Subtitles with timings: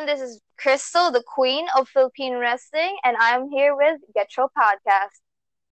[0.00, 0.18] everyone.
[0.18, 5.08] This is Crystal, the queen of Philippine wrestling, and I'm here with Get Your Podcast.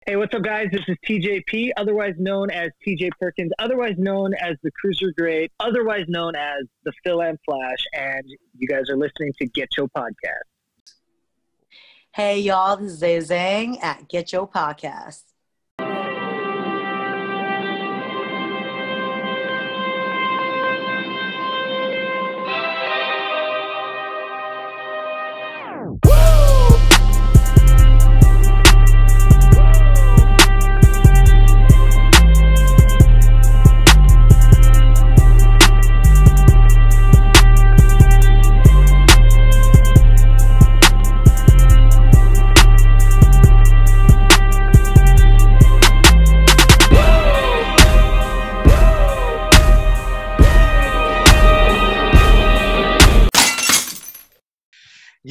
[0.06, 0.68] Hey, what's up, guys?
[0.72, 6.06] This is TJP, otherwise known as TJ Perkins, otherwise known as the Cruiser Great, otherwise
[6.08, 8.24] known as the Fil-Am Flash, and
[8.58, 10.48] you guys are listening to Get Your Podcast.
[12.14, 15.24] Hey, y'all, this is Zay Zhang at Get Your Podcast.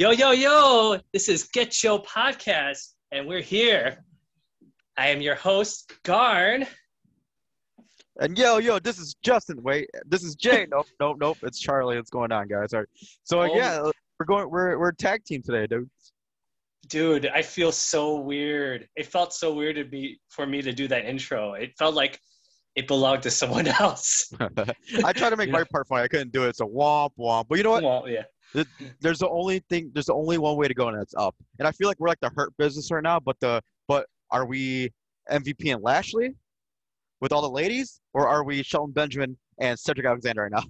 [0.06, 4.04] Yo, yo, yo, this is Get Your Podcast, and we're here.
[4.96, 6.65] I am your host, Garn.
[8.21, 9.60] And yo, yo, this is Justin.
[9.65, 10.65] Wait, this is Jay.
[10.71, 11.38] nope, nope, nope.
[11.43, 11.96] It's Charlie.
[11.96, 12.73] What's going on, guys?
[12.73, 12.88] All right.
[13.24, 13.57] So Oh.
[13.57, 13.82] yeah,
[14.21, 14.48] we're going.
[14.48, 15.90] We're we're tag team today, dude.
[16.87, 18.88] Dude, I feel so weird.
[18.95, 21.54] It felt so weird to be for me to do that intro.
[21.54, 22.20] It felt like
[22.76, 24.32] it belonged to someone else.
[25.04, 26.04] I tried to make my part funny.
[26.04, 26.54] I couldn't do it.
[26.54, 27.46] So womp womp.
[27.48, 28.09] But you know what?
[28.09, 28.23] Yeah.
[28.52, 28.66] Th-
[29.00, 29.90] There's the only thing.
[29.92, 31.34] There's the only one way to go, and that's up.
[31.58, 33.20] And I feel like we're like the hurt business right now.
[33.20, 34.90] But the but are we
[35.30, 36.30] MVP and Lashley
[37.20, 40.62] with all the ladies, or are we Shelton Benjamin and Cedric Alexander right now?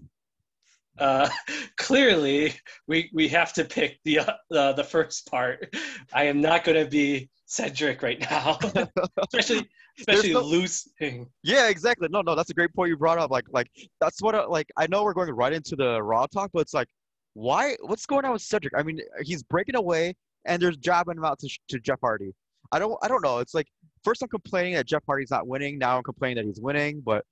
[0.98, 1.28] Uh,
[1.76, 2.54] clearly,
[2.88, 5.74] we we have to pick the uh, the, the first part.
[6.12, 8.58] I am not going to be Cedric right now,
[9.32, 11.26] especially especially no- losing.
[11.42, 12.08] Yeah, exactly.
[12.10, 13.30] No, no, that's a great point you brought up.
[13.30, 13.68] Like, like
[14.00, 14.34] that's what.
[14.34, 16.88] uh, Like, I know we're going right into the Raw talk, but it's like,
[17.36, 17.76] why?
[17.82, 18.72] What's going on with Cedric?
[18.74, 20.14] I mean, he's breaking away,
[20.46, 22.32] and there's jabbing him out to, to Jeff Hardy.
[22.72, 23.38] I don't, I don't know.
[23.40, 23.66] It's like
[24.02, 25.78] first I'm complaining that Jeff Hardy's not winning.
[25.78, 27.02] Now I'm complaining that he's winning.
[27.04, 27.24] But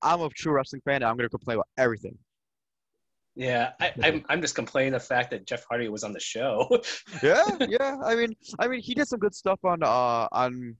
[0.00, 2.16] I'm a true wrestling fan, and I'm going to complain about everything.
[3.36, 6.66] Yeah, I, I'm I'm just complaining the fact that Jeff Hardy was on the show.
[7.22, 7.96] Yeah, yeah.
[8.02, 10.76] I mean, I mean, he did some good stuff on uh on m-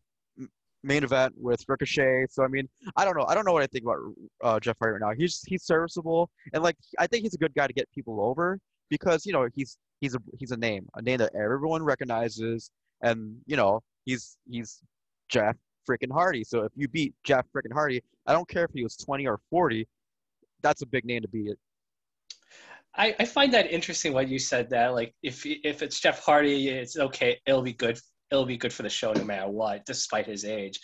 [0.83, 2.27] main event with Ricochet.
[2.31, 3.27] So I mean, I don't know.
[3.29, 3.99] I don't know what I think about
[4.43, 5.15] uh, Jeff Hardy right now.
[5.17, 8.59] He's he's serviceable, and like I think he's a good guy to get people over
[8.89, 12.71] because you know he's he's a he's a name, a name that everyone recognizes,
[13.03, 14.81] and you know he's he's
[15.29, 15.57] Jeff
[15.89, 16.45] freaking Hardy.
[16.45, 19.41] So if you beat Jeff freaking Hardy, I don't care if he was 20 or
[19.51, 19.87] 40,
[20.63, 21.57] that's a big name to beat.
[22.95, 24.95] I, I find that interesting what you said that.
[24.95, 27.39] Like, if if it's Jeff Hardy, it's okay.
[27.47, 27.99] It'll be good.
[28.31, 30.79] It'll be good for the show no matter what, despite his age.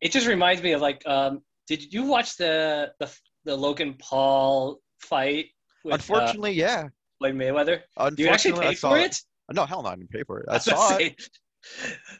[0.00, 3.10] It just reminds me of like, um, did you watch the the,
[3.44, 5.46] the Logan Paul fight
[5.84, 6.84] with Unfortunately, yeah.
[6.86, 7.80] uh, Floyd Mayweather?
[7.96, 9.16] Unfortunately, Do you actually pay for it?
[9.52, 10.46] No, hell no, I didn't pay for it.
[10.48, 10.98] I saw it.
[10.98, 11.16] say.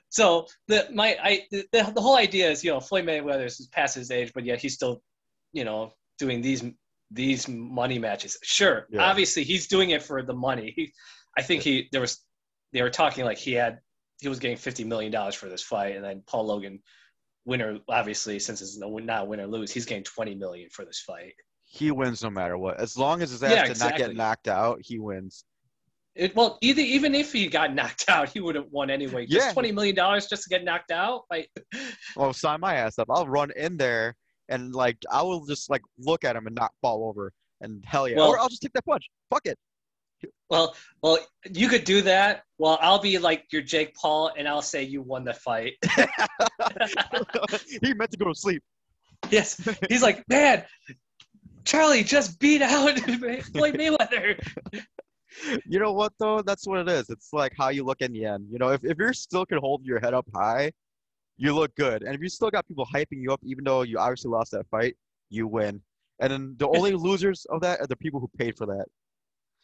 [0.08, 3.94] So the my I the, the whole idea is you know Floyd Mayweather is past
[3.94, 5.02] his age, but yet he's still
[5.52, 6.64] you know doing these
[7.10, 8.38] these money matches.
[8.42, 9.02] Sure, Yeah.
[9.02, 10.72] obviously he's doing it for the money.
[10.74, 10.92] He,
[11.36, 12.20] I think he there was
[12.72, 13.80] they were talking like he had
[14.20, 16.80] he was getting fifty million dollars for this fight, and then Paul Logan,
[17.44, 21.00] winner obviously since it's no not win or lose, he's getting twenty million for this
[21.00, 21.34] fight.
[21.64, 22.78] he wins no matter what.
[22.80, 25.44] As long as his ass Yeah, did not get knocked out, he wins.
[26.14, 29.26] It, well, either even if he got knocked out, he would have won anyway.
[29.26, 29.52] Just Yeah.
[29.52, 31.22] twenty million dollars just to get knocked out.
[31.30, 31.50] Like,
[32.16, 33.08] Well, sign my ass up.
[33.10, 34.14] I'll run in there
[34.48, 37.32] and like I will just like look at him and not fall over.
[37.60, 38.16] And hell yeah.
[38.18, 39.08] Well- or I'll just take that punch.
[39.30, 39.58] Fuck it.
[40.50, 41.18] Well, well,
[41.50, 42.44] you could do that.
[42.58, 45.72] Well, I'll be like your Jake Paul, and I'll say you won the fight.
[47.82, 48.62] he meant to go to sleep.
[49.30, 50.64] yes, he's like, man,
[51.64, 54.38] Charlie just beat out Floyd Mayweather.
[55.66, 56.42] You know what though?
[56.42, 57.10] That's what it is.
[57.10, 58.46] It's like how you look in the end.
[58.50, 60.70] You know, if, if you're still can hold your head up high,
[61.36, 62.02] you look good.
[62.02, 64.68] And if you still got people hyping you up, even though you obviously lost that
[64.70, 64.96] fight,
[65.30, 65.80] you win.
[66.20, 68.86] And then the only losers of that are the people who paid for that.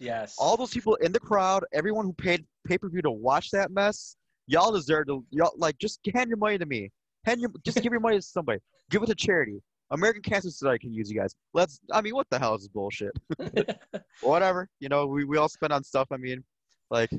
[0.01, 0.35] Yes.
[0.39, 3.71] all those people in the crowd, everyone who paid pay per view to watch that
[3.71, 4.17] mess,
[4.47, 6.91] y'all deserve to y'all like just hand your money to me.
[7.25, 8.61] Hand your just give your money to somebody.
[8.91, 9.63] Give it to charity.
[9.93, 11.35] American Cancer Society can use you guys.
[11.53, 11.81] Let's.
[11.93, 13.13] I mean, what the hell is this bullshit?
[14.23, 14.69] Whatever.
[14.79, 16.09] You know, we, we all spend on stuff.
[16.13, 16.45] I mean,
[16.91, 17.11] like,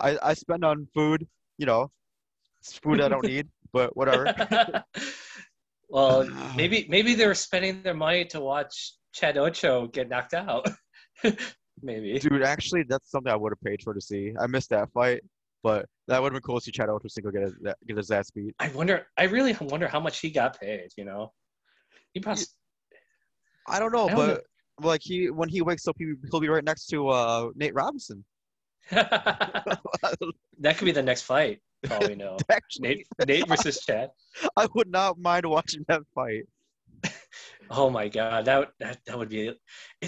[0.00, 1.26] I I spend on food.
[1.58, 1.90] You know,
[2.62, 4.34] food I don't need, but whatever.
[5.88, 10.66] well, maybe maybe they were spending their money to watch Chad Ocho get knocked out.
[11.82, 12.18] maybe.
[12.18, 14.32] Dude, actually, that's something I would have paid for to see.
[14.38, 15.22] I missed that fight,
[15.62, 17.54] but that would have been cool to see Chad Ochocinco get his,
[17.86, 18.54] get his ass beat.
[18.58, 19.06] I wonder.
[19.16, 20.88] I really wonder how much he got paid.
[20.96, 21.32] You know,
[22.12, 22.44] he probably.
[23.66, 24.44] I don't know, I don't but
[24.84, 28.24] like he when he wakes up, he he'll be right next to uh, Nate Robinson.
[28.90, 31.60] that could be the next fight.
[32.00, 34.10] We know, Actually, Nate, Nate versus Chad.
[34.56, 36.44] I would not mind watching that fight.
[37.70, 39.52] Oh my god, that would- that, that would be.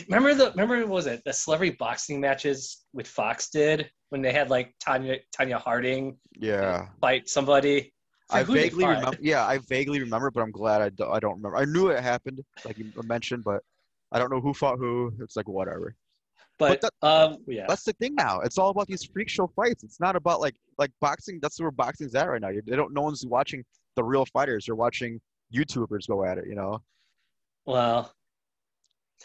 [0.08, 4.32] Remember the remember what was it the celebrity boxing matches with Fox did when they
[4.32, 6.88] had like Tanya Tonya Harding Yeah.
[7.00, 7.92] fight somebody.
[8.30, 9.16] I vaguely remember.
[9.20, 11.56] Yeah, I vaguely remember, but I'm glad I, do, I don't remember.
[11.56, 13.62] I knew it happened, like you mentioned, but
[14.10, 15.12] I don't know who fought who.
[15.20, 15.94] It's like whatever.
[16.58, 18.40] But, But um, yeah, That's the thing now.
[18.40, 19.84] It's all about these freak show fights.
[19.84, 21.38] It's not about like like boxing.
[21.40, 22.48] That's where boxing's at right now.
[22.48, 22.92] You- They don't.
[22.92, 23.62] No one's watching
[23.94, 24.66] the real fighters.
[24.66, 25.20] They're watching
[25.54, 26.46] YouTubers go at it.
[26.48, 26.80] You know.
[27.66, 28.12] Well,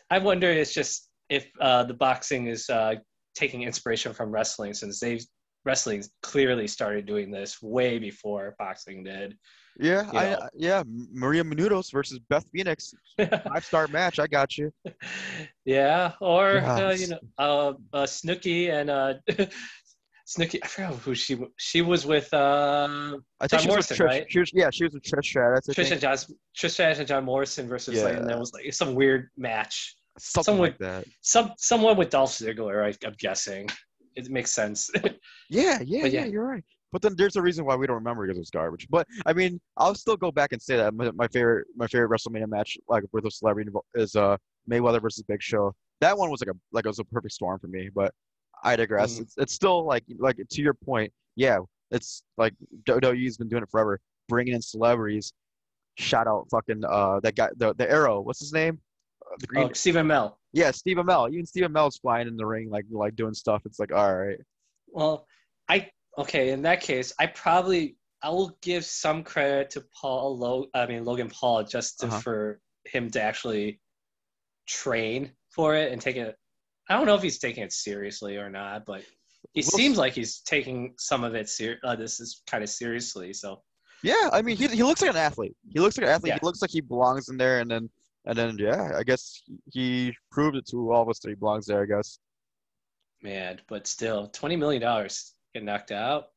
[0.09, 2.95] I wonder it's just if uh, the boxing is uh,
[3.35, 5.19] taking inspiration from wrestling since they
[5.63, 9.37] wrestling clearly started doing this way before boxing did.
[9.79, 10.11] Yeah.
[10.11, 10.83] You I yeah.
[11.13, 12.93] Maria Menounos versus Beth Phoenix.
[13.17, 14.19] Five star match.
[14.19, 14.71] I got you.
[15.65, 19.13] yeah, or uh, you know, uh, uh, Snooki and uh,
[20.37, 20.59] Snooki.
[20.63, 22.33] I forgot who she she was with.
[22.33, 24.05] Uh, I John Morrison, Trish.
[24.05, 24.25] right?
[24.29, 25.67] She was, yeah, she was with Trish Stratus.
[25.67, 25.91] Trish think.
[25.91, 26.15] and John,
[26.57, 28.27] Trish Stratus and John Morrison versus like, and Yeah.
[28.27, 29.95] there was like some weird match.
[30.17, 31.05] Something someone- like that.
[31.21, 33.67] Some someone with Dolph Ziggler, I, I'm guessing.
[34.15, 34.89] It makes sense.
[35.49, 36.25] Yeah, yeah, But yeah, yeah.
[36.27, 36.63] you're right.
[36.93, 38.87] But then there's a reason why we don't remember because it was garbage.
[38.89, 42.09] But I mean, I'll still go back and say that my, my favorite my favorite
[42.09, 44.37] WrestleMania match, like with a celebrity, is uh
[44.69, 45.73] Mayweather versus Big Show.
[46.01, 47.89] That one was like a like it was a perfect storm for me.
[47.93, 48.13] But
[48.63, 49.17] I digress.
[49.17, 49.21] Mhm.
[49.21, 51.11] It's it's still like like to your point.
[51.35, 51.59] Yeah,
[51.91, 52.53] it's like
[52.85, 55.33] WWE's been doing it forever, bringing in celebrities.
[55.97, 58.21] Shout out fucking uh that guy the the Arrow.
[58.21, 58.79] What's his name?
[59.25, 59.63] Uh, the green.
[59.63, 60.35] oh, Stephen Amell.
[60.53, 61.31] Yeah, Steve Amell.
[61.31, 63.61] Even Steve Amell's flying in the ring, like like doing stuff.
[63.65, 64.37] It's like all right.
[64.87, 65.25] Well,
[65.69, 66.51] I okay.
[66.51, 70.37] In that case, I probably I will give some credit to Paul.
[70.37, 72.19] Lo, I mean Logan Paul, just to, Uh-huh.
[72.19, 73.79] for him to actually
[74.67, 76.35] train for it and take it.
[76.91, 79.01] I don't know if he's taking it seriously or not, but
[79.53, 82.63] he We'll seems s- like he's taking some of it ser- uh, This is kind
[82.63, 83.33] of seriously.
[83.33, 83.61] So
[84.03, 85.55] Yeah, I mean, he he looks like an athlete.
[85.73, 86.29] He looks like an athlete.
[86.33, 86.39] Yeah.
[86.41, 87.89] He looks like he belongs in there, and then
[88.25, 89.41] and then yeah, I guess
[89.71, 91.81] he proved it to all of us that he belongs there.
[91.81, 92.19] I guess.
[93.21, 96.29] man, but still, twenty million dollars get knocked out.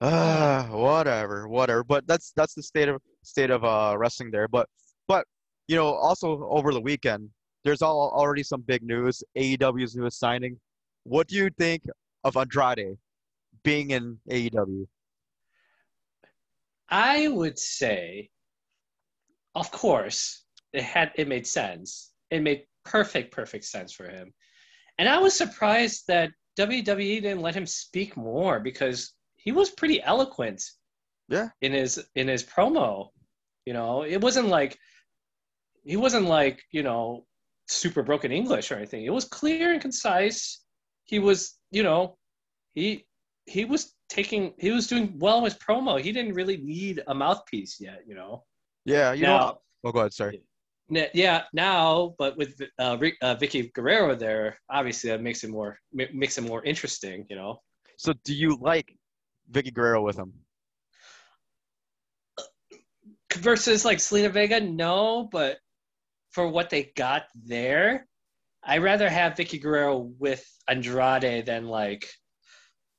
[0.00, 1.84] Ah, whatever, whatever.
[1.84, 4.48] But that's that's the state of state of uh wrestling there.
[4.48, 4.66] But
[5.08, 5.24] but
[5.68, 7.30] you know, also over the weekend,
[7.64, 9.22] there's all already some big news.
[9.36, 10.58] AEW's newest signing.
[11.04, 11.84] What do you think
[12.24, 12.96] of Andrade
[13.62, 14.86] being in AEW?
[16.88, 18.30] I would say,
[19.54, 22.12] of course, it had it made sense.
[22.30, 24.32] It made perfect, perfect sense for him.
[24.98, 30.02] And I was surprised that WWE didn't let him speak more because he was pretty
[30.02, 30.62] eloquent.
[31.28, 31.48] Yeah.
[31.62, 33.08] In his in his promo,
[33.64, 34.78] you know, it wasn't like
[35.84, 37.24] he wasn't like you know
[37.68, 39.04] super broken English or anything.
[39.04, 40.64] It was clear and concise.
[41.04, 42.16] He was, you know,
[42.74, 43.06] he
[43.46, 46.00] he was taking he was doing well with promo.
[46.00, 48.44] He didn't really need a mouthpiece yet, you know.
[48.84, 49.58] Yeah, you now, know.
[49.84, 50.12] Oh, go ahead.
[50.12, 50.42] Sorry.
[50.94, 55.50] n- yeah, now, but with uh, Rick, uh, Vickie Guerrero there, obviously that makes it
[55.50, 57.60] more ma- makes it more interesting, you know.
[57.96, 58.96] So, do you like
[59.50, 60.32] Vickie Guerrero with him?
[63.34, 65.58] Versus like Zelina Vega, no, but
[66.32, 68.06] for what they got there,
[68.64, 72.08] I rather have Vickie Guerrero with Andrade than like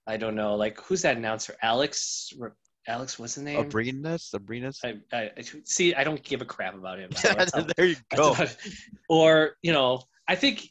[0.08, 1.56] I don't know, like who's that announcer?
[1.62, 2.32] Alex
[2.88, 3.64] Alex, what's his name?
[3.70, 4.34] Abrinas?
[4.36, 4.80] Abrinas?
[4.84, 5.32] I, I,
[5.64, 5.96] see.
[5.96, 7.12] I don't give a crap about him.
[7.14, 8.36] so that's how- there you go.
[9.10, 10.68] or you know, I think,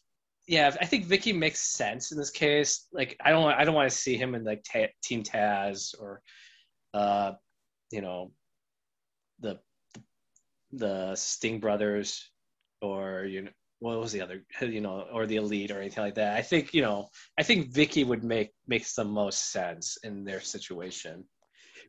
[0.46, 2.86] yeah, I think Vickie makes sense in this case.
[2.92, 6.20] Like, I don't, I don't want to see him in like ta- Team Taz or,
[6.92, 7.32] uh,
[7.90, 8.32] you know,
[9.40, 9.58] the
[10.72, 12.30] the Sting brothers,
[12.82, 16.14] or you know, what was the other, you know, or the Elite or anything like
[16.14, 16.36] that.
[16.36, 17.08] I think you know,
[17.38, 21.24] I think Vickie would make makes the most sense in their situation.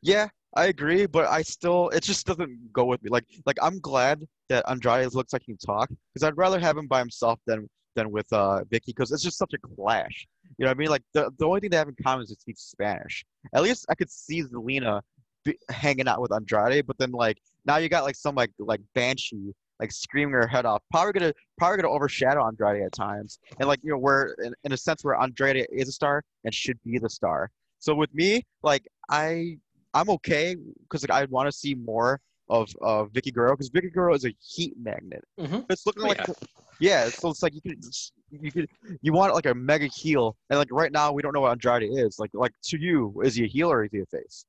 [0.01, 3.09] Yeah, I agree, but I still it just doesn't go with me.
[3.09, 6.77] Like like I'm glad that Andrade looks like he can talk because I'd rather have
[6.77, 10.27] him by himself than than with uh Vickie because it's just such a clash.
[10.57, 10.89] You know what I mean?
[10.89, 13.25] Like the the only thing they have in common is they speak Spanish.
[13.53, 15.01] At least I could see Zelina
[15.45, 18.81] be, hanging out with Andrade, but then like now you got like some like like
[18.93, 19.53] banshee
[19.83, 20.81] like screaming her head off.
[20.91, 24.71] Probably gonna probably gonna overshadow Andrade at times, and like you know where in, in
[24.71, 27.49] a sense where Andrade is a star and should be the star.
[27.79, 29.57] So with me, like I
[29.93, 33.91] I'm okay because like I want to see more of uh, Vickie Guerrero because Vickie
[33.93, 35.23] Guerrero is a heat magnet.
[35.39, 35.65] Mhm.
[35.69, 36.33] It's looking Oh, like yeah.
[36.79, 37.09] yeah.
[37.09, 37.83] so it's like you could
[38.31, 38.67] you could
[39.01, 41.89] you want like a mega heel and like right now we don't know what Andrade
[42.05, 42.19] is.
[42.19, 44.45] Like like to you is he a heel or is he a face?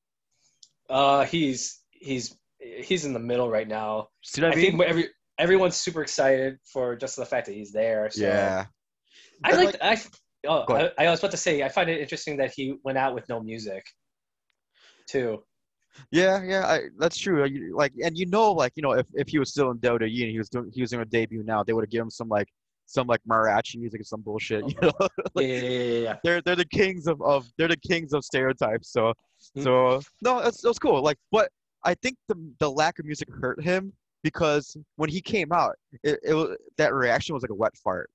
[0.88, 4.08] Uh, he's he's he's in the middle right now.
[4.22, 4.76] See what I, I mean?
[4.78, 8.08] think every everyone's super excited for just the fact that he's there.
[8.10, 8.66] So yeah.
[9.42, 10.02] I And, like like- I
[10.46, 10.90] Oh, I.
[10.98, 13.40] I was about to say, I find it interesting that he went out with no
[13.40, 13.84] music,
[15.08, 15.42] too.
[16.10, 17.46] Yeah, yeah, I, that's true.
[17.72, 20.30] Like, and you know, like you know, if, if he was still in WWE and
[20.30, 22.28] he was doing he was doing a debut now, they would have given him some
[22.28, 22.48] like
[22.86, 24.68] some like mariachi music or some bullshit.
[24.68, 24.92] You know,
[25.36, 26.16] yeah, yeah, yeah, yeah, yeah.
[26.24, 28.90] they're they're the kings of, of they're the kings of stereotypes.
[28.90, 30.00] So so mm-hmm.
[30.22, 31.00] no, that's that's cool.
[31.00, 31.48] Like, but
[31.84, 33.92] I think the the lack of music hurt him
[34.24, 38.10] because when he came out, it, it that reaction was like a wet fart.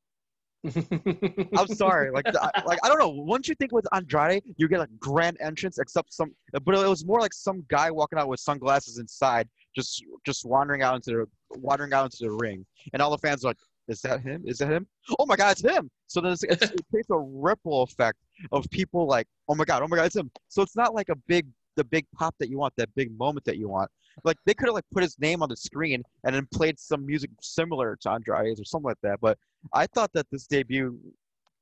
[0.75, 3.07] I'm sorry, like the, I- like I don't know.
[3.09, 7.05] Once you think with Andrade, you get like grand entrance, except some, but it was
[7.05, 11.25] more like some guy walking out with sunglasses inside, just just wandering out into the
[11.59, 14.43] wandering out into the ring, and all the fans are like, "Is that him?
[14.45, 14.85] Is that him?
[15.17, 18.17] Oh my God, it's him!" So then it's, it's, it creates a ripple effect
[18.51, 21.07] of people like, "Oh my God, oh my God, it's him!" So it's not like
[21.09, 21.45] a big
[21.77, 23.89] the big pop that you want, that big moment that you want.
[24.23, 27.05] Like they could have like put his name on the screen and then played some
[27.05, 29.37] music similar to Andrade's or something like that, but
[29.73, 30.97] I thought that this debut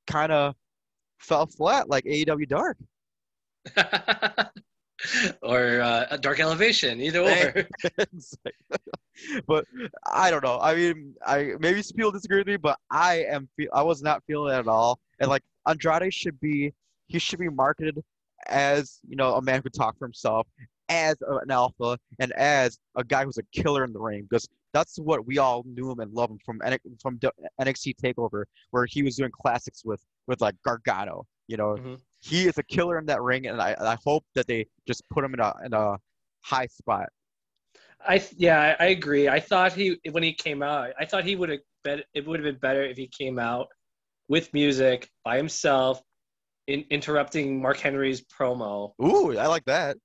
[0.07, 0.55] kind of
[1.19, 2.77] fell flat like AEW Dark.
[5.43, 7.67] or uh, Dark Elevation, either or.
[9.47, 9.65] But
[10.05, 10.59] I don't know.
[10.61, 13.49] I mean, I maybe some people disagree with me, but I am.
[13.57, 14.99] Fe- I was not feeling it at all.
[15.19, 16.71] And like Andrade should be,
[17.07, 18.03] he should be marketed
[18.47, 20.47] as you know a man who could talk for himself,
[20.89, 24.23] as an alpha, and as a guy who's a killer in the ring.
[24.29, 26.59] Because that's what we all knew him and loved him from
[27.01, 27.19] from
[27.61, 31.25] NXT Takeover, where he was doing classics with with like Gargano.
[31.47, 31.99] You know, Mhm.
[32.19, 35.23] he is a killer in that ring, and I, I hope that they just put
[35.23, 35.97] him in a in a
[36.41, 37.09] high spot.
[38.05, 39.27] I yeah, I, agree.
[39.27, 42.03] I thought he when he came out, I thought he would have been.
[42.13, 43.67] It would have been better if he came out
[44.27, 46.01] with music by himself,
[46.67, 48.91] in, interrupting Mark Henry's promo.
[49.01, 49.97] Ooh, I like that.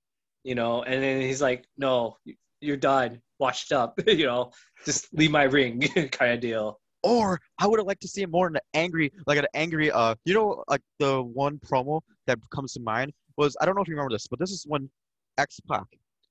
[0.43, 2.17] You know, and then he's like, "No,
[2.61, 3.99] you're done, washed up.
[4.07, 4.51] you know,
[4.85, 5.81] just leave my ring,"
[6.11, 6.79] kind of deal.
[7.03, 9.91] Or I would have liked to see him more in an angry, like an angry,
[9.91, 13.81] uh, you know, like the one promo that comes to mind was I don't know
[13.81, 14.89] if you remember this, but this is when
[15.37, 15.85] X Pac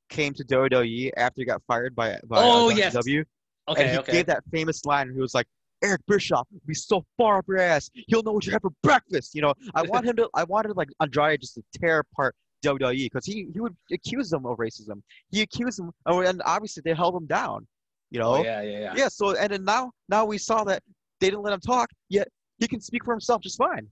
[0.08, 2.94] came to WWE after he got fired by by Oh, uh, yes.
[2.94, 3.26] And
[3.68, 4.12] Okay, he okay.
[4.12, 5.12] gave that famous line.
[5.14, 5.46] He was like,
[5.84, 8.72] "Eric Bischoff will be so far up your ass, he'll know what you had for
[8.82, 12.34] breakfast." You know, I want him to, I wanted like Andrade just to tear apart
[12.64, 15.02] WWE because he he would accuse them of racism.
[15.30, 17.66] He accused them, oh, and obviously they held him down.
[18.10, 18.94] You know, Oh, yeah, yeah, yeah.
[18.96, 19.08] yeah.
[19.08, 20.82] So and then now now we saw that
[21.20, 22.28] they didn't let him talk, yet
[22.58, 23.88] he can speak for himself just fine.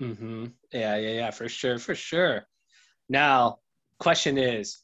[0.00, 0.46] Mm-hmm.
[0.72, 2.42] Yeah, yeah, yeah, for sure, for sure.
[3.08, 3.58] Now,
[3.98, 4.78] question is,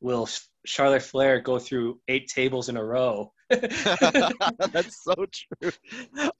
[0.00, 0.28] will
[0.64, 3.32] Charlotte Flair go through eight tables in a row?
[4.72, 5.70] That's so true.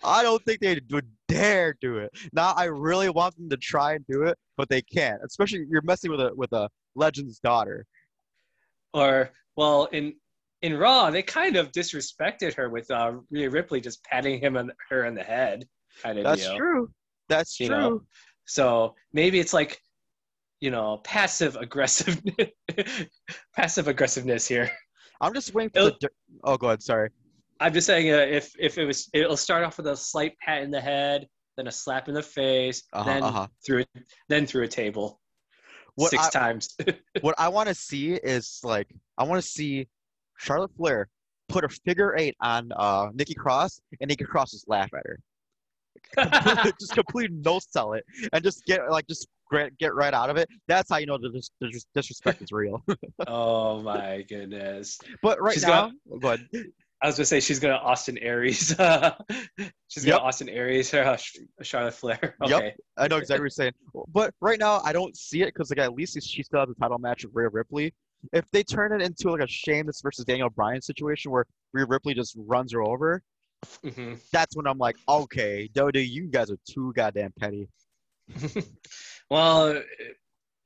[0.04, 2.10] I don't think they would dare do it.
[2.32, 5.20] Now I really want them to try and do it, but they can't.
[5.24, 7.86] Especially you're messing with a with a legend's daughter.
[8.92, 10.14] or well, in
[10.62, 14.72] in Raw, they kind of disrespected her with uh, Rhea Ripley just patting him and
[14.90, 15.66] her on the head,
[16.02, 16.56] kind of That's deal.
[16.56, 16.90] true.
[17.28, 17.76] That's You true.
[17.76, 18.02] know,
[18.44, 19.80] So maybe it's like,
[20.60, 22.20] you know, passive aggressive,
[23.56, 24.70] passive aggressiveness here.
[25.20, 25.86] I'm just waiting for the.
[25.96, 26.08] It'll-
[26.44, 26.82] Oh, go ahead.
[26.82, 27.10] Sorry.
[27.60, 30.62] I'm just saying, uh, if if it was, it'll start off with a slight pat
[30.62, 33.46] in the head, then a slap in the face, Uh-huh, then uh-huh.
[33.66, 33.84] through
[34.28, 35.20] then through a table
[35.96, 36.76] What six I- times.
[37.20, 39.88] what I want to see is like I want to see
[40.38, 41.08] Charlotte Flair
[41.50, 45.18] put a figure eight on uh, Nikki Cross, and Nikki Cross just laugh at her.
[46.80, 50.36] Just completely no sell it, and just get like just get, get right out of
[50.36, 50.48] it.
[50.68, 52.82] That's how you know the, dis- the dis- disrespect is real.
[53.26, 54.98] oh my goodness!
[55.22, 55.90] but right She's now,
[56.20, 56.46] go ahead.
[57.02, 58.68] I was gonna say she's gonna Austin Aries.
[59.88, 60.16] she's Yep.
[60.18, 60.92] gonna Austin Aries.
[60.94, 61.16] Uh,
[61.62, 62.36] Charlotte Flair.
[62.46, 62.76] Yep.
[62.98, 63.72] I know exactly what you're saying.
[64.12, 66.74] But right now, I don't see it because like at least she still has a
[66.74, 67.94] title match with Rhea Ripley.
[68.34, 72.12] If they turn it into like a Sheamus versus Daniel Bryan situation where Rhea Ripley
[72.12, 73.22] just runs her over,
[73.82, 77.66] hmm that's when I'm like, okay, WWE, you guys are too goddamn petty.
[79.30, 79.82] Well,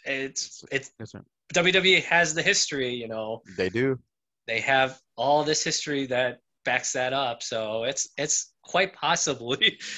[0.04, 1.12] it's it's Yes.
[1.54, 2.94] WWE has the history.
[2.94, 3.98] You know, They do.
[4.46, 7.42] they have all this history that backs that up.
[7.42, 9.78] So it's it's quite possibly.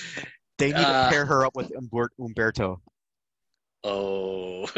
[0.58, 1.70] They need Uh, to pair her up with
[2.18, 2.78] Humberto.
[3.84, 4.64] Oh.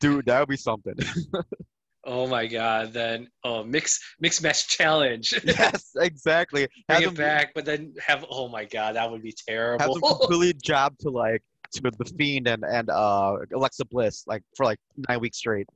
[0.00, 0.94] Dude, that would be something.
[2.06, 2.94] oh my God!
[2.94, 5.34] Then oh mix mix match challenge.
[5.44, 6.66] yes, exactly.
[6.88, 9.84] Bring Have it them, back, but then have oh my God, that would be terrible.
[9.84, 14.42] have them completely job to like to the Fiend and and uh Alexa Bliss like
[14.56, 15.68] for like nine weeks straight.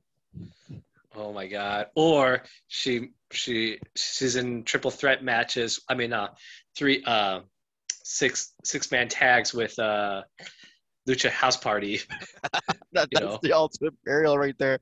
[1.15, 1.87] Oh my god!
[1.95, 5.79] Or she she she's in triple threat matches.
[5.89, 6.29] I mean, uh,
[6.75, 7.41] three uh,
[8.03, 10.23] six six man tags with uh,
[11.07, 12.01] Lucha House Party.
[12.93, 13.39] That, that's know.
[13.41, 14.79] the ultimate burial right there.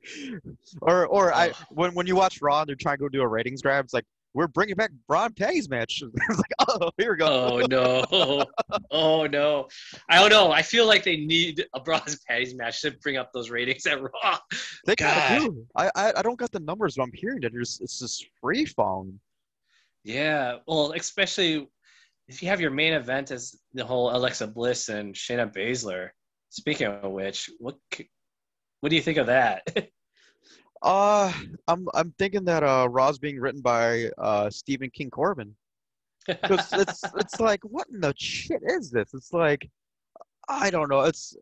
[0.82, 3.28] Or or I when when you watch Raw and they're trying to go do a
[3.28, 6.02] ratings grab, it's like we're bringing back Braun Tag's match.
[6.30, 7.60] it's like, oh, here we go.
[7.62, 8.44] Oh no!
[8.92, 9.68] Oh no!
[10.08, 10.52] I don't know.
[10.52, 14.00] I feel like they need a Braun patties match to bring up those ratings at
[14.00, 14.38] Raw.
[14.86, 15.66] they of do.
[15.76, 18.64] I, I I don't got the numbers, but I'm hearing that it's it's just free
[18.64, 19.18] falling.
[20.04, 21.68] Yeah, well, especially
[22.28, 26.10] if you have your main event as the whole Alexa Bliss and Shayna Baszler.
[26.50, 27.76] Speaking of which, what
[28.80, 29.90] what do you think of that?
[30.82, 31.32] Uh,
[31.68, 35.54] I'm I'm thinking that uh Raw's being written by uh Stephen King Corbin.
[36.26, 39.12] Because it's it's like what in the shit is this?
[39.14, 39.68] It's like
[40.48, 41.00] I don't know.
[41.00, 41.36] It's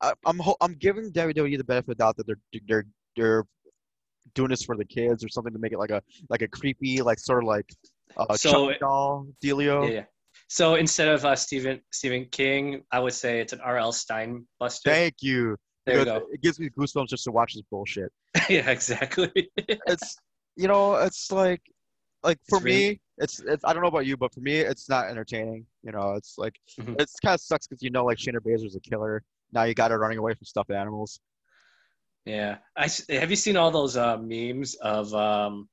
[0.00, 2.86] I, I'm ho- I'm giving WWE the benefit of the doubt that they're they're
[3.16, 3.44] they're
[4.34, 7.02] doing this for the kids or something to make it like a like a creepy
[7.02, 7.68] like sort of like
[8.16, 9.92] uh, So- Chucky doll dealio.
[9.92, 10.04] yeah.
[10.48, 13.92] So instead of uh, Stephen Stephen King, I would say it's an R.L.
[13.92, 14.90] Stine buster.
[14.90, 15.56] Thank you.
[15.86, 16.26] There you go.
[16.32, 18.10] It gives me goosebumps just to watch this bullshit.
[18.48, 19.50] yeah, exactly.
[19.86, 20.16] It's
[20.56, 21.62] you know it's like
[22.22, 24.56] like for It's really- me it's it's I don't know about you but for me
[24.60, 25.66] it's not entertaining.
[25.82, 27.00] You know it's like Mhm.
[27.00, 29.22] it's kind of sucks because you know like Shayna Baszler's a killer.
[29.52, 31.20] Now you got her running away from stuffed animals.
[32.24, 35.68] Yeah, I have you seen all those uh, memes of um,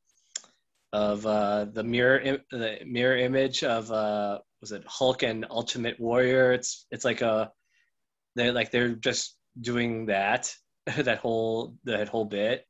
[0.91, 5.97] of uh, the mirror Im- the mirror image of uh, was it Hulk and Ultimate
[5.99, 6.51] Warrior?
[6.51, 7.51] It's it's like a
[8.35, 10.53] they're like they're just doing that
[10.97, 12.65] that whole that whole bit.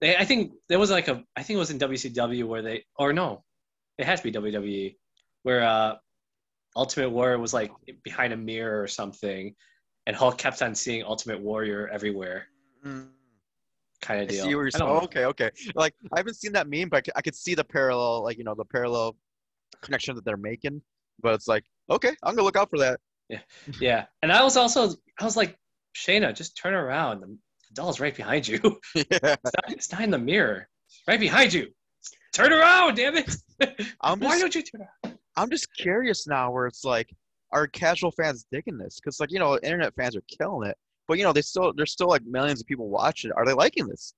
[0.00, 2.84] They I think there was like a I think it was in WCW where they
[2.96, 3.44] or no,
[3.98, 4.96] it has to be WWE
[5.42, 5.96] where uh,
[6.74, 7.70] Ultimate Warrior was like
[8.02, 9.54] behind a mirror or something,
[10.06, 12.46] and Hulk kept on seeing Ultimate Warrior everywhere
[14.04, 14.44] kind of I deal.
[14.44, 14.90] see I saying.
[14.90, 15.50] Oh, okay, okay.
[15.74, 18.38] Like I haven't seen that meme, but I could, I could see the parallel, like
[18.38, 19.16] you know, the parallel
[19.80, 20.82] connection that they're making.
[21.20, 23.00] But it's like, okay, I'm gonna look out for that.
[23.28, 23.40] Yeah,
[23.80, 25.56] Yeah, and I was also I was like,
[25.94, 27.20] Shayna, just turn around.
[27.20, 27.38] The,
[27.74, 28.60] doll's right behind you.
[28.94, 29.04] yeah.
[29.12, 30.68] It's not, it's not in the mirror.
[30.88, 31.68] It's right behind you.
[32.32, 33.36] Turn around, damn it!
[34.00, 35.18] I'm Why just, don't you turn around?
[35.36, 37.14] I'm just curious now, where it's like,
[37.52, 38.98] are casual fans digging this?
[39.00, 41.92] Because like you know, internet fans are killing it, but you know, they still there's
[41.92, 43.30] still like millions of people watching.
[43.32, 44.14] Are they liking this?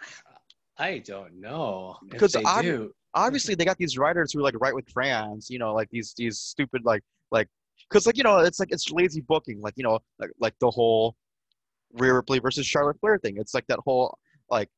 [0.78, 1.96] I don't know.
[2.08, 2.92] Because I'm- do.
[3.14, 6.38] obviously they got these writers who like write with crayons, you know, like these these
[6.38, 7.48] stupid like like
[7.88, 10.70] because like you know it's like it's lazy booking, like you know like like the
[10.70, 11.16] whole
[11.94, 13.36] Rhea Ripley versus Charlotte Flair thing.
[13.38, 14.18] It's like that whole
[14.50, 14.68] like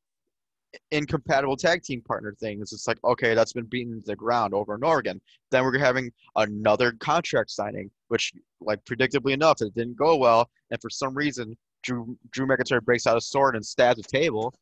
[0.91, 2.61] incompatible tag team partner thing.
[2.61, 5.21] It's just like okay, that's been beaten to the ground over and over again.
[5.51, 10.81] Then we're having another contract signing, which like predictably enough, it didn't go well, and
[10.81, 11.57] for some reason.
[11.83, 14.53] Drew Drew McIntyre breaks out a sword and stabs a table.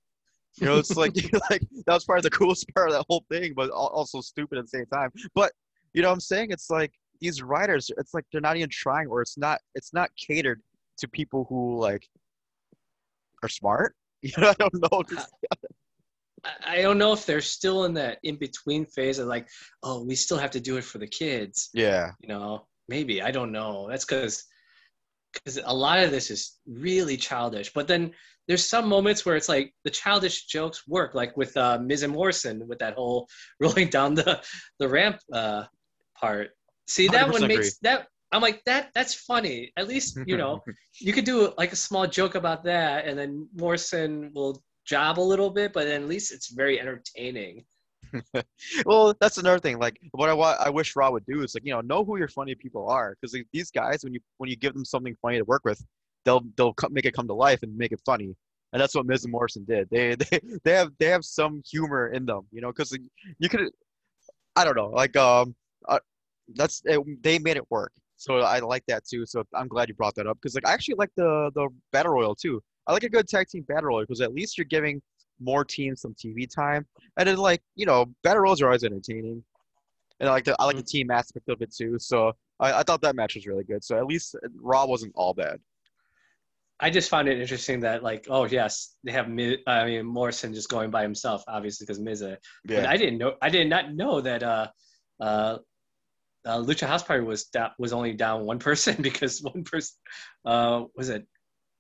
[0.58, 1.14] You know, it's like
[1.50, 4.66] like that was probably the coolest part of that whole thing, but also stupid at
[4.66, 5.12] the same time.
[5.34, 5.52] But
[5.94, 6.52] you know what I'm saying?
[6.52, 10.10] It's like these writers, it's like they're not even trying, or it's not it's not
[10.16, 10.62] catered
[11.00, 12.08] to people who like
[13.44, 13.96] are smart.
[14.26, 15.04] You know, I don't know.
[16.66, 19.48] I- don't know if they're still in that in between phase of like,
[19.84, 21.70] oh, we still have to do it for the kids.
[21.74, 24.44] yeah, you know maybe i don't know that's because
[25.34, 28.12] because a lot of this is really childish but then
[28.48, 32.14] there's some moments where it's like the childish jokes work like with uh Miz and
[32.14, 33.28] morrison with that whole
[33.60, 34.42] rolling down the
[34.80, 35.64] the ramp uh
[36.20, 36.50] part
[36.88, 37.56] see that 100% one agree.
[37.56, 40.62] makes that i'm like that that's funny at least you know
[41.00, 45.22] you could do like a small joke about that and then morrison will job a
[45.22, 47.66] little bit but at least it's very entertaining
[48.86, 49.80] well, that's another thing.
[49.80, 52.28] Like what I I wish Raw would do is like you know know who your
[52.28, 55.46] funny people are because these guys when you when you give them something funny to
[55.46, 55.84] work with,
[56.24, 58.36] they'll they'll co- make it come to life and make it funny.
[58.74, 59.90] And that's what Miz and Morrison did.
[59.90, 62.98] They they they have they have some humor in them, you know, because
[63.40, 63.70] you could,
[64.56, 65.56] I don't know, like um,
[65.88, 66.00] uh,
[66.54, 67.92] that's it, they made it work.
[68.18, 69.26] So I like that too.
[69.26, 72.14] So I'm glad you brought that up because like I actually like the the battle
[72.14, 72.62] royal too.
[72.88, 75.02] I like a good tag team battle royal because at least you're giving
[75.40, 76.86] more teams some TV time.
[77.18, 79.44] And then like you know, battle royals are always entertaining,
[80.20, 81.98] and I like the I like the team aspect of it too.
[82.00, 83.84] So I, I thought that match was really good.
[83.84, 85.60] So at least Raw wasn't all bad.
[86.80, 90.54] I just found it interesting that like, oh yes, they have Miz, I mean Morrison
[90.54, 92.24] just going by himself, obviously because Miz.
[92.66, 94.68] But I didn't know, I did not know that uh,
[95.20, 95.58] uh,
[96.46, 99.96] uh, Lucha House Party was was only down one person because one person
[100.46, 101.26] uh, was it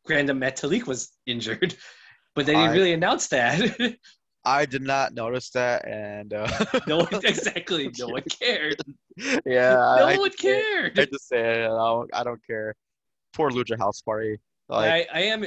[0.07, 1.75] Grandam Metalik was injured,
[2.35, 3.95] but they didn't I- really announce that.
[4.47, 6.47] I did not notice that, and uh,
[6.85, 8.75] no one exactly, no one cared.
[9.43, 10.99] yeah, no I, one cared.
[10.99, 12.75] I just say it, I don't, I don't care.
[13.33, 14.37] Poor Lucha House Party.
[14.69, 15.45] Like, I, I am,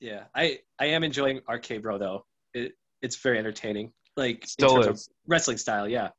[0.00, 2.26] yeah, I I am enjoying RK-Bro though.
[2.52, 3.90] It it's very entertaining.
[4.18, 6.10] Like in Still terms of wrestling style, yeah,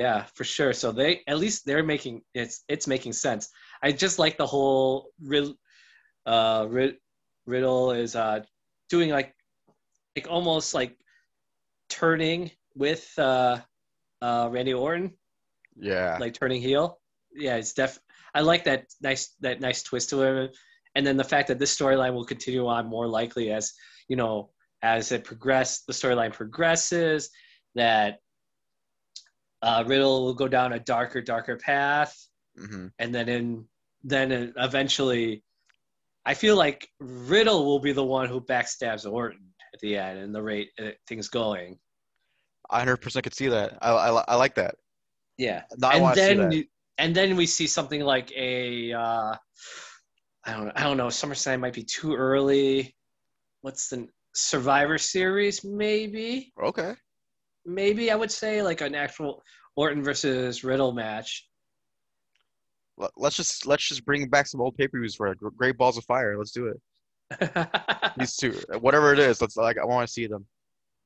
[0.00, 0.72] yeah, for sure.
[0.72, 3.50] So they at least they're making it's it's making sense.
[3.82, 5.52] I just like the whole Rid,
[6.24, 6.66] uh,
[7.46, 8.40] Riddle is uh
[8.88, 9.34] doing like
[10.16, 10.96] like almost like
[11.90, 13.58] turning with uh,
[14.22, 15.12] uh, Randy Orton,
[15.76, 16.16] Yeah.
[16.18, 16.98] like turning heel.
[17.34, 17.98] Yeah, it's def.
[18.34, 20.56] I like that nice that nice twist to it,
[20.94, 23.72] and then the fact that this storyline will continue on more likely as
[24.08, 24.50] you know
[24.82, 27.28] as it progress, the storyline progresses.
[27.74, 28.18] That
[29.62, 32.16] uh, Riddle will go down a darker, darker path,
[32.56, 33.64] hmm and then in
[34.02, 35.42] then eventually,
[36.24, 40.34] I feel like Riddle will be the one who backstabs Orton at the end, and
[40.34, 41.78] the rate uh, things going.
[42.70, 43.78] I 100% could see that.
[43.82, 44.76] I, I, I like that.
[45.38, 46.64] Yeah, Now I and then that.
[46.98, 49.34] and then we see something like a uh,
[50.44, 52.94] I don't I don't know SummerSlam might be too early.
[53.62, 55.64] What's the Survivor Series?
[55.64, 56.94] Maybe Okay.
[57.64, 59.42] Maybe I would say like an actual
[59.76, 61.46] Orton versus Riddle match.
[62.96, 65.38] Let- Let's just let's just bring back some old pay-per-views for it.
[65.56, 66.36] Great Balls of Fire.
[66.36, 66.80] Let's do it.
[68.18, 69.40] These two, whatever it is.
[69.40, 70.44] Let's like I want to see them.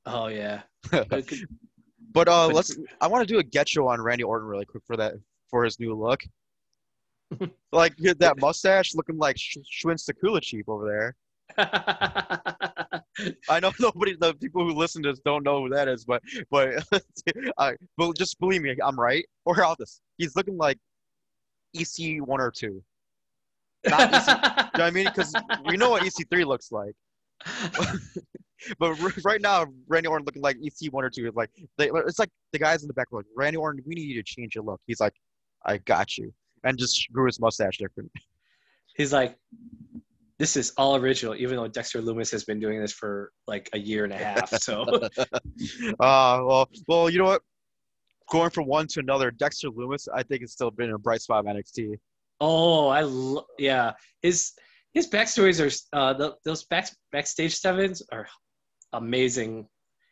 [0.06, 0.62] oh yeah.
[0.90, 2.76] but uh, let's.
[3.00, 5.14] I want to do a get show on Randy Orton really quick for that
[5.50, 6.22] for his new look.
[7.72, 11.14] like that mustache looking like Sh- Schwinn Sakula Chief over
[11.58, 13.03] there.
[13.48, 16.22] I know nobody, the people who listen to this don't know who that is, but
[16.50, 16.85] but
[17.59, 19.24] I, but just believe me, I'm right.
[19.46, 20.00] Or this?
[20.16, 20.79] He's looking like
[21.74, 22.83] EC one or two.
[23.87, 25.05] Not EC, you know what I mean?
[25.05, 25.35] Because
[25.66, 26.94] we know what EC3 looks like.
[28.79, 31.31] But right now, Randy Orton looking like EC one or two.
[31.35, 34.14] Like they, it's like the guys in the back like, Randy Orton, we need you
[34.14, 34.81] to change your look.
[34.87, 35.12] He's like,
[35.66, 38.11] I got you, and just grew his mustache different.
[38.96, 39.37] He's like,
[40.38, 43.79] this is all original, even though Dexter Lumis has been doing this for like a
[43.79, 44.51] year and a half.
[44.61, 45.09] So Uh,
[46.01, 47.42] well, well, you know what?
[48.31, 51.47] Going from one to another, Dexter Lumis, I think has still been a bright spot
[51.47, 51.99] of NXT.
[52.40, 53.92] Oh, I lo- yeah.
[54.23, 54.53] His
[54.92, 58.27] his backstories are uh the, those back backstage sevens are
[58.92, 59.68] amazing,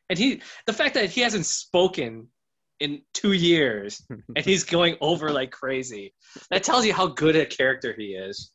[0.09, 2.29] and he the fact that he hasn't spoken
[2.83, 4.03] in two years
[4.37, 6.13] and he's going over like crazy
[6.51, 8.51] that tells you how good a character he is.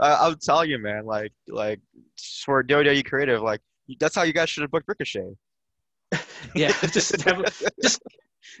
[0.00, 1.80] I, I'm telling you, man, like, like
[2.44, 3.60] for WWE creative, like
[3.98, 5.34] that's how you guys should have booked Ricochet.
[6.54, 7.44] Yeah, just have,
[7.80, 8.02] just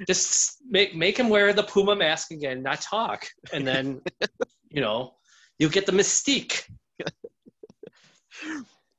[0.06, 4.00] just make make him wear the Puma mask again, not talk, and then
[4.70, 5.14] you know
[5.58, 6.62] you get the mystique.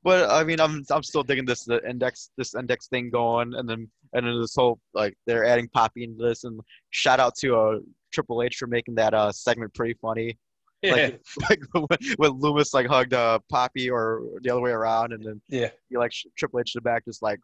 [0.04, 3.68] But I mean, I'm I'm still digging this the index this index thing going, and
[3.68, 7.56] then and then this whole like they're adding Poppy into this, and shout out to
[7.56, 7.78] uh
[8.12, 10.38] Triple H for making that uh segment pretty funny.
[10.82, 15.24] Like, like when, when Lumis like hugged uh Poppy or the other way around, and
[15.24, 15.70] then yeah.
[15.88, 17.40] you like Triple H in the back just like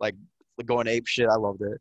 [0.00, 0.16] like
[0.66, 1.28] going ape shit.
[1.28, 1.80] I loved it.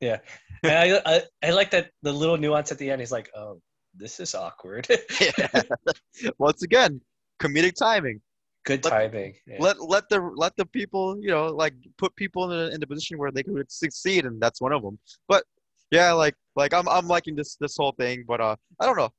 [0.00, 0.18] Yeah,
[0.62, 3.00] and I, I, I like that the little nuance at the end.
[3.00, 3.60] He's like, "Oh,
[3.96, 4.86] this is awkward."
[5.20, 5.62] yeah.
[6.38, 7.00] Once again,
[7.40, 8.20] comedic timing.
[8.64, 9.34] Good Let- timing.
[9.46, 9.56] Yeah.
[9.60, 12.86] Let let the let the people you know like put people in a, in a
[12.86, 14.98] position where they could succeed, and that's one of them.
[15.28, 15.44] But
[15.90, 19.12] yeah, like like I'm I'm liking this this whole thing, but uh I don't know.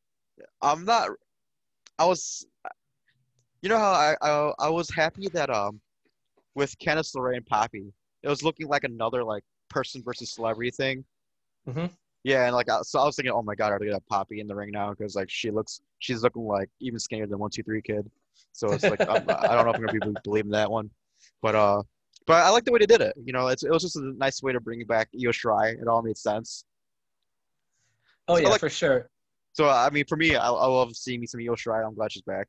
[0.61, 1.09] I'm not.
[1.99, 2.45] I was,
[3.61, 5.79] you know how I I, I was happy that um
[6.55, 7.91] with Candice LeRae and Poppy,
[8.23, 11.05] it was looking like another like person versus celebrity thing.
[11.67, 11.91] Mhm.
[12.23, 14.07] Yeah, and like I- so I was thinking, oh my god, are they gonna have
[14.07, 14.91] Poppy in the ring now?
[14.91, 18.09] Because like she looks, she's looking like even skinnier than one two three kid.
[18.51, 20.89] So it's like I'm, I don't know if I'm gonna be believing that one,
[21.41, 21.81] but uh,
[22.25, 23.15] but I like the way they did it.
[23.23, 25.73] You know, it's it was just a nice way to bring back Io Shirai.
[25.73, 26.65] It all made sense.
[28.27, 29.09] oh I yeah, like- for sure.
[29.53, 31.85] So I mean, for me, I, I love seeing me some Io Shirai.
[31.85, 32.47] I'm glad she's back.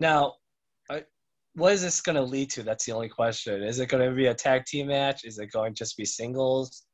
[0.00, 0.34] Now,
[0.90, 1.04] I,
[1.54, 2.62] what is this going to lead to?
[2.62, 3.62] That's the only question.
[3.62, 5.24] Is it going to be a tag team match?
[5.24, 6.84] Is it going to just be singles?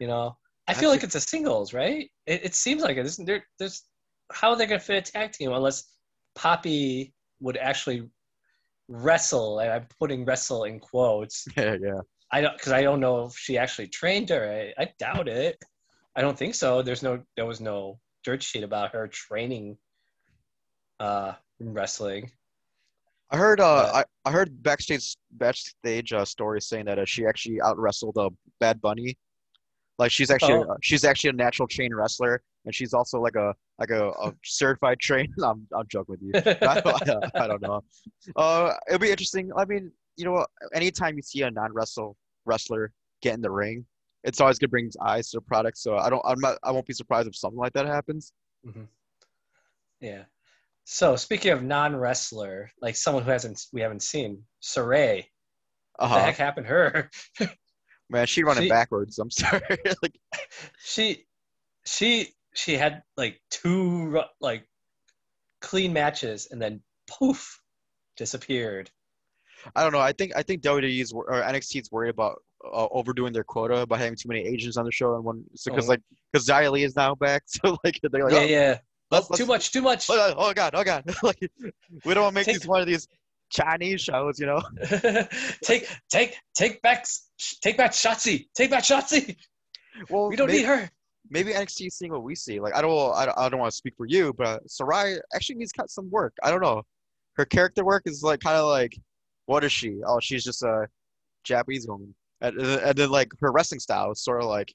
[0.00, 0.36] You know,
[0.68, 2.10] I feel That's like it's a singles, right?
[2.26, 3.06] It, it seems like it.
[3.06, 3.44] Isn't there?
[3.58, 3.82] There's
[4.32, 5.84] how are they going to fit a tag team unless
[6.34, 7.13] Poppy
[7.44, 8.08] would actually
[8.88, 9.60] wrestle?
[9.60, 11.46] And I'm putting wrestle in quotes.
[11.56, 12.00] yeah, yeah.
[12.32, 14.72] I don't because I don't know if she actually trained her.
[14.78, 15.62] I, I doubt it.
[16.16, 16.82] I don't think so.
[16.82, 19.76] There's no there was no dirt sheet about her training
[20.98, 22.30] uh in wrestling.
[23.30, 27.26] I heard uh, But- I, I heard backstage backstage uh, stories saying that uh, she
[27.26, 28.30] actually out wrestled uh,
[28.60, 29.16] Bad Bunny.
[29.98, 30.76] Like she's actually Oh.
[30.82, 34.98] she's actually a natural chain wrestler, and she's also like a like a, a certified
[35.00, 35.32] trained.
[35.44, 36.32] I'm I'm joking with you.
[36.34, 37.82] I, don't- I don't know.
[38.36, 39.50] Uh, it'll be interesting.
[39.56, 43.86] I mean, you know, anytime you see a non wrestle wrestler get in the ring,
[44.24, 45.78] it's always gonna bring eyes to the product.
[45.78, 48.32] So I don't, I'm not, I won't be surprised if something like that happens.
[50.00, 50.24] Yeah.
[50.84, 55.24] So speaking of non wrestler, like someone who hasn't we haven't seen, Sarray.
[55.98, 57.10] Uh What the heck happened to her?
[58.14, 59.18] Man, she running She- backwards.
[59.18, 59.60] I'm sorry.
[60.02, 60.18] like,
[60.82, 61.24] she
[61.84, 64.66] she she had like two like
[65.60, 67.60] clean matches and then poof
[68.16, 68.90] disappeared.
[69.74, 69.98] I don't know.
[70.00, 74.14] I think I think WWE's or NXT's worried about uh, overdoing their quota by having
[74.16, 75.88] too many Asians on the show and one because Mhm.
[75.88, 76.00] like
[76.32, 78.78] because Xia Li is now back, so like they're like yeah, oh, yeah.
[79.10, 80.06] let's- Oh, too let's- much, too much.
[80.10, 81.50] oh, oh god, oh god, like
[82.04, 83.08] we don't want to make Take- these one of these
[83.54, 84.60] Chinese shows, you know?
[85.62, 87.06] take, take, take back,
[87.62, 88.46] take back Shotzi.
[88.56, 89.36] Take back Shotzi.
[90.10, 90.90] Well, We don't may- need her.
[91.30, 92.58] maybe NXT is seeing what we see.
[92.58, 95.56] Like I don't, I don't, I don't want to speak for you, but Sarray actually
[95.56, 96.34] needs cut some work.
[96.42, 96.82] I don't know.
[97.36, 98.96] Her character work is like kind of like,
[99.46, 100.00] what is she?
[100.06, 100.86] Oh, she's just a
[101.44, 104.72] Japanese woman, and, and then like her wrestling style is sort of like.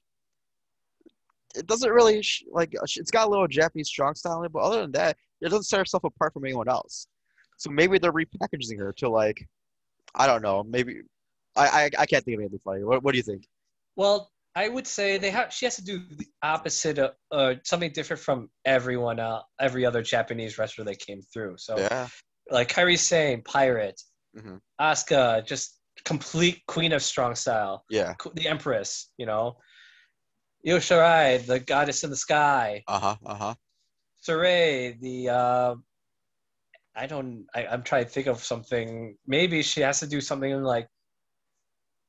[1.56, 4.82] It doesn't really like it's got a little Japanese strong style in it, but other
[4.82, 7.08] than that, it doesn't set herself apart from anyone else.
[7.60, 9.46] So maybe they're repackaging her to like,
[10.14, 10.64] I don't know.
[10.64, 11.02] Maybe
[11.54, 12.82] I I, I can't think of anything funny.
[12.84, 13.46] What what do you think?
[13.96, 15.52] Well, I would say they have.
[15.52, 20.02] She has to do the opposite of uh, something different from everyone else, every other
[20.02, 21.58] Japanese wrestler that came through.
[21.58, 22.08] So, Yeah.
[22.50, 24.00] like Kairi Sane, Pirate,
[24.34, 24.58] Mhm.
[24.80, 28.14] Asuka, just complete queen of strong style, Yeah.
[28.34, 29.12] The Empress.
[29.18, 29.58] You know,
[30.66, 33.16] Io Shirai, the goddess in the sky, Uh huh.
[33.26, 33.54] Uh huh.
[34.26, 35.28] Sarray, the.
[35.28, 35.74] Uh,
[36.96, 37.46] I don't.
[37.54, 39.16] I, I'm trying to think of something.
[39.26, 40.88] Maybe she has to do something like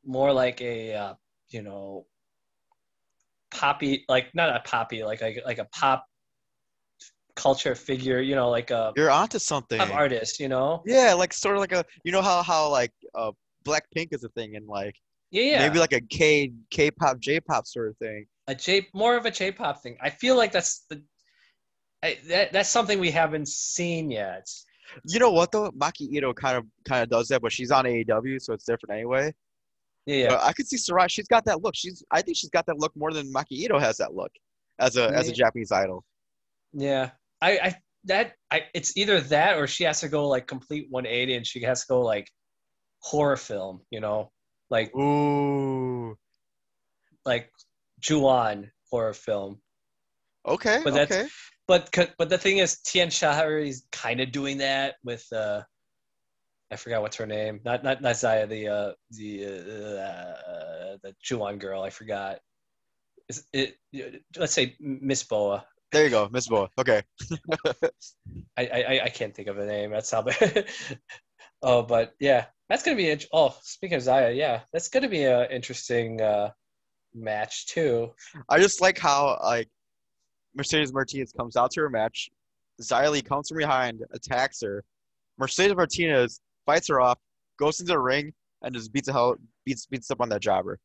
[0.03, 1.13] more like a, uh,
[1.49, 2.05] you know,
[3.53, 6.05] poppy, like not a poppy, like a like a pop
[7.35, 8.19] culture figure.
[8.21, 9.77] You know, like a You're onto something.
[9.77, 10.39] pop artist.
[10.39, 10.81] You know.
[10.85, 13.31] Yeah, like sort of like a you know how how like uh
[13.65, 14.95] Blackpink is a thing and like
[15.29, 15.59] Yeah, yeah.
[15.67, 18.25] maybe like a K K-pop J-pop sort of thing.
[18.47, 19.97] a J, more of a J-pop thing.
[20.01, 21.03] I feel like that's the.
[22.03, 24.47] I, that, that's something we haven't seen yet.
[25.05, 25.71] You know what though?
[25.71, 28.93] Maki Itoh kind of kind of does that, but she's on AEW, so it's different
[28.93, 29.33] anyway.
[30.05, 30.27] Yeah, yeah.
[30.29, 31.09] But I could see Sarray.
[31.09, 31.75] She's got that look.
[31.75, 34.31] She's I think she's got that look more than Maki Itoh has that look
[34.79, 36.03] as a as a Japanese idol.
[36.73, 37.75] Yeah, I, I
[38.05, 41.61] that I it's either that or she has to go like complete 180 and she
[41.61, 42.29] has to go like
[42.99, 44.31] horror film, you know,
[44.69, 46.17] like Ooh.
[47.25, 47.51] like
[48.09, 49.61] Juan horror film.
[50.47, 50.81] Okay.
[50.83, 51.29] But that's- okay.
[51.71, 55.61] But but the thing is, Tian Shahari is kind of doing that with uh,
[56.69, 57.61] I forgot what's her name.
[57.63, 61.81] Not not not Zaya, the uh the uh, the Juan girl.
[61.81, 62.39] I forgot.
[63.29, 63.77] Is it?
[64.35, 65.65] Let's say Miss Boa.
[65.93, 66.69] There you go, Miss Boa.
[66.77, 67.03] Okay.
[68.57, 69.91] I, I I can't think of a name.
[69.91, 70.67] That's how bad.
[71.61, 73.09] oh, but yeah, that's gonna be.
[73.11, 76.51] int- Oh, speaking of Zaya, yeah, that's gonna be an interesting uh,
[77.13, 78.11] match too.
[78.49, 79.69] I just like how like
[80.55, 82.29] Mercedes Martinez comes out to her match.
[82.81, 84.83] Xia comes from behind, attacks her.
[85.37, 87.19] Mercedes Martinez fights her off,
[87.57, 89.35] goes into the ring, and just beats the hell
[89.65, 90.79] beats beats up on that jobber.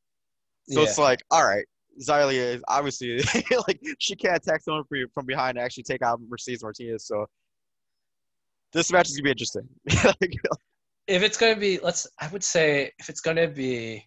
[0.68, 1.64] So it's like, all right,
[2.00, 3.18] Xia is obviously
[3.66, 7.06] like she can't attack someone from from behind and actually take out Mercedes Martinez.
[7.06, 7.26] So
[8.72, 9.68] this match is gonna be interesting.
[11.06, 12.08] If it's gonna be, let's.
[12.18, 14.04] I would say if it's gonna be,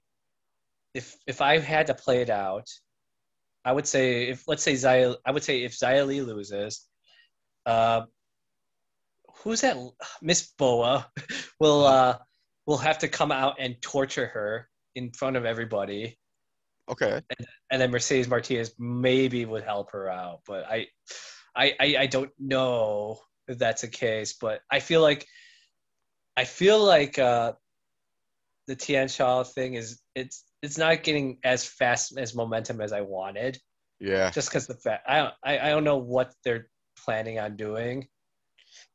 [0.93, 2.67] if if I had to play it out,
[3.65, 6.87] I would say if let's say Zaya, I would say if Zaya Lee loses,
[7.65, 8.01] uh,
[9.43, 9.77] who's that?
[10.21, 11.09] Miss Boa
[11.59, 12.17] will uh
[12.65, 16.17] will have to come out and torture her in front of everybody.
[16.89, 17.21] okay,
[17.71, 20.87] and then Mercedes Martinez maybe would help her out, but I,
[21.55, 24.33] I, I, I don't know if that's the case.
[24.33, 25.27] But I feel like,
[26.37, 27.53] I feel like uh,
[28.67, 33.01] the Tian Sha thing is it's it's not getting as fast as momentum as I
[33.01, 33.59] wanted,
[33.99, 37.55] yeah, just because the fact I don't I, I don't know what they're planning on
[37.55, 38.07] doing.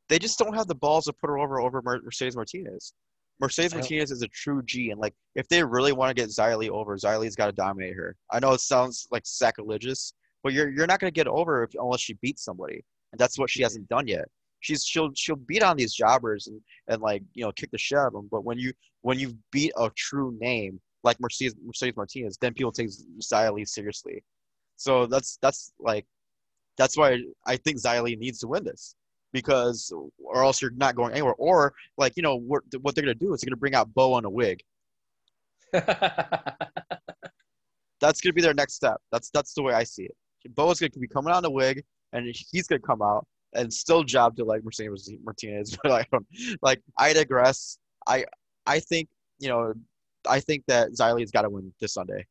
[0.08, 2.92] they just don't have the balls to put her over over Mercedes Martinez.
[3.40, 6.70] Mercedes Martinez is a true G, and like if they really want to get Li
[6.70, 8.16] over, Li's got to dominate her.
[8.30, 12.00] I know it sounds like sacrilegious, but you're you're not gonna get over if, unless
[12.00, 14.26] she beats somebody, and that's what she hasn't done yet.
[14.60, 17.98] She's she'll she'll beat on these jobbers and and like you know kick the shit
[17.98, 21.96] out of them, but when you when you beat a true name like Mercedes Mercedes
[21.96, 22.88] Martinez, then people take
[23.52, 24.24] Li seriously.
[24.76, 26.06] So that's that's like
[26.76, 28.96] that's why I think Li needs to win this
[29.32, 29.92] because
[30.24, 31.34] or else you're not going anywhere.
[31.34, 34.14] Or like you know what what they're gonna do is they're gonna bring out Bo
[34.14, 34.62] on a wig.
[35.72, 35.90] That's
[38.20, 39.00] gonna be their next step.
[39.12, 40.16] That's that's the way I see it.
[40.54, 43.72] Bo is gonna be coming out in a wig, and he's gonna come out and
[43.72, 45.76] still job to like Mercedes Martinez.
[45.82, 46.26] But I don't
[46.62, 46.82] like.
[46.98, 47.78] I digress.
[48.06, 48.24] I
[48.66, 49.74] I think you know.
[50.28, 52.26] I think that Xylee's got to win this Sunday.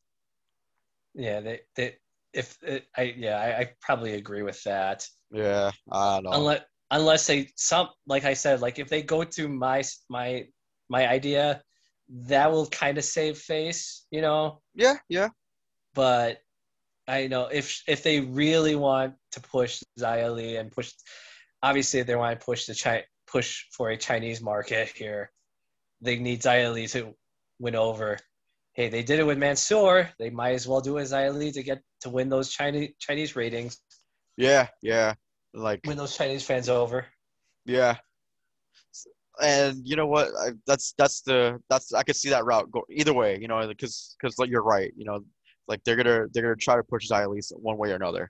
[1.14, 1.96] yeah, they, they
[2.34, 5.08] if it, I yeah I, I probably agree with that.
[5.32, 6.32] Yeah, I don't know.
[6.32, 10.48] unless unless they some like I said, like if they go to my my
[10.90, 11.62] my idea,
[12.10, 14.62] that will kind of save face, you know.
[14.76, 15.30] yeah, yeah.
[15.94, 16.40] But
[17.08, 20.94] I know if if they really want to push Xiaoli and push,
[21.62, 25.32] obviously if they want to push the Chi- push for a Chinese market here,
[26.02, 27.16] they need Xiaoli to
[27.64, 28.20] win over.
[28.74, 30.10] Hey, they did it with Mansoor.
[30.20, 32.92] They might as well do it with Xia Li to get to win those Chinese
[33.00, 33.80] Chinese ratings,
[34.38, 35.14] Yeah, yeah.
[35.54, 37.06] Like win those Chinese fans over.
[37.66, 37.96] Yeah.
[39.42, 40.30] And you know what?
[40.40, 43.40] I, that's that's the that's I could see that route go either way.
[43.40, 44.92] You know, because because like you're right.
[44.98, 45.20] You know,
[45.68, 48.30] like they're gonna they're gonna try to push Xylis one way or another.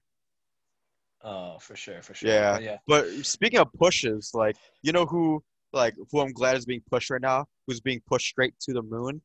[1.23, 2.29] Oh, for sure, for sure.
[2.29, 2.59] Yeah.
[2.59, 2.77] yeah.
[2.85, 5.41] But speaking of pushes, like you know who
[5.73, 8.81] like who I'm glad is being pushed right now, who's being pushed straight to the
[8.81, 9.21] moon,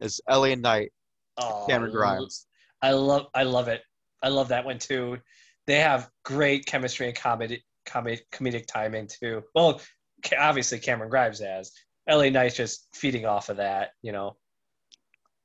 [0.00, 0.92] is LA Knight,
[1.38, 2.46] Oh, Cameron Grimes.
[2.82, 3.82] I love I love it.
[4.22, 5.18] I love that one too.
[5.66, 9.42] They have great chemistry and comedy, comedic comedic timing too.
[9.54, 9.80] Well,
[10.38, 11.72] obviously Cameron Grimes has.
[12.08, 14.36] LA Knight's just feeding off of that, you know.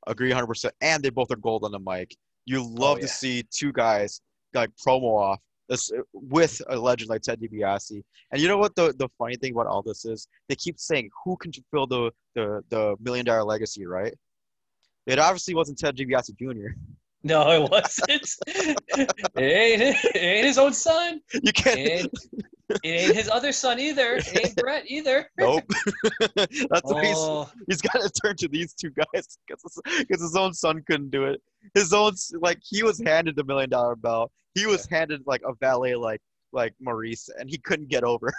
[0.08, 0.48] Agree 100.
[0.48, 2.16] percent And they both are gold on the mic.
[2.46, 4.22] You oh, love Oh, to see two guys
[4.54, 5.40] like promo off
[5.70, 8.04] this with a legend like Ted DiBiase.
[8.32, 10.28] And you know what the the funny thing about all this is?
[10.50, 14.14] They keep saying who can fulfill the the the million dollar legacy, right?
[15.06, 16.76] It obviously wasn't Ted DiBiase Jr.
[17.26, 18.30] No, it wasn't.
[18.98, 21.22] it, ain't, it ain't his own son.
[21.34, 21.80] You It can't.
[21.80, 22.14] ain't,
[22.70, 24.16] it ain't his other son either.
[24.16, 25.30] It ain't Brett either.
[25.40, 25.64] Nope.
[26.36, 30.36] That's why he's Oh, he's got to turn to these two guys because his, his
[30.36, 31.42] own son couldn't do it.
[31.74, 34.30] His own like he was handed the million dollar belt.
[34.56, 38.32] He was handed like a valet like like Maurice, and he couldn't get over.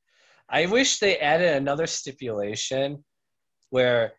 [0.48, 3.04] I wish they added another stipulation
[3.70, 4.12] where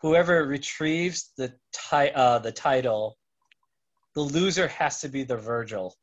[0.00, 3.18] whoever retrieves the ti- uh, the title,
[4.14, 5.94] the loser has to be the Virgil.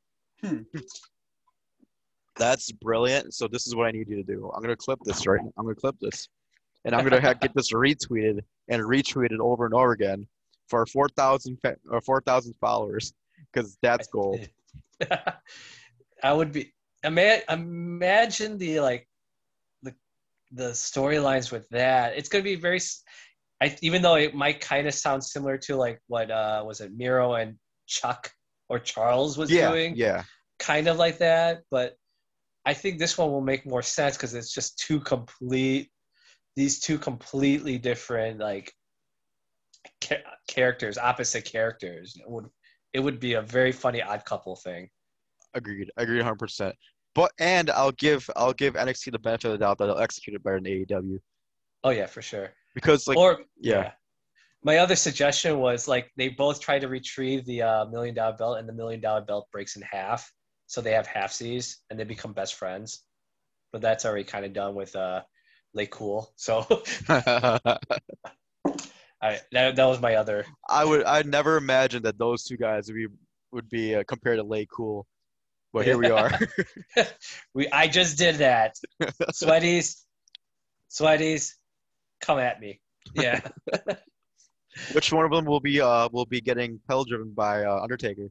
[2.38, 3.34] That's brilliant.
[3.34, 4.52] So this is what I need you to do.
[4.56, 5.42] I'm gonna clip this right.
[5.58, 6.30] I'm gonna clip this,
[6.86, 10.28] and I'm gonna ha- get this retweeted and retweeted over and over again
[10.68, 13.14] for four thousand fa- or four thousand followers
[13.52, 14.48] because that's gold.
[16.24, 19.08] I would be ima- imagine the like
[19.84, 19.94] the
[20.52, 22.16] the storylines with that.
[22.18, 22.80] It's gonna be very.
[23.62, 26.92] I, even though it might kind of sound similar to like what uh, was it
[26.96, 27.58] Miro and
[27.88, 28.32] Chuck
[28.70, 29.96] or Charles was Yeah, doing.
[29.96, 30.24] yeah.
[30.60, 31.96] kind of like that, but
[32.66, 35.90] I think this one will make more sense because it's just two complete,
[36.56, 38.72] these two completely different like
[40.04, 42.16] ca- characters, opposite characters.
[42.28, 42.46] Would
[42.94, 44.90] it would be a very funny odd couple thing.
[45.54, 45.92] Agreed.
[45.98, 46.36] Agreed 100.
[46.38, 46.76] percent
[47.16, 50.36] But and I'll give I'll give NXT the benefit of the doubt that they'll execute
[50.36, 51.20] it better than AEW
[51.84, 52.54] Oh yeah, for sure.
[52.76, 53.92] because like or yeah.
[54.64, 58.60] My other suggestion was like they both try to retrieve the uh, million dollar belt,
[58.60, 60.32] and the million dollar belt breaks in half,
[60.68, 63.04] so they have halfsies and they become best friends.
[63.72, 65.24] But that's already kind of done with uh,
[65.76, 66.28] LayCool.
[66.36, 66.68] So
[69.22, 70.46] I that, that was my other.
[70.68, 73.08] I would I never imagined that those two guys would be
[73.52, 75.04] would be uh, compared to LayCool,
[75.74, 76.32] but here we are.
[77.54, 78.76] we I just did that.
[79.34, 80.04] Sweaties,
[80.90, 81.54] sweaties,
[82.20, 82.82] come at me.
[83.16, 83.42] Yeah.
[84.94, 88.30] Which one of them will be uh will be getting pedal driven by uh, Undertaker?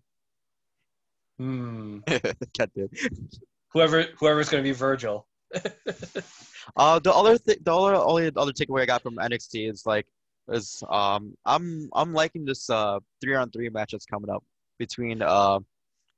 [1.39, 1.99] Hmm.
[2.57, 2.91] Cat did.
[3.73, 5.27] Whoever whoever's gonna be Virgil.
[6.77, 10.07] Uh, the other thing, the other only other takeaway I got from NXT is like,
[10.51, 14.45] is um, I'm I'm liking this uh three on three match that's coming up
[14.79, 15.59] between uh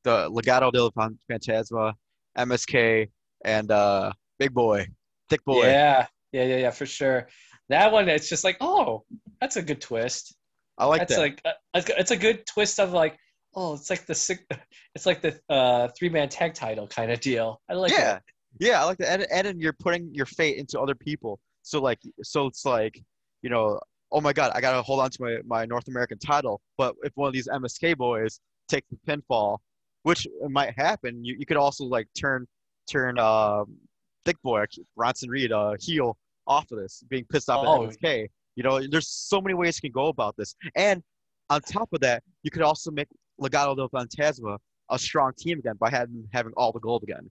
[0.04, 1.94] the Legado del Fantasma,
[2.36, 3.08] MSK,
[3.44, 4.86] and uh Big Boy,
[5.30, 5.66] Thick Boy.
[5.66, 6.06] Yeah.
[6.32, 6.44] Yeah.
[6.44, 6.56] Yeah.
[6.56, 6.70] Yeah.
[6.70, 7.28] For sure.
[7.68, 9.04] That one, it's just like, oh,
[9.40, 10.34] that's a good twist.
[10.78, 11.20] I like that's that.
[11.20, 13.16] like uh, it's a good twist of like,
[13.54, 14.42] oh, it's like the six,
[14.94, 17.60] it's like the uh, three man tag title kind of deal.
[17.70, 18.22] I like yeah, that.
[18.58, 19.20] yeah, I like that.
[19.20, 21.38] And, and you're putting your fate into other people.
[21.62, 23.00] So like, so it's like,
[23.42, 23.78] you know,
[24.12, 26.60] oh my God, I gotta hold on to my my North American title.
[26.78, 29.58] But if one of these MSK boys takes the pinfall,
[30.04, 32.46] which might happen, you, you could also like turn
[32.90, 33.76] turn um,
[34.24, 34.64] Thick Boy
[34.96, 37.84] Bronson Reed uh, heel off of this, being pissed off Oh.
[37.84, 38.28] at MSK.
[38.56, 40.54] You know, there's so many ways you can go about this.
[40.76, 41.02] And
[41.48, 43.08] on top of that, you could also make
[43.40, 44.58] Legado del Fantasma
[44.90, 47.30] a strong team again by having having all the gold again.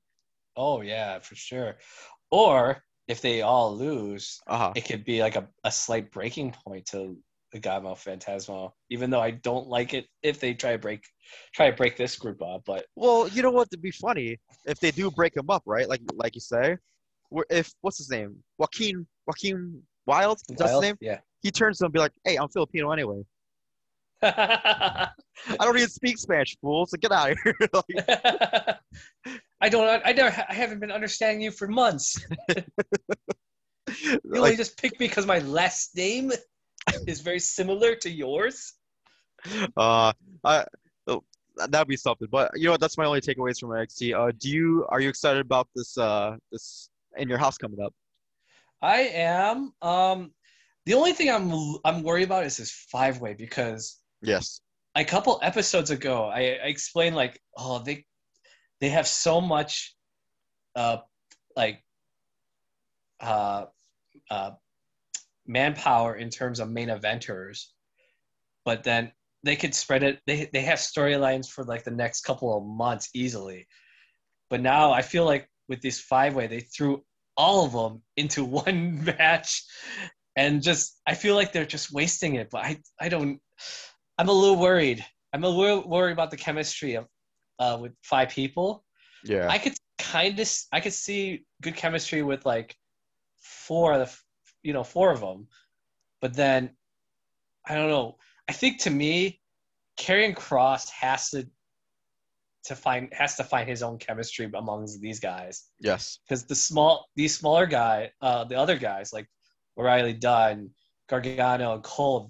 [0.56, 1.76] Oh yeah, for sure.
[2.32, 4.74] Or if they all lose, Uh-huh.
[4.76, 7.18] it could be like a, a slight breaking point to
[7.52, 8.72] the Godmo Phantasmo.
[8.90, 11.04] Even though I don't like it if they try to break
[11.54, 13.70] try to break this group up, but Well, you know what?
[13.72, 15.88] To be funny, if they do break him up, right?
[15.90, 16.78] Like like you say,
[17.50, 20.98] if what's his name, Joaquin Joaquin Wilde, is that his name?
[21.02, 21.20] Yeah.
[21.42, 23.22] He turns to him and be like, "Hey, I'm Filipino anyway.
[24.22, 25.10] I
[25.60, 26.86] don't even speak Spanish, fool.
[26.86, 28.78] So get out of here." Like,
[29.62, 30.02] I don't.
[30.04, 30.46] I never.
[30.50, 32.26] I haven't been understanding you for months.
[33.88, 36.32] You only like, just picked me because my last name
[37.08, 38.74] is very similar to yours.
[39.76, 40.66] uh, I,
[41.08, 41.24] oh,
[41.68, 42.28] that'd be something.
[42.32, 42.80] But you know what?
[42.80, 44.16] That's my only takeaways from NXT.
[44.18, 47.94] Uh, do you are you excited about this uh this in your house coming up?
[48.82, 49.74] I am.
[49.82, 50.32] Um,
[50.86, 51.52] the only thing I'm
[51.84, 54.62] I'm worried about is this five way because Yes.
[54.96, 58.06] a couple episodes ago I, I explained like oh they
[58.82, 59.96] they have so much
[60.76, 60.98] uh
[61.56, 61.82] like
[63.22, 63.66] uh
[64.30, 64.52] uh
[65.48, 67.68] manpower in terms of main eventers
[68.66, 69.12] but then
[69.44, 73.10] they could spread it they they have storylines for like the next couple of months
[73.14, 73.68] easily.
[74.50, 77.04] But now i feel like with this five way they threw
[77.38, 79.64] all of them into one match
[80.36, 83.40] and just i feel like they're just wasting it but i i don't
[84.18, 85.04] i'm a little worried.
[85.34, 87.08] I'm a little worried about the chemistry of
[87.60, 88.84] uh with five people
[89.24, 89.48] Yeah.
[89.50, 92.76] I could kind of I could see good chemistry with like
[93.38, 94.18] four of the
[94.64, 95.48] you know four of them,
[96.22, 96.72] but then
[97.66, 98.18] I don't know.
[98.50, 99.40] I think to me,
[100.00, 101.48] Karrion Kross has to
[102.66, 106.20] to find has to find his own chemistry amongst these guys yes.
[106.24, 109.28] because the small these smaller guy uh the other guys like
[109.78, 110.70] O'Reilly Dunne,
[111.10, 112.30] Gargano, and Cole,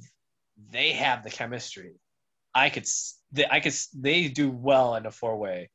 [0.70, 1.96] they have the chemistry.
[2.54, 2.88] I could
[3.32, 5.70] they, I could they do well in a four way,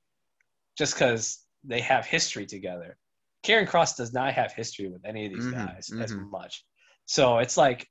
[0.76, 2.96] just because they have history together.
[3.44, 6.30] Karrion Kross does not have history with any of these Mhm, guys as mhm.
[6.30, 6.64] much,
[7.06, 7.86] so it's like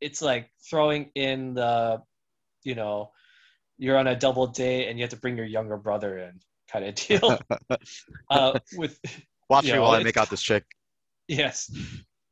[0.00, 2.02] it's like throwing in the,
[2.64, 3.10] you know,
[3.78, 6.38] you're on a double date and you have to bring your younger brother in
[6.70, 7.38] kind of deal.
[8.30, 8.98] uh, with
[9.48, 10.64] Watch You me know, while I make out this chick.
[11.28, 11.70] Yes.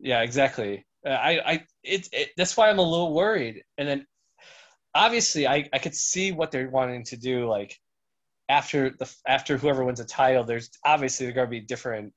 [0.00, 0.84] Yeah, exactly.
[1.06, 3.62] Uh, I, I, it, it, that's why I'm a little worried.
[3.78, 4.06] And then,
[4.95, 7.47] obviously, I, I could see what they're wanting to do.
[7.49, 7.78] Like
[8.49, 12.12] after the after whoever wins a title, there's obviously there going to be different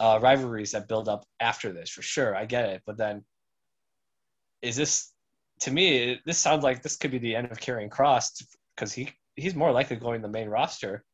[0.00, 2.36] uh, rivalries that build up after this for sure.
[2.36, 3.24] I get it, but then,
[4.62, 5.12] is this
[5.60, 6.12] to me?
[6.12, 8.42] it- This sounds like this could be the end of Karrion Kross
[8.76, 11.04] because he he's more likely going to the main roster.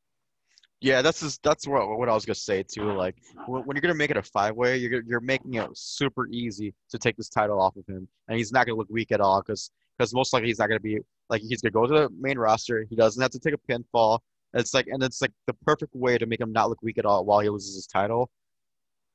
[0.80, 2.92] Yeah, that's just, that's what what I was gonna say too.
[2.92, 3.16] Like
[3.46, 6.74] when, when you're gonna make it a five way, you're you're making it super easy
[6.90, 9.40] to take this title off of him, and he's not gonna look weak at all
[9.40, 10.98] because because most likely he's not gonna be
[11.30, 12.84] like he's gonna go to the main roster.
[12.88, 14.20] He doesn't have to take a pinfall.
[14.52, 17.06] It's like and it's like the perfect way to make him not look weak at
[17.06, 18.30] all while he loses his title.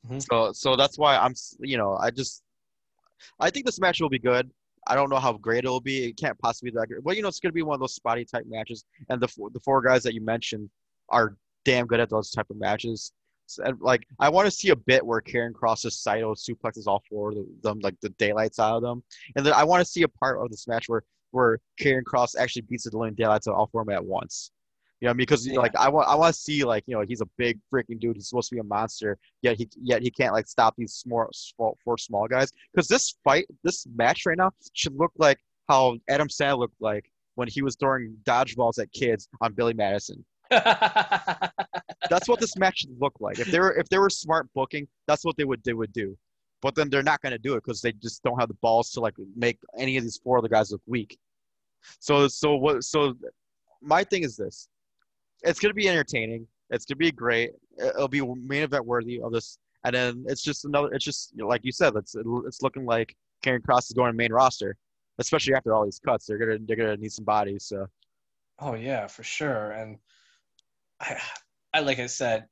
[0.08, 0.22] Mhm.
[0.30, 2.44] So so that's why I'm you know I just
[3.40, 4.50] I think this match will be good.
[4.88, 6.06] I don't know how great it'll be.
[6.06, 7.04] It can't possibly be that great.
[7.04, 9.50] Well, you know, it's gonna be one of those spotty type matches, and the four,
[9.52, 10.70] the four guys that you mentioned
[11.10, 13.12] are damn good at those type of matches.
[13.80, 17.38] Like I want to see a bit where Karen crosses Saito suplexes all four of
[17.64, 19.04] them, like the daylights out of them,
[19.36, 22.36] and then I want to see a part of this match where where Karrion Kross
[22.38, 24.52] actually beats the living daylights out of all four of them at once.
[25.02, 25.60] You know, because Yeah.
[25.60, 28.16] like I want I want to see like you know he's a big freaking dude.
[28.18, 31.28] He's supposed to be a monster, yet he yet he can't like stop these small,
[31.32, 32.52] small four small guys.
[32.74, 35.38] Because this fight, this match right now should look like
[35.70, 40.26] how Adam Sandler looked like when he was throwing dodgeballs at kids on Billy Madison.
[42.10, 43.40] That's what this match should look like.
[43.40, 46.18] If they were if they were smart booking, that's what they would they would do.
[46.62, 48.92] But then they're not going to do it because they just don't have the balls
[48.92, 51.18] to like make any of these four other guys look weak.
[52.00, 53.16] So so what so
[53.82, 54.68] my thing is this:
[55.44, 56.48] it's going to be entertaining.
[56.70, 57.52] It's going to be great.
[57.78, 59.58] It'll be main event worthy of this.
[59.86, 60.94] And then it's just another.
[60.94, 61.94] It's just you know, like you said.
[61.96, 64.76] It's it's looking like Karrion Kross is going to main roster,
[65.20, 66.26] especially after all these cuts.
[66.26, 67.64] They're gonna they're gonna need some bodies.
[67.66, 67.88] So
[68.62, 69.72] Oh yeah, for sure.
[69.72, 69.98] And
[71.00, 71.18] I,
[71.74, 72.46] I like I said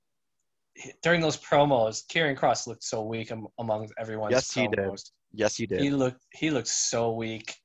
[1.03, 4.89] during those promos, Karrion Kross looked so weak am, among everyone's Yes, he did.
[5.33, 5.81] yes, he did.
[5.81, 7.55] He looked he looked so weak.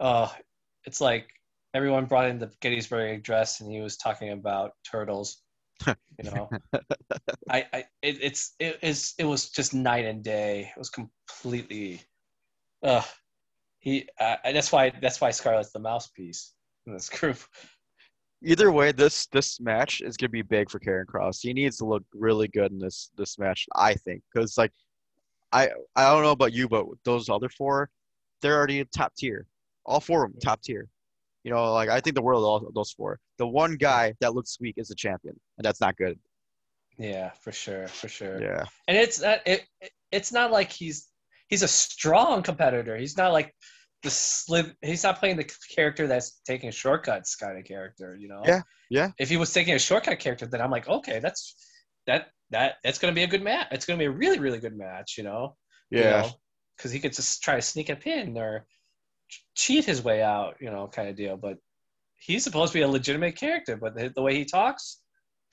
[0.00, 0.34] Oh,
[0.84, 1.28] it's like
[1.74, 5.42] everyone brought in the Gettysburg Address, and he was talking about turtles.
[6.22, 6.48] You know,
[7.50, 10.70] I, I it, it's it is it was just night and day.
[10.74, 12.00] It was completely.
[12.84, 13.02] Uh,
[13.80, 16.54] he uh, that's why that's why Scarlett's the mouthpiece
[16.86, 17.38] in this group.
[18.44, 21.40] Either way, this this match is gonna be big for Karrion Kross.
[21.40, 24.72] He needs to look really good in this this match, I think, because like,
[25.52, 27.88] I I don't know about you, but those other four,
[28.42, 29.46] they're already top tier.
[29.86, 30.88] All four of them top tier.
[31.42, 33.18] You know, like I think the world of all those four.
[33.38, 36.18] The one guy that looks weak is the champion, and that's not good.
[36.98, 38.40] Yeah, for sure, for sure.
[38.40, 41.08] Yeah, and it's not it, it- it's not like he's
[41.48, 42.96] he's a strong competitor.
[42.96, 43.52] He's not like
[44.04, 44.76] the slip.
[44.82, 48.16] He's not playing the character that's taking shortcuts kind of character.
[48.18, 48.42] You know.
[48.44, 49.10] Yeah, yeah.
[49.18, 51.56] If he was taking a shortcut character, then I'm like, okay, that's
[52.06, 53.66] that that that's gonna be a good match.
[53.72, 55.16] It's gonna be a really really good match.
[55.18, 55.56] You know.
[55.90, 56.30] yeah,
[56.76, 58.66] Because he could just try to sneak a pin or
[59.56, 60.56] cheat his way out.
[60.60, 61.36] You know, kind of deal.
[61.36, 61.56] But
[62.20, 65.00] he's supposed to be a legitimate character, but the, the way he talks,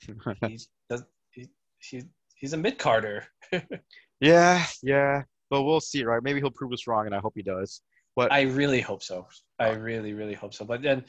[0.46, 1.02] he does.
[1.30, 1.48] He,
[1.78, 2.02] he
[2.36, 3.26] he's a mid carder.
[4.20, 5.22] yeah, yeah.
[5.48, 6.22] But we'll see, right?
[6.22, 7.82] Maybe he'll prove us wrong, and I hope he does.
[8.14, 9.26] But I really hope so.
[9.58, 10.64] I really, really hope so.
[10.64, 11.04] But then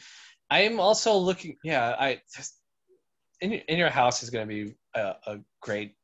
[0.49, 1.57] I'm also looking.
[1.63, 2.55] Yeah, I just
[3.41, 5.95] in your, in your house is going to be a, a great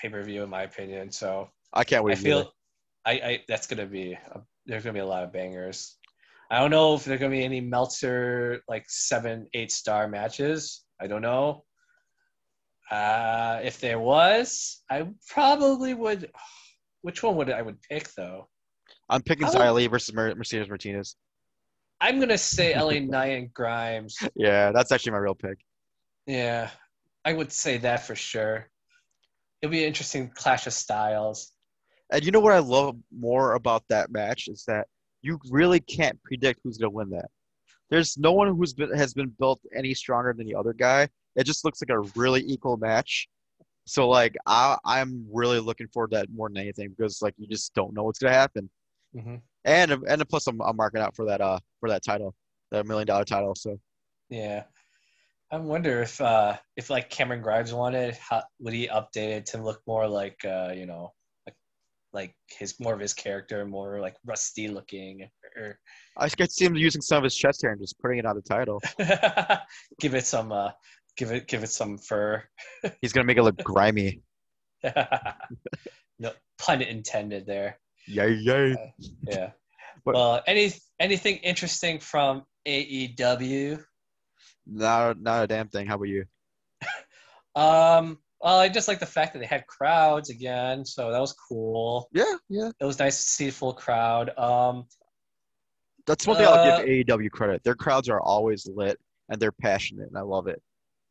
[0.00, 1.10] pay per view in my opinion.
[1.10, 2.12] So I can't wait.
[2.12, 2.48] I feel either.
[3.04, 5.96] I, I that's gonna be a, there's gonna be a lot of bangers.
[6.50, 10.84] I don't know if there's gonna be any Meltzer like seven, eight star matches.
[11.00, 11.64] I don't know.
[12.90, 16.30] Uh, if there was, I probably would.
[17.00, 18.48] Which one would I would pick though?
[19.12, 19.58] I'm picking oh.
[19.58, 21.16] I would- versus Mer- Mercedes Martinez.
[22.00, 24.16] I'm gonna say LA Knight and Grimes.
[24.34, 25.58] Yeah, that's actually my real pick.
[26.26, 26.70] Yeah,
[27.24, 28.68] I would say that for sure.
[29.60, 31.52] It'll be an interesting clash of styles.
[32.10, 34.88] And you know what I love more about that match is that
[35.22, 37.30] you really can't predict who's gonna win that.
[37.90, 41.08] There's no one who's been has been built any stronger than the other guy.
[41.36, 43.28] It just looks like a really equal match.
[43.84, 47.46] So like I I'm really looking forward to that more than anything because like you
[47.46, 48.68] just don't know what's gonna happen.
[49.14, 52.34] Hmm And and plus I'm, I'm marking out for that uh for that title,
[52.70, 53.54] that million dollar title.
[53.54, 53.78] So
[54.28, 54.64] Yeah,
[55.50, 59.62] I wonder if uh if like Cameron Grimes wanted, how, would he update it to
[59.62, 61.12] look more like uh you know
[61.46, 61.54] like
[62.12, 65.78] like his more of his character, more like rusty looking, or
[66.16, 68.36] I could see him using some of his chest hair and just putting it on
[68.36, 68.80] the title.
[70.00, 70.70] give it some uh
[71.16, 72.42] give it give it some fur.
[73.00, 74.22] He's gonna make it look grimy.
[76.18, 77.78] no pun intended there.
[78.06, 78.76] Yay yay.
[79.28, 79.50] Yeah.
[80.04, 83.84] But- well, any anything interesting from AEW?
[84.66, 85.86] Not not a damn thing.
[85.86, 86.24] How about you?
[87.54, 91.34] Um, well, I just like the fact that they had crowds again, so that was
[91.34, 92.08] cool.
[92.12, 92.70] Yeah, yeah.
[92.80, 94.30] It was nice to see a full crowd.
[94.38, 94.86] Um,
[96.06, 97.62] That's one thing I'll Uh, give AEW credit.
[97.62, 98.98] Their crowds are always lit
[99.28, 100.60] and they're passionate, and I love it.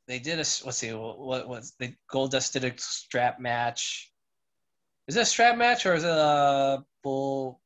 [0.07, 4.10] they did a let's see what was the Goldust did a strap match.
[5.07, 7.61] Is it a strap match or is it a bull?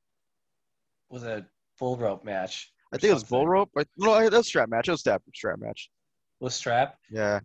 [1.10, 1.46] Was it a
[1.80, 2.72] bull rope match?
[2.94, 3.70] I think it was bull rope.
[3.78, 4.88] I, no, that's strap match.
[4.88, 5.90] It was strap strap match.
[6.40, 6.98] Was strap?
[7.12, 7.40] Yeah,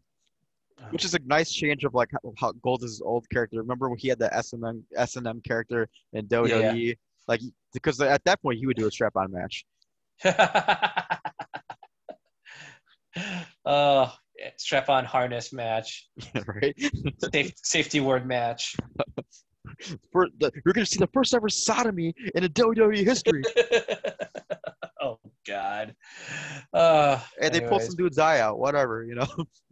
[0.91, 3.59] which is a nice change of like how, how Goldust's old character.
[3.59, 6.97] Remember when he had the S and M S and M character in WWE?
[7.29, 7.41] Like
[7.73, 9.65] because at that point he would do a strap on match.
[13.65, 14.09] uh,
[14.57, 16.09] strap on harness match,
[16.47, 16.75] right?
[17.33, 18.77] safe, safety word match.
[20.13, 23.43] For the, you're gonna see the first ever sodomy in a WWE history,
[25.01, 25.95] oh God.
[26.73, 28.59] Uh, and they pulled some dude's eye out.
[28.59, 29.27] Whatever, you know.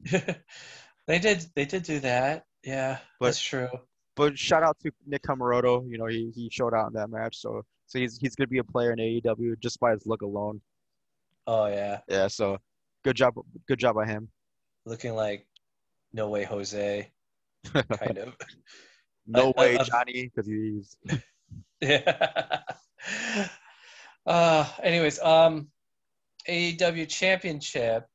[1.07, 1.47] they did.
[1.55, 2.45] They did do that.
[2.65, 3.69] Yeah, But- that's true.
[4.17, 5.89] But shout out to Nick Comoroto.
[5.89, 8.59] You know, he, he showed out in that match, so so he's he's gonna be
[8.59, 10.61] a player in AEW just by his look alone.
[11.47, 12.59] Oh yeah, Yeah, so
[13.05, 13.35] good job,
[13.69, 14.29] good job by him.
[14.85, 15.47] looking like
[16.13, 17.09] no way Jose,
[17.73, 18.35] kind of.
[19.29, 20.97] No I- way, I- Johnny, because he's
[21.81, 22.61] Yeah.
[24.27, 25.69] uh, anyways, um,
[26.49, 28.07] AEW Championship.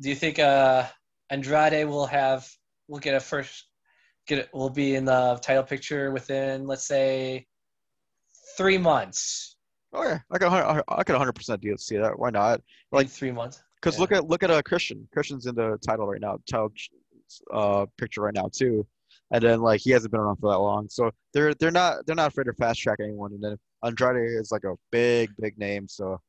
[0.00, 0.84] Do you think uh
[1.30, 2.48] Andrade will have
[2.88, 3.68] will get a first
[4.26, 7.46] get it will be in the title picture within let's say
[8.56, 9.56] three months?
[9.92, 10.48] oh yeah, I could
[10.88, 12.18] I could 100 percent see that.
[12.18, 12.60] Why not?
[12.90, 13.62] Like Like- three months.
[13.76, 14.00] Because Yeah.
[14.00, 15.06] look at look at uh, Christian.
[15.12, 16.72] Christian's in the title right now, title
[17.52, 18.84] uh picture right now too,
[19.32, 22.16] and then like he hasn't been around for that long, so they're they're not they're
[22.16, 23.32] not afraid to fast track anyone.
[23.32, 26.20] And then Andrade is like a big big name, so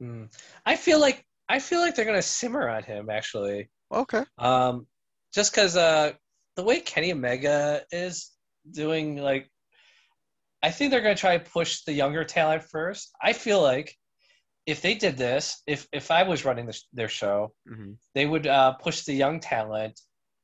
[0.00, 0.24] Hmm.
[0.66, 3.70] I feel like I feel like they're gonna simmer on him actually.
[3.90, 4.24] okay.
[4.38, 4.86] Um,
[5.34, 6.12] just because uh,
[6.56, 8.30] the way Kenny Omega is
[8.70, 9.50] doing, like,
[10.62, 13.10] I think they're going to try to push the younger talent first.
[13.22, 13.96] I feel like
[14.66, 18.46] if they did this, if if I was running this, their show, hmm they would
[18.46, 20.00] uh, push the young talent.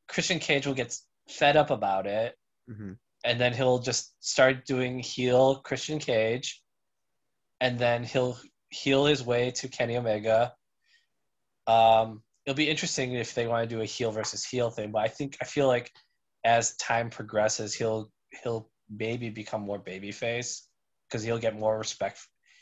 [0.09, 0.97] Christian Cage will get
[1.29, 2.35] fed up about it,
[2.69, 2.93] hmm
[3.25, 6.63] and then he'll just start doing heel Christian Cage,
[7.61, 8.39] and then he'll
[8.71, 10.55] heel his way to Kenny Omega.
[11.67, 15.01] Um, it'll be interesting if they want to do a heel versus heel thing, but
[15.01, 15.91] I think I feel like
[16.45, 18.11] as time progresses, he'll
[18.43, 20.63] he'll maybe become more babyface
[21.09, 22.21] because he'll get more respect.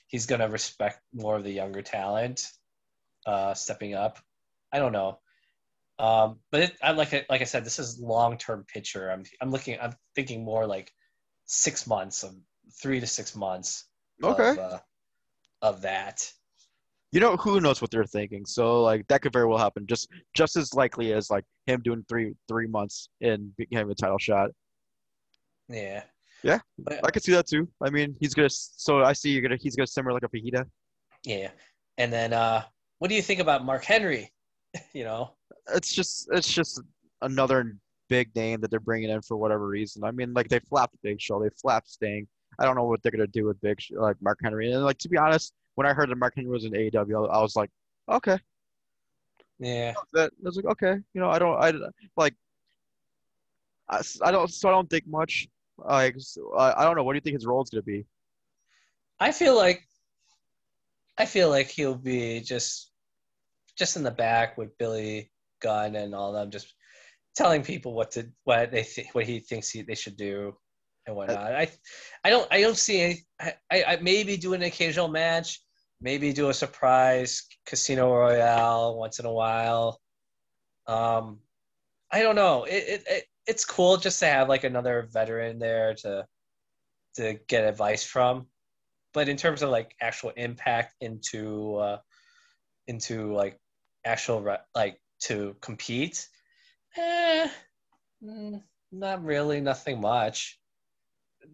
[0.09, 2.49] He's gonna respect more of the younger talent,
[3.27, 4.19] uh, stepping up.
[4.73, 5.19] I don't know.
[5.99, 7.13] Um, but it, I like.
[7.29, 9.11] Like I said, this is long term picture.
[9.11, 9.79] I'm I'm looking.
[9.81, 10.93] I'm thinking more like
[11.47, 12.35] six months of
[12.81, 13.87] three to six months.
[14.23, 14.51] Okay.
[14.51, 14.79] Of, uh,
[15.63, 16.31] of that.
[17.13, 19.87] You know who knows what they're thinking, so like that could very well happen.
[19.87, 24.19] Just just as likely as like him doing three three months and having a title
[24.19, 24.51] shot.
[25.69, 26.03] Yeah.
[26.43, 26.61] Yeah.
[26.79, 27.69] But, I could see that too.
[27.83, 28.51] I mean, he's gonna.
[28.51, 29.57] So I see you're gonna.
[29.59, 30.67] He's gonna simmer like a fajita.
[31.25, 31.51] yeah.
[31.99, 32.63] And then, uh,
[32.99, 34.31] what do you think about Mark Henry?
[34.93, 35.36] you know.
[35.75, 36.81] It's just it's just
[37.23, 37.77] another
[38.09, 40.05] big name that they're bringing in for whatever reason.
[40.05, 42.27] I mean, like they flapped Big Show, they flapped Sting.
[42.59, 44.71] I don't know what they're gonna do with Big Show, like Mark Henry.
[44.73, 47.41] And like to be honest, when I heard that Mark Henry was in AEW, I
[47.41, 47.71] was like,
[48.11, 48.39] okay,
[49.59, 49.95] Yeah.
[50.13, 51.73] that I was like, okay, you know, I don't, I
[52.17, 52.35] like,
[53.89, 55.49] I, I don't, so I don't think much.
[55.79, 56.17] Like,
[56.57, 57.05] uh, I don't know.
[57.05, 58.07] What do you think his role is gonna be?
[59.21, 59.87] I feel like
[61.19, 62.91] I feel like he'll be just
[63.77, 65.31] just in the back with Billy
[65.61, 66.75] Gunn and all them, just
[67.35, 70.55] telling people what to what they think what he thinks he, they should do
[71.07, 71.55] and whatnot.
[71.55, 71.71] I
[72.25, 73.19] I don't I don't see any.
[73.71, 75.61] I, I, maybe do an occasional match,
[76.01, 80.01] maybe do a surprise Casino Royale once in a while.
[80.87, 81.41] Um,
[82.13, 82.65] I don't know.
[82.65, 86.27] It, it, it it's cool just to have like another veteran there to
[87.17, 88.47] to get advice from
[89.17, 91.99] but in terms of like actual impact into uh,
[92.87, 93.59] into like
[94.05, 96.29] actual like to compete,
[96.97, 97.49] eh,
[98.23, 98.63] mm,
[98.93, 100.59] not really, nothing much.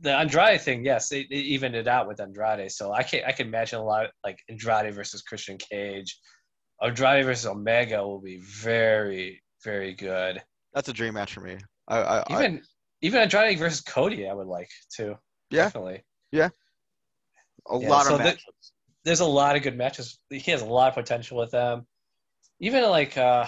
[0.01, 3.33] The Andrade thing, yes, it, it evened it out with Andrade, so I can I
[3.33, 6.19] can imagine a lot like Andrade versus Christian Cage,
[6.83, 10.43] Andrade versus Omega will be very very good.
[10.75, 11.59] That's a dream match for me.
[11.89, 12.63] I, I, I Even
[13.03, 15.17] even Andrade versus Cody, I would like too.
[15.51, 15.65] Yeah.
[15.65, 16.03] definitely.
[16.31, 16.49] Yeah,
[17.69, 18.45] a yeah, lot so of the- matches.
[19.05, 20.19] there's a lot of good matches.
[20.31, 21.87] He has a lot of potential with them.
[22.61, 23.47] Even like uh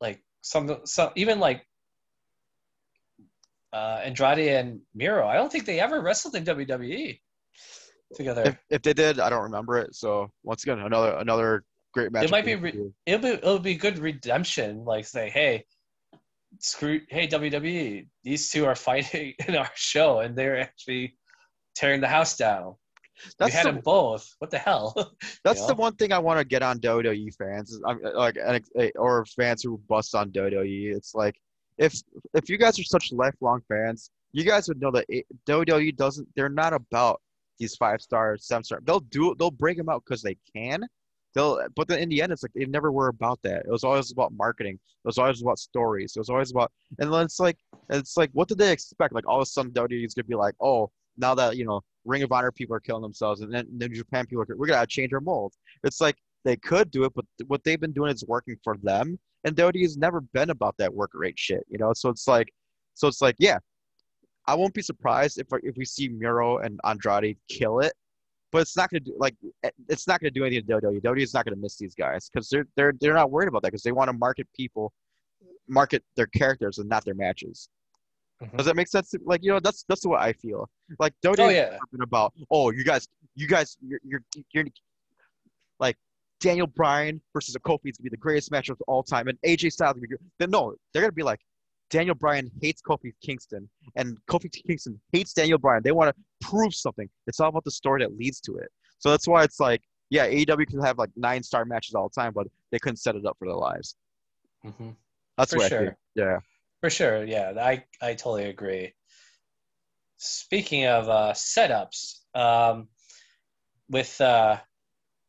[0.00, 1.64] like some some even like
[3.72, 5.26] uh Andrade and Miro.
[5.26, 7.18] I don't think they ever wrestled in WWE
[8.14, 8.42] together.
[8.44, 9.94] if, if they did, I don't remember it.
[9.94, 12.24] So once again, another another great match.
[12.24, 14.84] it might be for them to re- it'll be it'll be good redemption.
[14.84, 15.64] Like say, hey,
[16.60, 21.16] screw hey WWE, these two are fighting in our show and they're actually
[21.74, 22.74] tearing the house down.
[23.38, 24.34] That's we had the, them both.
[24.38, 24.94] What the hell?
[25.44, 28.90] that's you the one thing I want to get on WWE fans, I'm, like eh,
[28.96, 30.94] or fans who bust on WWE.
[30.94, 31.36] It's like
[31.78, 31.94] if
[32.34, 36.28] if you guys are such lifelong fans, you guys would know that it, WWE doesn't.
[36.36, 37.20] They're not about
[37.58, 38.80] these five star, seven star.
[38.84, 39.34] They'll do.
[39.38, 40.86] They'll break them out because they can.
[41.34, 43.64] They'll, but then in the end, it's like they never were about that.
[43.66, 44.74] It was always about marketing.
[44.74, 46.14] It was always about stories.
[46.16, 47.58] It was always about, and then it's like,
[47.90, 49.14] it's like, what did they expect?
[49.14, 51.80] Like all of a sudden, WWE is gonna be like, oh, now that you know,
[52.04, 54.86] Ring of Honor people are killing themselves, and then, then Japan people are, we're gonna
[54.86, 55.52] change our mold.
[55.84, 59.18] It's like they could do it, but what they've been doing is working for them,
[59.44, 61.92] and WWE has never been about that work rate shit, you know.
[61.94, 62.52] So it's like,
[62.94, 63.58] so it's like, yeah,
[64.46, 67.92] I won't be surprised if if we see Miro and Andrade kill it,
[68.52, 71.02] but it's not gonna do like eh, it's not gonna do anything to WWE.
[71.02, 73.68] WWE is not gonna miss these guys because they're they're they're not worried about that
[73.68, 74.92] because they want to market people,
[75.68, 77.68] market their characters and not their matches.
[78.42, 78.56] Mhm.
[78.56, 79.14] Does that make sense?
[79.24, 80.68] Like you know, that's that's what I feel.
[80.98, 81.78] Like WWE Oh yeah.
[82.02, 84.20] about oh you guys you guys you're you're,
[84.52, 84.64] you're
[85.78, 85.96] like
[86.40, 89.38] Daniel Bryan versus a Kofi is gonna be the greatest match of all time, and
[89.46, 89.94] AJ Styles.
[89.94, 91.40] Gonna be, then no, they're gonna be like
[91.90, 95.82] Daniel Bryan hates Kofi Kingston, and Kofi Kingston hates Daniel Bryan.
[95.82, 97.08] They want to prove something.
[97.26, 98.68] It's all about the story that leads to it.
[98.98, 102.20] So that's why it's like, yeah, AEW can have like nine star matches all the
[102.20, 103.96] time, but they couldn't set it up for their lives.
[104.62, 104.90] hmm
[105.38, 105.80] That's For what I sure.
[105.80, 105.94] feel.
[106.16, 106.38] Yeah.
[106.80, 108.94] For sure, yeah, I I totally agree.
[110.18, 112.88] Speaking of uh, setups, um,
[113.88, 114.58] with uh,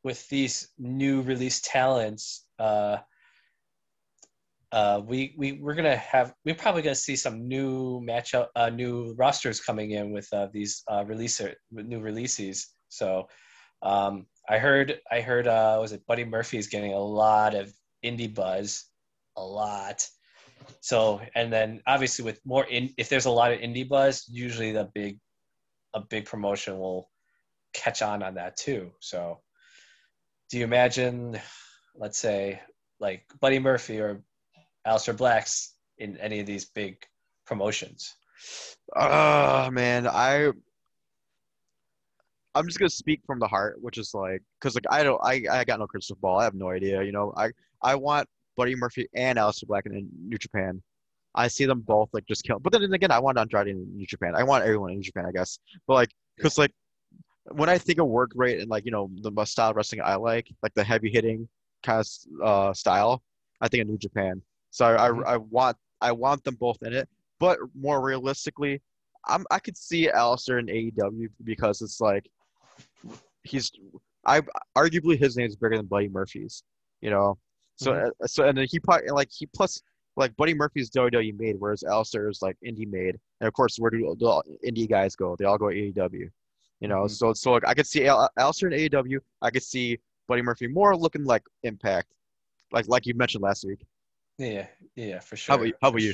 [0.04, 2.98] with these new release talents, uh,
[4.72, 9.14] uh, we we we're gonna have we're probably gonna see some new matchup, uh, new
[9.18, 12.70] rosters coming in with uh, these uh, releaser with new releases.
[12.89, 13.28] So,
[13.82, 17.72] um, I heard I heard uh, was it Buddy Murphy's getting a lot of
[18.04, 18.86] indie buzz,
[19.38, 20.08] a lot.
[20.88, 24.71] So and then obviously with more in if there's a lot of indie buzz, usually
[24.71, 25.19] the big
[25.93, 27.09] a big promotion will
[27.73, 28.93] catch on on that too.
[29.01, 29.41] So
[30.49, 31.41] do you imagine
[31.93, 32.61] let's say
[33.01, 34.21] like Buddy Murphy or
[34.88, 37.05] Aleister Black's in any of these big
[37.45, 38.15] promotions?
[38.95, 40.53] Oh man, I
[42.55, 45.43] I'm just gonna speak from the heart, which is like, cause like I don't, I
[45.51, 46.39] I got no crystal ball.
[46.39, 47.03] I have no idea.
[47.03, 47.49] You know, I
[47.83, 50.82] I want Buddy Murphy and Aleister Black in, New Japan.
[51.36, 52.60] I see them both like just kill.
[52.60, 54.36] But then again, I want Andrade in New Japan.
[54.36, 55.60] I want everyone in New Japan, I guess.
[55.88, 56.72] But like, cause like
[57.51, 60.16] when I think of work rate and like you know the style of wrestling I
[60.16, 61.47] like, like the heavy hitting
[61.84, 63.22] kind of uh, style,
[63.62, 64.41] I think of New Japan.
[64.72, 65.08] So I.
[65.08, 67.10] I I want I want them both in it.
[67.39, 68.82] But more realistically,
[69.26, 72.28] I'm I could see Aleister in AEW because it's like
[73.43, 73.72] he's
[74.26, 74.41] I
[74.76, 76.64] arguably his name is bigger than Buddy Murphy's,
[77.01, 77.38] you know.
[77.78, 79.82] So uh, so and then he probably like he plus
[80.15, 83.91] like Buddy Murphy's WWE made, whereas Aleister is like indie made, and of course where
[83.91, 85.36] do the indie guys go?
[85.38, 86.30] They all go AEW,
[86.80, 87.03] you know.
[87.03, 87.11] Mhm.
[87.11, 89.19] So so like I could see Al- Aleister in AEW.
[89.41, 92.11] I could see Buddy Murphy more looking like Impact,
[92.71, 93.86] like like you mentioned last week.
[94.39, 95.53] Yeah, yeah, for sure.
[95.53, 95.73] How about you?
[95.82, 96.13] How about you?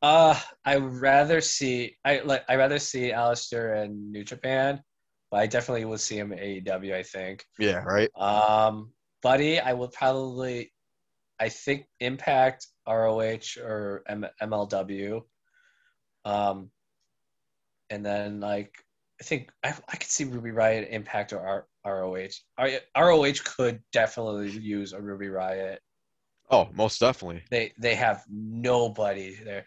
[0.00, 4.82] Uh, I would rather see I like I rather see Aleister in New Japan,
[5.30, 6.94] but I definitely would see him in AEW.
[6.94, 7.44] I think.
[7.58, 8.10] Yeah, right.
[8.16, 8.92] Um,
[9.22, 10.72] Buddy, I would probably,
[11.38, 15.22] I think Impact, ROH, or M- MLW.
[16.24, 16.70] Um,
[17.90, 18.74] and then like
[19.20, 22.28] I think I, I could see Ruby Riott Impact or R, ROH.
[22.58, 25.78] R, ROH could definitely use a Ruby Riott.
[26.50, 27.42] Oh, most definitely.
[27.50, 29.64] They they have nobody there.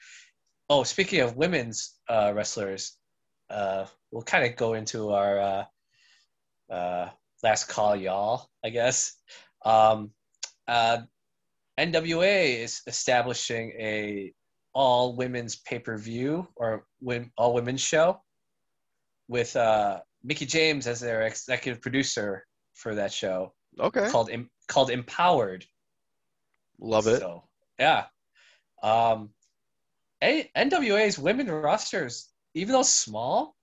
[0.69, 2.97] Oh, speaking of women's uh, wrestlers,
[3.49, 5.63] uh, we'll kind of go into our uh,
[6.73, 7.09] uh,
[7.43, 8.49] last call, y'all.
[8.63, 9.15] I guess.
[9.65, 10.11] Um,
[10.67, 10.99] uh,
[11.79, 14.33] NWA is establishing a
[14.73, 18.21] all women's pay per view or win, all women's show
[19.27, 24.09] with uh, Mickie James as their executive producer for that show Okay.
[24.09, 24.29] called
[24.67, 25.65] called Empowered.
[26.79, 27.19] Love it.
[27.19, 27.43] So
[27.79, 28.05] yeah,
[28.83, 29.29] um,
[30.23, 33.55] A- NWA's women rosters, even though small,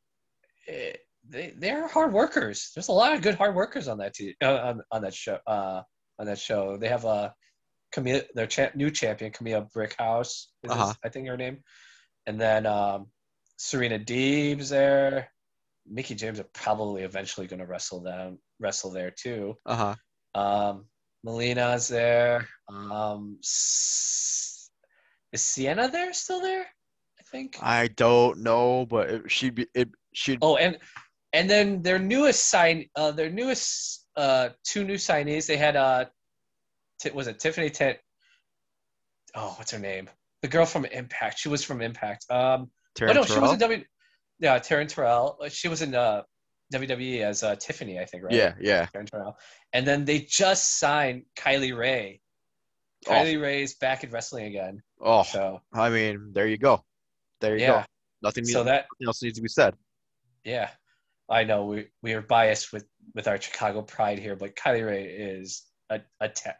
[0.67, 0.93] eh,
[1.29, 2.73] they they're hard workers.
[2.75, 5.39] There's a lot of good hard workers on that te- uh, on, on that show.
[5.47, 5.83] Uh,
[6.23, 7.35] on that show, they have a
[7.95, 10.87] Kamille, their cha- new champion, Kamille Brickhouse, is Uh-huh.
[10.87, 11.63] his- I think her name,
[12.27, 13.11] and then um,
[13.59, 15.31] Serena Deeb's there.
[15.85, 19.59] Mickie James are probably eventually going to wrestle them, wrestle there too.
[19.67, 20.41] Uh huh.
[20.41, 20.87] Um,
[21.25, 22.49] Melina's there.
[22.69, 24.71] Um, S-
[25.33, 26.13] is Sienna there?
[26.13, 26.65] Still there?
[27.19, 27.59] I think.
[27.61, 29.89] I don't know, but it, she'd be it.
[30.15, 30.39] She'd.
[30.41, 30.79] Oh, and
[31.33, 35.47] and then their newest sign, uh, their newest uh, two new signees.
[35.47, 36.07] They had uh,
[37.01, 37.99] t- was it Tiffany Tent?
[39.35, 40.11] Oh, what's her name?
[40.43, 41.39] The girl from Impact.
[41.39, 42.27] She was from Impact.
[42.31, 43.85] Um, Taryn oh no, she was in W.
[44.39, 45.39] Yeah, Taryn Terrell.
[45.49, 46.23] She was in uh,
[46.75, 48.35] WWE as uh, Tiffany, I think, right?
[48.35, 48.87] Yeah, yeah.
[48.95, 49.37] Taryn Terrell.
[49.73, 52.21] And then they just signed Kylie Rae.
[53.07, 53.11] Oh.
[53.11, 54.83] Kylie Rae's back in wrestling again.
[55.01, 56.85] Oh, So I mean, there you go.
[57.41, 57.71] There you yeah.
[57.71, 57.85] go.
[58.23, 59.75] Nothing, So that nothing else needs to be said.
[60.45, 60.71] yeah.
[61.31, 65.05] I know we we are biased with with our Chicago pride here, but Kylie Rae
[65.05, 66.55] is a a, ta-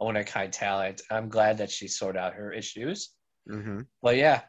[0.00, 1.02] a one of a kind talent.
[1.10, 3.10] I'm glad that she sorted out her issues.
[3.48, 4.42] hmm But yeah,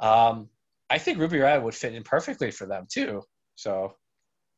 [0.00, 0.48] um,
[0.90, 3.22] I think Ruby Riott would fit in perfectly for them too.
[3.56, 3.94] So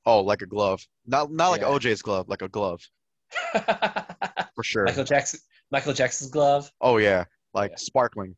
[0.07, 0.85] Oh, like a glove.
[1.07, 1.69] Not not like Yeah.
[1.69, 2.81] OJ's glove, like a glove
[3.53, 4.85] for sure.
[4.85, 7.25] Michael Jackson Michael Jackson's glove, Oh yeah,
[7.55, 7.77] like Yeah.
[7.79, 8.37] sparkling.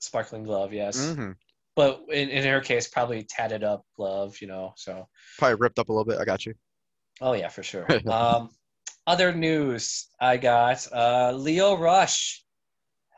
[0.00, 1.14] sparkling glove, yes.
[1.14, 1.32] hmm
[1.76, 4.72] But in, in her case, probably tatted up glove, you know.
[4.76, 5.06] So
[5.38, 6.18] Probably ripped up a little bit.
[6.18, 6.54] I got you.
[7.20, 7.86] Oh yeah, for sure.
[8.10, 8.50] um,
[9.06, 12.42] other news I got: uh, Lio Rush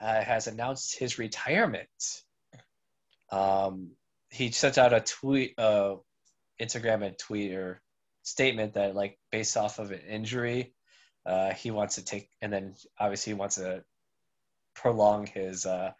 [0.00, 1.88] uh, has announced his retirement.
[3.30, 3.92] Um,
[4.30, 5.96] he sent out a tweet, uh,
[6.60, 7.80] Instagram and tweet or
[8.22, 10.74] statement that, like, based off of an injury,
[11.26, 13.84] uh, he wants to take, and then obviously he wants to
[14.74, 15.92] prolong his uh,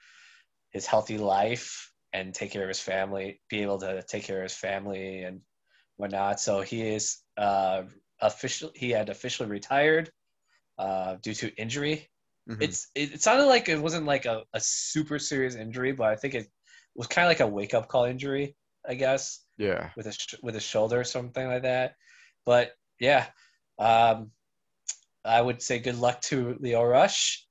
[0.71, 4.45] his healthy life and take care of his family, be able to take care of
[4.45, 5.41] his family and
[5.97, 6.41] whatnot.
[6.41, 7.83] So he is uh,
[8.21, 8.71] official.
[8.75, 10.11] He had officially retired
[10.79, 12.09] uh, due to injury.
[12.49, 12.63] Mhm.
[12.63, 16.17] It's it, it sounded like it wasn't like a, a super serious injury, but I
[16.17, 16.49] think it
[16.95, 18.57] was kind of like a wake up call injury,
[18.89, 19.91] I guess, yeah.
[19.97, 21.95] with a sh- with a shoulder or something like that.
[22.45, 23.27] But yeah,
[23.79, 24.33] um,
[25.25, 27.47] I would say good luck to Lio Rush.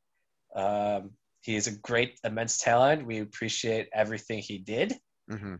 [0.55, 1.11] Um,
[1.41, 3.05] he is a great, immense talent.
[3.05, 4.97] We appreciate everything he did
[5.29, 5.55] hmm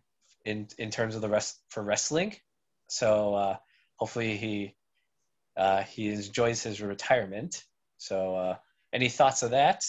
[0.46, 2.36] in in terms of the rest for wrestling.
[2.88, 3.58] So uh,
[4.04, 4.76] hopefully he
[5.56, 7.64] uh, he enjoys his retirement.
[8.00, 8.56] So uh,
[8.92, 9.82] any thoughts of that?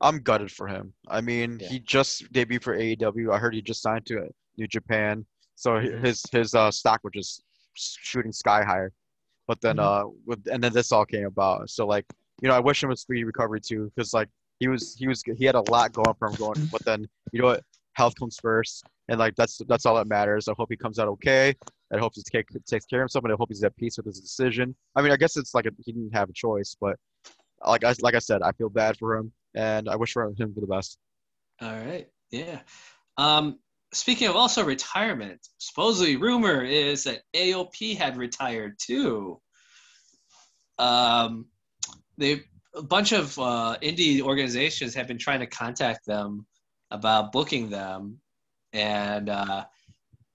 [0.00, 0.92] I'm gutted for him.
[1.08, 1.68] I mean, Yeah.
[1.70, 3.32] he just debuted for AEW.
[3.32, 4.28] I heard he just signed to
[4.58, 6.04] New Japan, so Mhm.
[6.04, 7.42] his his uh, stock was just
[7.74, 8.92] shooting sky higher.
[9.48, 9.88] But then, Mhm.
[9.88, 11.68] uh, with, and then this all came about.
[11.68, 12.06] So like,
[12.40, 14.28] you know, I wish him a speedy recovery too, because like
[14.60, 16.68] he was he was he had a lot going for him going.
[16.70, 17.00] But then,
[17.32, 17.64] you know what?
[17.94, 20.46] Health comes first, and like that's that's all that matters.
[20.46, 21.56] I hope he comes out okay.
[21.92, 24.06] I hope he take, takes care of himself, and I hope he's at peace with
[24.06, 24.76] his decision.
[24.94, 26.96] I mean, I guess it's like a, he didn't have a choice, but
[27.66, 30.54] like I like I said, I feel bad for him, and I wish for him
[30.54, 30.98] for the best.
[31.60, 32.60] All right, yeah.
[33.16, 33.58] Um,
[33.92, 39.40] speaking of also retirement, supposedly rumor is that AOP had retired too.
[40.78, 41.46] Um,
[42.16, 42.42] they
[42.74, 46.46] a bunch of uh, indie organizations have been trying to contact them
[46.90, 48.20] about booking them,
[48.72, 49.64] and uh,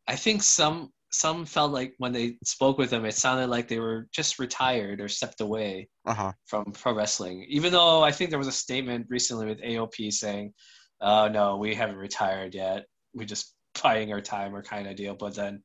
[0.08, 3.80] I think some some felt like when they spoke with them, it sounded like they
[3.80, 6.32] were just retired or stepped away Uh huh.
[6.46, 7.46] from pro wrestling.
[7.50, 10.54] Even though I think there was a statement recently with AOP saying,
[11.02, 12.86] "Oh no, we haven't retired yet.
[13.14, 15.62] We're just buying our time or kind of deal." But then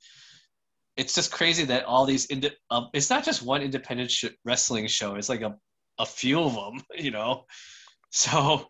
[0.97, 4.87] it's just crazy that all these indi- um, it's not just one independent sh- wrestling
[4.89, 5.15] show.
[5.15, 5.57] It's like a
[5.99, 7.45] a few of them, you know.
[8.11, 8.69] So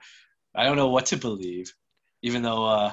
[0.54, 1.72] I don't know what to believe.
[2.22, 2.92] Even though uh,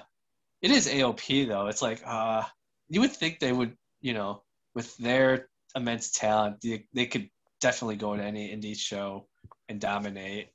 [0.61, 2.43] it is AOP though, it's like uh,
[2.89, 7.29] you would think they would, you know, with their immense talent, they, they could
[7.61, 9.27] definitely go to any indie show
[9.69, 10.49] and dominate.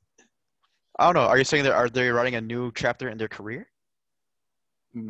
[0.98, 1.28] I don't know.
[1.28, 3.66] Are you saying that are they writing a new chapter in their career?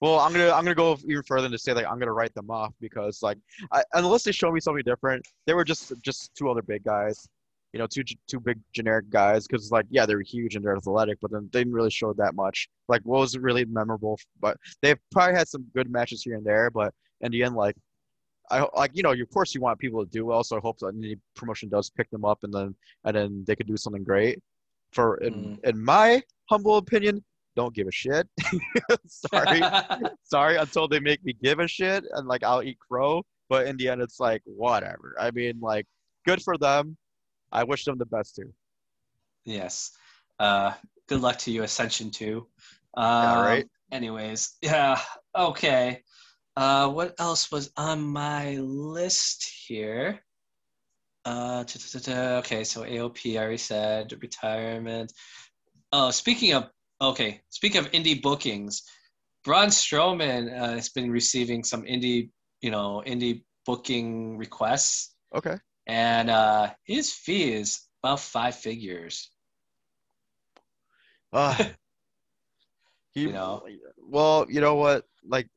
[0.00, 2.34] Well, I'm gonna I'm gonna go even further and to say like I'm gonna write
[2.34, 3.38] them off because like
[3.72, 7.28] I, unless they show me something different, they were just just two other big guys,
[7.78, 9.46] you know, two two big generic guys.
[9.46, 12.34] Because like yeah, they're huge and they're athletic, but then they didn't really show that
[12.34, 12.68] much.
[12.88, 14.18] Like what was really memorable?
[14.40, 17.76] But they've probably had some good matches here and there, but in the end, like
[18.50, 20.78] I like you know, of course you want people to do well, so I hope
[20.80, 22.74] that any promotion does pick them up and then
[23.04, 24.40] and then they could do something great.
[24.90, 25.64] For in mm.
[25.64, 26.20] in my
[26.50, 27.22] humble opinion,
[27.54, 28.26] don't give a shit.
[29.06, 29.62] Sorry
[30.24, 33.22] sorry until they make me give a shit and like I'll eat crow.
[33.48, 35.14] But in the end, it's like whatever.
[35.18, 35.86] I mean, like
[36.26, 36.96] good for them.
[37.52, 38.52] I wish them the best too.
[39.44, 39.92] yes.
[40.38, 40.74] Uh,
[41.08, 42.46] good luck to you, Ascension too.
[42.96, 43.66] Um, Yeah, right.
[43.90, 45.00] Anyways, yeah.
[45.36, 46.02] Okay.
[46.56, 50.20] Uh, what else was on my list here?
[51.24, 55.12] Uh, okay, so AOP, I already said retirement.
[55.92, 56.70] Oh, speaking of
[57.00, 58.82] okay, speaking of indie bookings,
[59.44, 62.30] Braun Strowman uh, has been receiving some indie,
[62.60, 65.56] you know, indie booking requests, Okay.
[65.88, 69.30] And uh, his fee is about five figures.
[71.32, 71.54] Uh,
[73.14, 73.62] he, You know.
[73.98, 75.04] Well, you know what?
[75.26, 75.48] Like,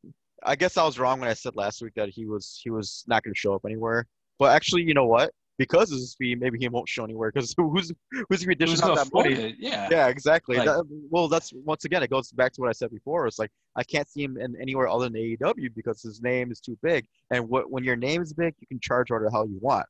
[0.44, 3.04] I guess I was wrong when I said last week that he was he was
[3.08, 4.08] not going to show up anywhere.
[4.40, 5.32] But actually, you know what?
[5.58, 7.32] Because of his fee, maybe he won't show anywhere.
[7.32, 7.92] Because who's
[8.30, 9.34] who's going to dish out that money?
[9.34, 9.56] it?
[9.60, 9.88] Yeah.
[9.92, 10.58] Yeah, exactly.
[10.58, 13.28] Like- That- well, that's once again, it goes back to what I said before.
[13.28, 16.60] It's like I can't see him in anywhere other than AEW because his name is
[16.60, 17.06] too big.
[17.30, 19.86] And what when your name is big, you can charge whatever the hell you want.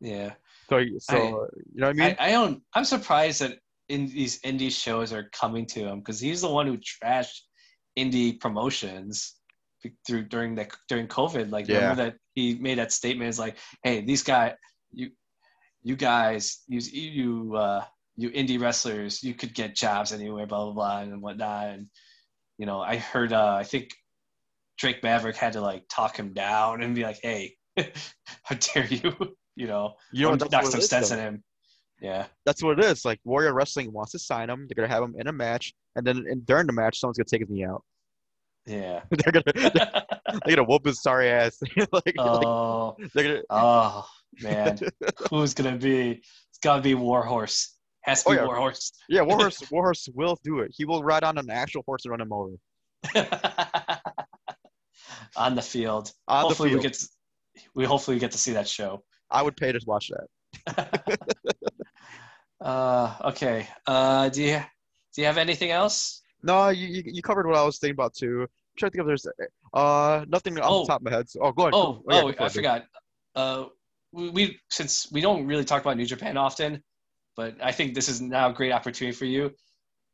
[0.00, 0.34] Yeah.
[0.70, 2.16] So, you- so I- you know what I mean?
[2.18, 2.62] I, I don't.
[2.74, 6.66] I'm surprised that in these indie shows are coming to him because he's the one
[6.66, 7.40] who trashed
[7.98, 9.34] indie promotions
[10.06, 11.50] through during the during COVID.
[11.50, 11.78] Like Yeah.
[11.80, 14.54] remember that he made that statement is like, hey, these guys,
[14.92, 15.10] you,
[15.82, 17.84] you guys, you you uh,
[18.16, 21.68] you indie wrestlers, you could get jobs anywhere, blah blah blah, and whatnot.
[21.68, 21.86] And
[22.58, 23.90] you know, I heard, uh, I think
[24.78, 27.56] Drake Maverick had to like talk him down and be like, hey,
[28.44, 29.12] how dare you,
[29.56, 30.40] you know, you know or what?
[30.40, 31.42] That's knock some sense in him.
[32.00, 32.26] Yeah.
[32.44, 33.04] that's what it is.
[33.04, 34.66] Like Warrior Wrestling wants to sign him.
[34.68, 37.26] They're gonna have him in a match, and then in, during the match, someone's gonna
[37.26, 37.82] take his knee out.
[38.66, 39.02] Yeah.
[39.10, 39.44] they're gonna
[40.46, 41.58] they're gonna whoop his sorry ass.
[41.76, 43.42] like, like, oh, they're gonna.
[43.50, 44.06] oh,
[44.42, 44.78] man.
[45.30, 46.12] Who's gonna be?
[46.12, 47.76] It's gotta be Warhorse.
[48.04, 48.46] Has to Oh, be yeah.
[48.46, 48.92] Warhorse.
[49.08, 50.72] Yeah, Warhorse Warhorse will do it.
[50.74, 52.52] He will ride on an actual horse and run him over
[55.36, 56.12] On the field.
[56.28, 56.92] on hopefully the we field.
[56.92, 57.08] get to,
[57.74, 59.02] we hopefully get to see that show.
[59.30, 60.10] I would pay to watch
[60.66, 61.18] that.
[62.60, 63.66] uh, okay.
[63.86, 64.60] Uh, do you
[65.14, 66.22] do you have anything else?
[66.42, 68.42] No, you, you you covered what I was thinking about too.
[68.42, 68.48] I'm
[68.78, 69.26] trying to think if there's
[69.72, 70.80] uh nothing off Oh.
[70.82, 71.28] the top of my head.
[71.28, 71.74] So, oh, go ahead.
[71.74, 72.84] Oh, yeah, oh, go I forgot.
[73.34, 73.64] Uh,
[74.12, 76.82] we, we since we don't really talk about New Japan often,
[77.36, 79.52] but I think this is now a great opportunity for you.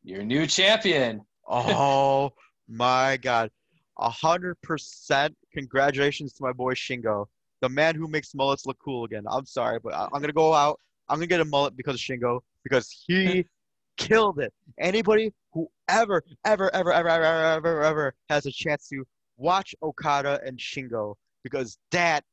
[0.02, 1.22] You're new champion.
[1.46, 2.30] Oh
[2.68, 3.50] my god.
[3.98, 7.26] A hundred percent congratulations to my boy Shingo.
[7.60, 9.24] The man who makes mullets look cool again.
[9.28, 10.78] I'm sorry, but I, I'm gonna go out.
[11.08, 13.44] I'm gonna get a mullet because of Shingo because he
[13.96, 14.52] killed it.
[14.78, 19.04] Anybody who ever, ever, ever, ever, ever, ever, ever, ever has a chance to
[19.36, 22.24] watch Okada and Shingo because that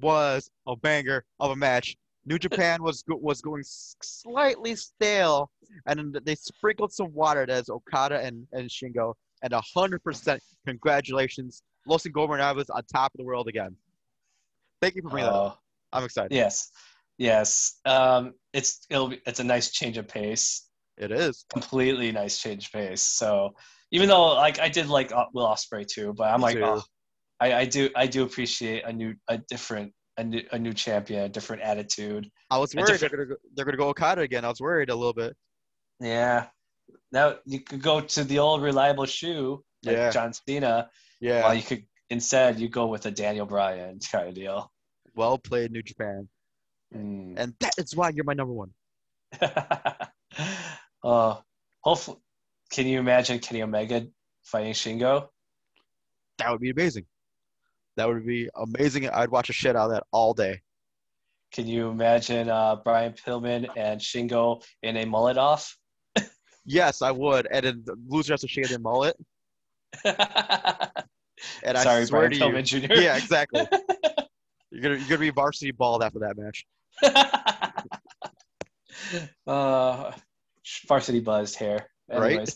[0.00, 1.96] was a banger of a match.
[2.26, 5.50] New Japan was was going slightly stale,
[5.86, 9.14] and they sprinkled some water as Okada and, and Shingo.
[9.42, 13.76] And hundred percent congratulations, Los Ingobernables on top of the world again.
[14.82, 15.58] Thank you for bringing that up.
[15.58, 16.34] Oh, I'm excited.
[16.34, 16.70] yes,
[17.18, 17.78] yes.
[17.84, 20.68] Um, it's it'll be, it's a nice change of pace.
[20.98, 21.44] It is.
[21.52, 23.02] Completely nice change of pace.
[23.02, 23.54] So
[23.92, 26.82] even though like I did like uh, Will Ospreay too, but I'm Me like, oh,
[27.40, 31.24] I, I do I do appreciate a new a different a new, a new champion,
[31.24, 32.30] a different attitude.
[32.50, 34.44] I was worried they're gonna go, they're gonna go Okada again.
[34.44, 35.36] I was worried a little bit.
[36.00, 36.46] Yeah.
[37.12, 40.10] Now you could go to the old reliable shoe, like Yeah.
[40.10, 40.88] John Cena,
[41.20, 41.42] Yeah.
[41.44, 44.70] while you could instead you go with a Daniel Bryan kind of deal.
[45.14, 46.28] Well played, New Japan.
[46.94, 47.34] Mm.
[47.36, 48.70] And that is why you're my number one.
[51.02, 51.36] uh,
[51.80, 52.18] hopefully,
[52.70, 54.06] can you imagine Kenny Omega
[54.42, 55.28] fighting Shingo?
[56.38, 57.06] That would be amazing.
[57.96, 59.08] That would be amazing.
[59.08, 60.60] I'd watch a shit out of that all day.
[61.52, 65.76] Can you imagine uh, Brian Pillman and Shingo in a mullet off?
[66.66, 67.46] Yes, I would.
[67.50, 69.16] And then the loser has to shave their mullet.
[71.62, 72.94] And I Sorry, swear Brian to you, Jr.
[73.00, 73.66] yeah, exactly.
[74.70, 76.66] You're gonna you're gonna be varsity bald after that match.
[79.46, 80.12] uh,
[80.86, 81.88] varsity buzzed hair.
[82.08, 82.52] Right?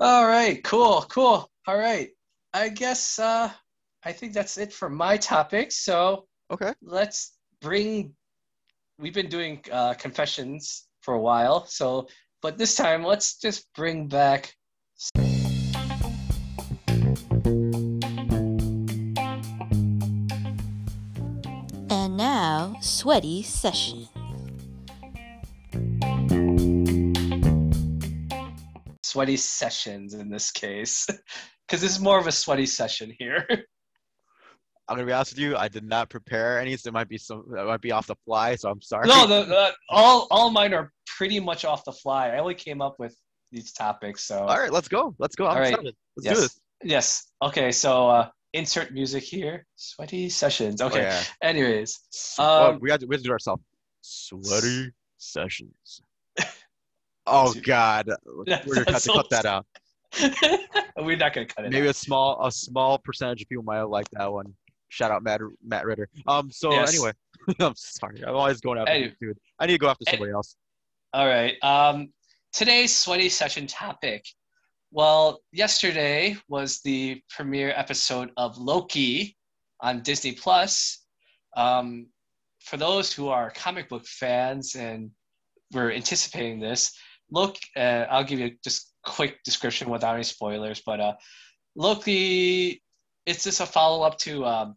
[0.00, 0.62] All right.
[0.64, 1.02] Cool.
[1.08, 1.50] Cool.
[1.66, 2.10] All right.
[2.54, 3.50] I guess uh,
[4.04, 5.72] I think that's it for my topic.
[5.72, 6.72] So Okay.
[6.82, 8.14] let's bring.
[8.98, 11.66] We've been doing uh, confessions for a while.
[11.66, 12.08] So,
[12.40, 14.54] but this time let's just bring back
[22.92, 24.06] Sweaty Session.
[29.02, 31.06] Sweaty sessions in this case,
[31.66, 33.46] because this is more of a sweaty session here.
[34.88, 35.56] I'm gonna be honest with you.
[35.56, 37.44] I did not prepare any, so it might be some.
[37.56, 38.56] It might be off the fly.
[38.56, 39.08] So I'm sorry.
[39.08, 42.28] no, the, the, all all mine are pretty much off the fly.
[42.28, 43.16] I only came up with
[43.50, 45.14] these topics, so All right, let's go.
[45.18, 45.46] Let's go.
[45.46, 45.72] I'm All right.
[45.72, 45.96] excited.
[46.18, 46.60] Let's yes, do this.
[46.84, 47.26] yes.
[47.42, 49.66] Okay, so uh, insert music here.
[49.76, 50.80] Sweaty sessions.
[50.80, 51.02] Oh, Okay.
[51.02, 51.22] yeah.
[51.42, 52.00] Anyways,
[52.38, 53.06] Oh, um, we have to.
[53.06, 53.62] We have to do it ourselves.
[54.02, 56.02] Sweaty sessions.
[57.24, 58.08] Oh God,
[58.66, 59.64] we're gonna have to cut that out.
[60.96, 61.70] we're not gonna cut it.
[61.70, 61.90] Maybe out.
[61.90, 64.52] a small, a small percentage of people might like that one.
[64.88, 66.08] Shout out Matt, Matt Ritter.
[66.26, 66.50] Um.
[66.50, 66.88] So Yes.
[66.92, 67.12] anyway,
[67.60, 68.24] I'm sorry.
[68.26, 69.14] I'm always going after Anyway.
[69.20, 69.38] dude.
[69.60, 70.56] I need to go after somebody else.
[71.12, 71.54] All right.
[71.62, 72.12] Um,
[72.52, 74.24] today's sweaty session topic.
[74.94, 79.38] Well, yesterday was the premiere episode of Loki
[79.80, 81.06] on Disney Plus.
[81.56, 82.08] Um,
[82.60, 85.10] for those who are comic book fans and
[85.72, 86.92] were anticipating this,
[87.30, 87.56] look.
[87.74, 90.82] Uh, I'll give you just a quick description without any spoilers.
[90.84, 91.14] But uh,
[91.74, 92.82] Loki,
[93.24, 94.76] it's just a follow up to um,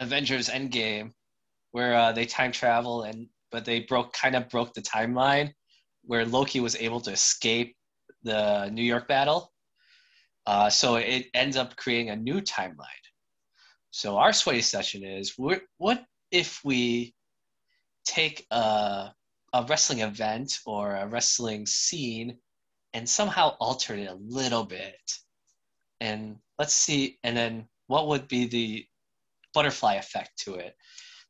[0.00, 1.12] Avengers Endgame,
[1.72, 5.52] where uh, they time travel and but they broke kind of broke the timeline
[6.04, 7.76] where Loki was able to escape
[8.22, 9.52] the New York battle.
[10.46, 12.86] Uh, so it ends up creating a new timeline.
[13.90, 17.14] So our sway session is what if we
[18.04, 19.12] take a,
[19.52, 22.38] a wrestling event or a wrestling scene
[22.94, 25.00] and somehow alter it a little bit?
[26.00, 28.86] And let's see, and then what would be the
[29.54, 30.74] butterfly effect to it?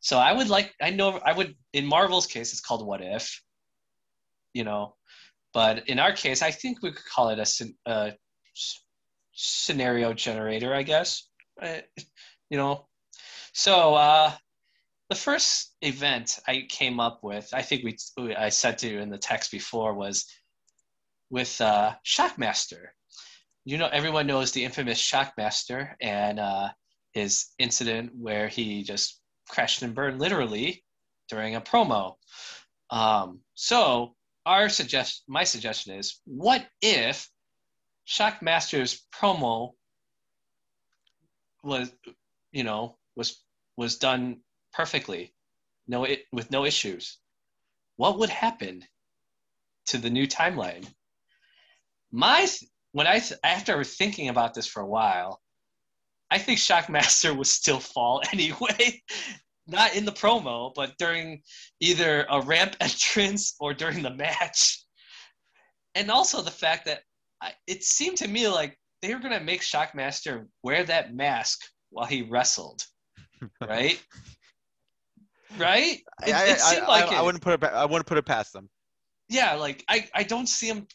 [0.01, 3.43] So I would like, I know I would, in Marvel's case, it's called What If,
[4.55, 4.95] you know,
[5.53, 8.13] but in our case, I think we could call it a, a
[9.33, 11.29] scenario generator, I guess,
[11.63, 12.87] you know.
[13.53, 14.33] So uh,
[15.11, 19.11] the first event I came up with, I think we, I said to you in
[19.11, 20.27] the text before, was
[21.31, 22.89] with uh, Shockmaster.
[23.65, 26.71] You know, everyone knows the infamous Shockmaster and uh,
[27.13, 30.83] his incident where he just crashed and burned literally
[31.29, 32.15] during a promo.
[32.91, 34.15] Um, so
[34.47, 37.29] our suggest my suggestion is what if
[38.07, 39.73] Shockmaster's promo
[41.63, 41.93] was
[42.51, 43.43] you know was
[43.77, 44.41] was done
[44.73, 45.35] perfectly
[45.87, 47.19] no it with no issues?
[47.97, 48.85] What would happen
[49.87, 50.87] to the new timeline?
[52.11, 52.47] My
[52.93, 55.41] when i after thinking about this for a while
[56.31, 59.03] i think shockmaster would still fall anyway
[59.67, 61.41] not in the promo but during
[61.81, 64.85] either a ramp entrance or during the match
[65.95, 67.01] and also the fact that
[67.41, 71.61] I, it seemed to me like they were going to make shockmaster wear that mask
[71.91, 72.85] while he wrestled
[73.61, 74.01] right
[75.59, 77.19] right it, I, it seemed I, like I, it.
[77.19, 77.65] I wouldn't put it.
[77.65, 78.69] I wouldn't put it past them.
[79.29, 80.87] yeah like I, I don't see him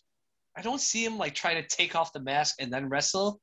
[0.58, 3.40] i don't see him like trying to take off the mask and then wrestle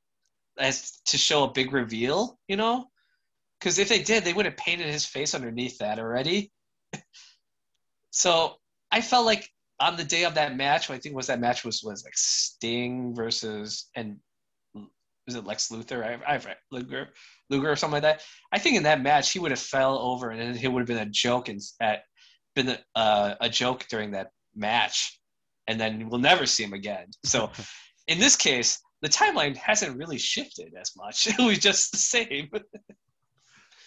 [0.59, 2.87] as to show a big reveal you know
[3.65, 6.53] because if they did they would have painted his face underneath that already.
[8.17, 8.55] So
[8.93, 9.51] i felt like
[9.81, 13.13] on the day of that match i think was that match was was like sting
[13.13, 14.19] versus and
[15.27, 16.05] was it lex luthor?
[16.05, 17.09] I i've luger
[17.51, 18.23] luger or something like that.
[18.53, 21.09] I think in that match he would have fell over and it would have been
[21.09, 22.05] a joke and at
[22.55, 25.19] been a, uh, a joke during that match.
[25.67, 27.07] And then we'll never see him again.
[27.25, 27.51] So
[28.07, 31.27] in this case the timeline hasn't really shifted as much.
[31.39, 32.49] It was just the same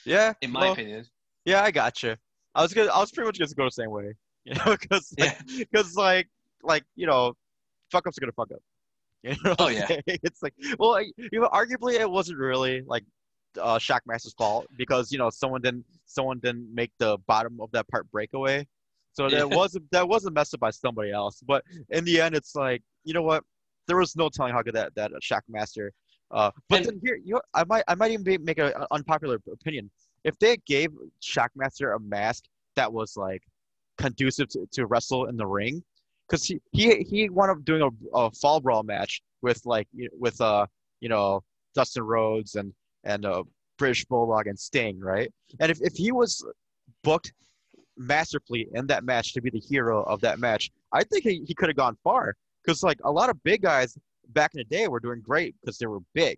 [0.07, 0.33] Yeah.
[0.41, 1.05] in my well, opinion
[1.45, 2.15] Yeah, I got you.
[2.55, 2.91] I was gonna.
[2.91, 4.13] I was pretty much gonna go the same way.
[4.45, 5.33] You know, because Yeah.
[5.57, 6.27] because like
[6.63, 7.33] like you know,
[7.91, 8.61] fuck ups are gonna fuck up.
[9.23, 9.87] You know Oh, yeah.
[9.87, 10.03] saying?
[10.07, 13.03] It's like well, like, you know, arguably it wasn't really like
[13.61, 17.87] uh, Shockmaster's fault because you know someone didn't someone didn't make the bottom of that
[17.89, 18.65] part breakaway.
[19.13, 21.41] So that wasn't that wasn't messed up by somebody else.
[21.45, 23.43] But in the end, it's like you know what?
[23.87, 25.89] There was no telling how good that that Shockmaster.
[26.31, 28.73] Uh, but And- then here, you know, I might I might even be, make an
[28.91, 29.89] unpopular opinion.
[30.23, 30.89] If they gave
[31.21, 32.43] Shockmaster a mask
[32.75, 33.43] that was like
[33.97, 35.83] conducive to, to wrestle in the ring,
[36.27, 39.87] because he, he he wound up doing a, a fall brawl match with like
[40.19, 40.65] with uh
[40.99, 41.43] you know
[41.75, 42.73] Dustin Rhodes and
[43.03, 43.43] and uh,
[43.77, 45.31] British Bulldog and Sting, right?
[45.59, 46.43] And if, if he was
[47.03, 47.31] booked
[47.95, 51.53] masterfully in that match to be the hero of that match, I think he, he
[51.53, 52.35] could have gone far.
[52.65, 53.97] Because like a lot of big guys
[54.33, 56.37] back in the day were doing great because they were big,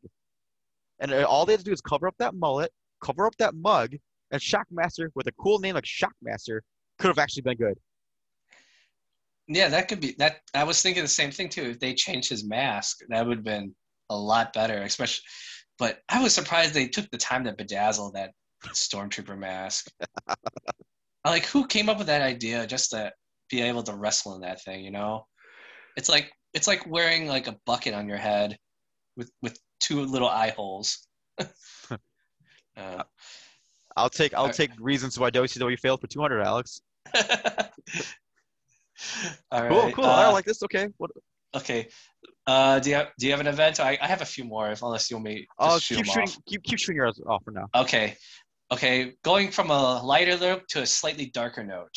[1.00, 2.72] and uh, all they had to do is cover up that mullet,
[3.04, 3.96] cover up that mug,
[4.32, 6.62] and Shockmaster with a cool name like Shockmaster
[7.00, 7.78] could have actually been good.
[9.48, 10.42] Yeah, that could be that.
[10.54, 11.64] I was thinking the same thing too.
[11.64, 13.74] If they changed his mask, that would have been
[14.10, 14.84] a lot better.
[14.84, 15.24] Especially,
[15.80, 18.32] but I was surprised they took the time to bedazzle that
[18.68, 19.90] stormtrooper mask.
[21.26, 23.12] like, who came up with that idea just to
[23.50, 24.84] be able to wrestle in that thing?
[24.84, 25.26] You know,
[25.98, 28.58] it's like it's like wearing like a bucket on your head
[29.16, 31.08] with with two little eye holes.
[32.78, 33.04] uh,
[33.96, 36.82] I'll take I'll take reasons why WCW failed for 200, Alex.
[39.52, 39.70] All right.
[39.72, 40.06] Cool, cool.
[40.06, 40.62] uh, I like this.
[40.64, 40.88] Okay.
[40.98, 41.12] What?
[41.56, 41.88] Okay.
[42.46, 43.80] Uh, do you have, do you have an event?
[43.80, 46.06] I, I have a few more, if unless you want me to Oh, shoot keep
[46.06, 46.24] shooting.
[46.24, 46.38] off.
[46.48, 47.68] Keep keep shooting yours off for now.
[47.76, 48.18] Okay.
[48.72, 49.14] Okay.
[49.24, 51.96] Going from a lighter note to a slightly darker note.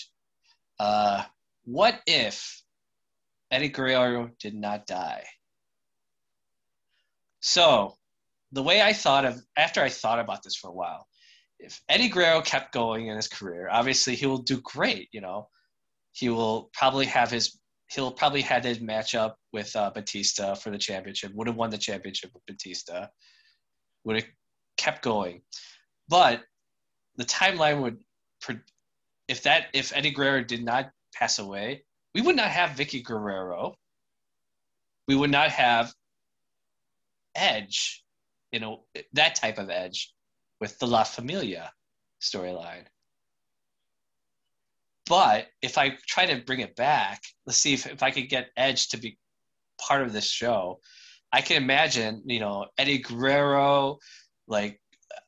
[0.79, 1.23] Uh,
[1.65, 2.62] what if
[3.53, 5.25] Eddie Guerrero did not die?
[7.41, 7.95] So,
[8.51, 11.07] the way I thought of after I thought about this for a while,
[11.59, 15.09] if Eddie Guerrero kept going in his career, obviously he will do great.
[15.13, 15.49] You know,
[16.13, 17.59] he will probably have his
[17.91, 21.33] he'll probably had his matchup with uh, Batista for the championship.
[21.35, 23.09] Would have won the championship with Batista.
[24.05, 24.31] Would have
[24.79, 25.43] kept going,
[26.09, 26.43] but
[27.17, 27.99] the timeline would,
[29.29, 31.85] if that if Eddie Guerrero did not pass away,
[32.15, 33.75] we would not have Vickie Guerrero.
[35.09, 35.93] We would not have
[37.35, 38.05] Edge,
[38.51, 38.85] you know
[39.15, 40.13] that type of Edge,
[40.61, 41.73] with the La Familia
[42.21, 42.85] storyline.
[45.07, 48.51] But if I try to bring it back, let's see if, if I could get
[48.57, 49.19] Edge to be
[49.81, 50.81] part of this show.
[51.33, 53.99] I can imagine, you know, Eddie Guerrero,
[54.47, 54.81] like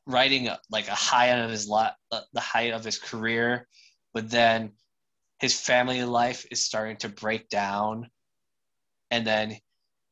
[0.05, 3.67] riding like a high end of his lot, uh, the height of his career,
[4.13, 4.71] but then
[5.39, 8.09] his family life is starting to break down,
[9.11, 9.57] and then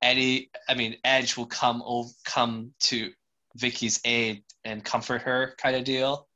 [0.02, 3.12] Eddie, I mean Edge will come over, come to
[3.56, 6.28] Vickie's aid and comfort her, kind of deal,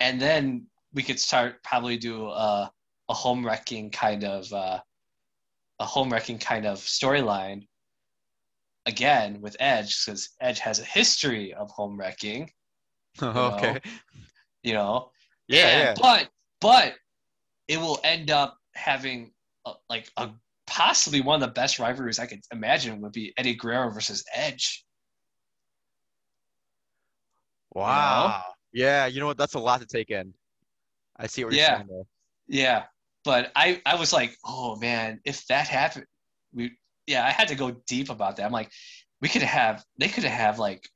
[0.00, 2.70] and then we could start probably do a,
[3.08, 4.78] a home wrecking kind of uh,
[5.78, 7.66] a home wrecking kind of storyline
[8.86, 12.50] again with Edge because Edge has a history of home wrecking.
[13.22, 13.80] okay.
[14.62, 15.10] You know,
[15.48, 15.94] Yeah, And- yeah.
[16.00, 16.28] But
[16.60, 16.94] but
[17.68, 19.32] it will end up having
[19.66, 20.30] a, like a
[20.66, 24.84] possibly one of the best rivalries I could imagine would be Eddie Guerrero versus Edge.
[27.74, 28.42] Wow.
[28.72, 29.38] Yeah, you know what?
[29.38, 30.34] That's a lot to take in.
[31.16, 31.76] I see what you're Yeah.
[31.76, 32.02] saying there.
[32.48, 32.84] Yeah,
[33.24, 36.06] but I I was like, oh man, if that happened,
[36.52, 38.46] we yeah, I had to go deep about that.
[38.46, 38.70] I'm like,
[39.20, 40.88] we could have they could have like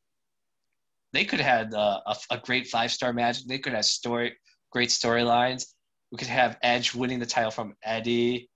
[1.12, 3.46] they could have had uh, a, a great five star match.
[3.46, 4.36] They could have story
[4.70, 5.66] great storylines.
[6.10, 8.50] We could have Edge winning the title from Eddie,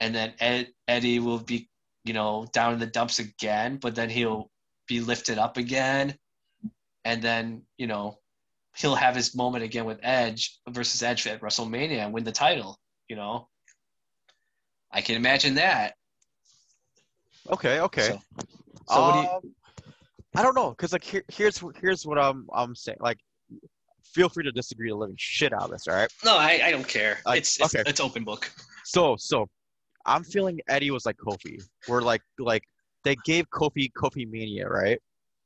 [0.00, 1.68] and then Ed, Eddie will be
[2.04, 4.50] you know down in the dumps again, but then he'll
[4.86, 6.16] be lifted up again,
[7.04, 8.18] and then you know
[8.76, 12.78] he'll have his moment again with Edge versus Edge at WrestleMania and win the title.
[13.08, 13.48] You know,
[14.92, 15.94] I can imagine that.
[17.50, 18.08] Okay, okay.
[18.08, 18.20] So,
[18.88, 19.28] so what do you?
[19.28, 19.54] Um,
[20.36, 22.98] I don't know, cause like here, here's here's what I'm I'm saying.
[23.00, 23.18] Like,
[24.18, 25.86] feel free to disagree the living shit out of this.
[25.86, 26.12] All right.
[26.24, 27.18] No, I, I don't care.
[27.24, 27.88] I- it's it's, okay.
[27.88, 28.50] it's open book.
[28.84, 29.46] So so,
[30.06, 32.64] I'm feeling Eddie was like Kofi, We're like like
[33.04, 34.98] they gave Kofi Kofi Mania, right?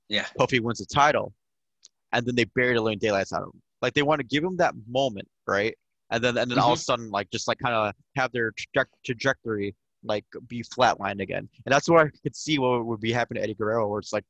[0.09, 0.27] Yeah.
[0.39, 1.33] Kofi wins the title,
[2.13, 3.61] and then they buried a living daylights out of him.
[3.83, 5.77] Like they want to give him that moment, right?
[6.11, 6.85] And then and then all of a mm-hmm.
[6.85, 11.49] sudden like just like kind of have their traje- trajectory like be flatlined again.
[11.67, 14.13] And that's what I could see what would be happening to Eddie Guerrero, where it's
[14.13, 14.25] like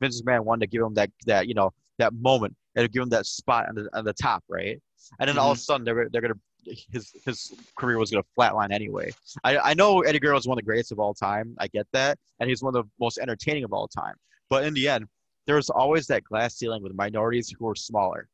[0.00, 3.08] Vince McMahon wanted to give him that that you know that moment and give him
[3.10, 4.80] that spot on the on the top, right?
[5.18, 6.34] And then all of a sudden they're they're gonna
[6.64, 9.10] his his career was gonna flatline anyway.
[9.44, 11.54] I I know Eddie Guerrero is one of the greatest of all time.
[11.58, 14.14] I get that, and he's one of the most entertaining of all time.
[14.48, 15.06] But in the end,
[15.46, 18.28] there's always that glass ceiling with minorities who are smaller.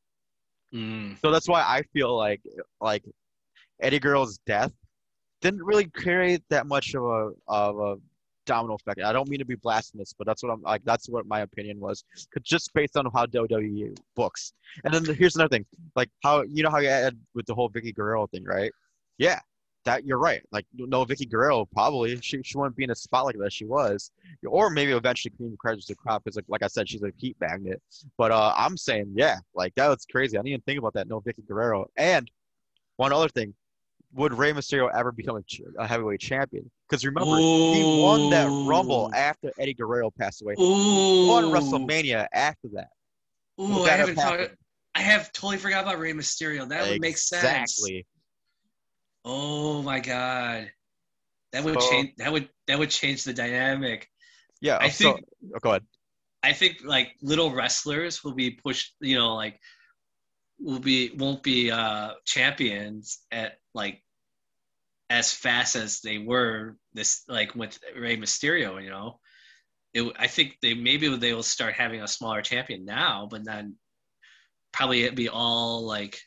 [0.75, 1.19] Mm.
[1.21, 2.43] So that's why I feel like
[2.81, 3.05] like
[3.81, 4.73] Eddie Guerrero's death
[5.41, 7.97] didn't really create that much of a of a
[8.49, 9.01] domino effect.
[9.05, 10.83] I don't mean to be blasphemous, but that's what I'm like.
[10.85, 12.05] That's what my opinion was,
[12.43, 14.55] just based on how WWE books.
[14.85, 17.71] And then here's another thing, like how you know how you had with the whole
[17.71, 18.73] Vickie Guerrero thing, right?
[19.19, 19.39] Yeah,
[19.85, 20.43] that you're right.
[20.51, 23.67] Like no Vickie Guerrero probably she she wouldn't be in a spot like that she
[23.67, 24.11] was,
[24.47, 27.37] or maybe eventually Queen Credits the crop because like like I said she's a heat
[27.41, 27.83] magnet.
[28.17, 30.37] But uh, I'm saying yeah, like that was crazy.
[30.37, 31.09] I didn't even think about that.
[31.09, 31.87] No Vickie Guerrero.
[31.97, 32.31] And
[32.97, 33.55] one other thing,
[34.15, 36.71] would Rey Mysterio ever become a, a heavyweight champion?
[36.89, 40.55] Because remember, he won that Rumble after Eddie Guerrero passed away.
[40.59, 41.29] Ooh.
[41.29, 42.89] Won WrestleMania after that.
[43.61, 44.41] Ooh, I haven't thought.
[44.41, 44.57] happened?
[44.95, 46.69] I have totally forgot about Rey Mysterio.
[46.69, 47.45] That would make sense.
[47.45, 48.07] Exactly.
[49.25, 50.71] Oh my god,
[51.53, 52.15] that would So- change.
[52.19, 54.09] That would that would change the dynamic.
[54.61, 54.79] Yeah.
[54.81, 55.85] I so, think- oh, go ahead.
[56.43, 58.95] I think like little wrestlers will be pushed.
[59.01, 59.61] You know, like
[60.61, 64.03] will be won't be uh champions at like
[65.11, 68.83] as fast as they were this like with Rey Mysterio.
[68.83, 69.21] You know,
[69.95, 73.77] it, I think they maybe they will start having a smaller champion now, but then
[74.73, 76.21] probably it'd be all like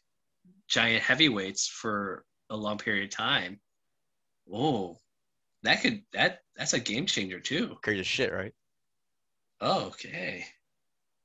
[0.68, 3.60] giant heavyweights for a long period of time.
[4.52, 4.98] Oh,
[5.64, 7.78] that could that that's a game changer too.
[7.84, 8.54] Crazy shit, right?
[9.60, 10.46] Oh, okay.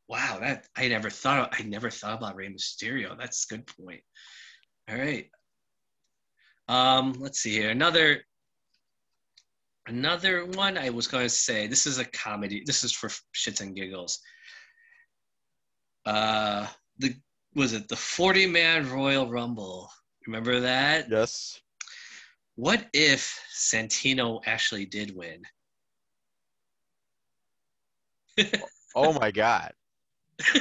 [0.09, 3.19] Wow, that I never thought I never thought about Rey Mysterio.
[3.19, 4.03] That's a good point.
[4.89, 5.29] All right.
[6.69, 7.71] Um, let's see here.
[7.71, 8.23] Another
[9.89, 11.67] another one I was going to say.
[11.67, 12.63] This is a comedy.
[12.65, 14.21] This is for shits and giggles.
[16.05, 16.67] Uh,
[16.99, 17.15] the
[17.55, 19.91] was it the 40 man Royal Rumble?
[20.27, 21.07] Remember that?
[21.11, 21.61] Yes.
[22.55, 25.43] What if Santino actually did win?
[28.95, 29.73] Oh my god,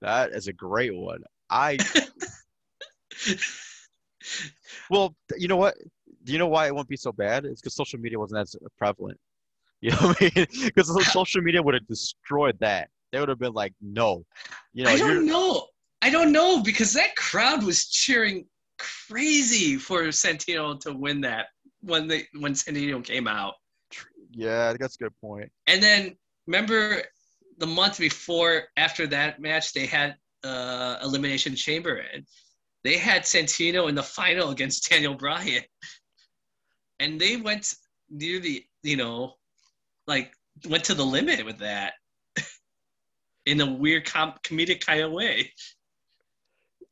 [0.00, 1.22] that is a great one.
[1.50, 1.78] I
[4.90, 5.74] well, you know what?
[6.24, 7.44] Do you know why it won't be so bad?
[7.44, 9.18] It's because social media wasn't as prevalent.
[9.80, 10.46] You know what I mean?
[10.64, 12.88] Because social media would have destroyed that.
[13.10, 14.24] They would have been like, no,
[14.72, 15.66] you know, I don't know.
[16.00, 18.46] I don't know because that crowd was cheering
[18.78, 21.46] crazy for Santino to win that
[21.80, 23.54] when they when Santino came out.
[24.32, 25.50] Yeah, that's a good point.
[25.66, 27.02] And then remember
[27.58, 32.24] the month before after that match they had uh elimination chamber and
[32.84, 35.62] they had Santino in the final against Daniel Bryan.
[36.98, 37.74] And they went
[38.10, 39.34] near the you know
[40.06, 40.32] like
[40.68, 41.94] went to the limit with that
[43.46, 45.52] in a weird com- comedic kind of way.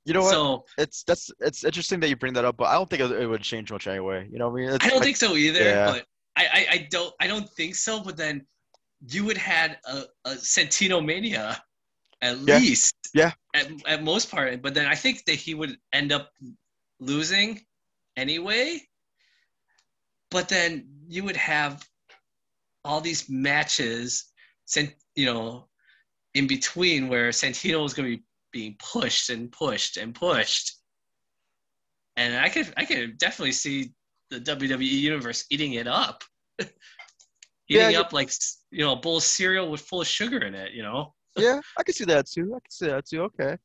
[0.06, 0.30] You know what?
[0.32, 3.10] So it's that's it's interesting that you bring that up, but I don't think it,
[3.12, 4.26] it would change much anyway.
[4.30, 4.70] You know what I mean?
[4.72, 5.60] I don't like- think so either.
[5.60, 5.92] yeah.
[5.92, 6.06] But
[6.36, 8.00] I, I, I don't I don't think so.
[8.02, 8.46] But then
[9.08, 11.62] you would had a, a Santino mania
[12.22, 12.58] at Yeah.
[12.58, 12.94] least.
[13.14, 13.32] Yeah.
[13.54, 14.62] At, at most part.
[14.62, 16.30] But then I think that he would end up
[17.00, 17.60] losing
[18.16, 18.80] anyway.
[20.30, 21.84] But then you would have
[22.84, 24.26] all these matches,
[25.16, 25.68] you know,
[26.34, 30.76] in between where Santino was going to be being pushed and pushed and pushed.
[32.16, 33.92] And I could I could definitely see
[34.30, 36.22] the WWE universe eating it up.
[37.68, 38.30] eating Yeah, up like
[38.70, 41.14] you know a bowl of cereal with full of sugar in it, you know.
[41.36, 42.52] yeah, I can see that too.
[42.54, 43.22] I can see that too.
[43.22, 43.56] Okay.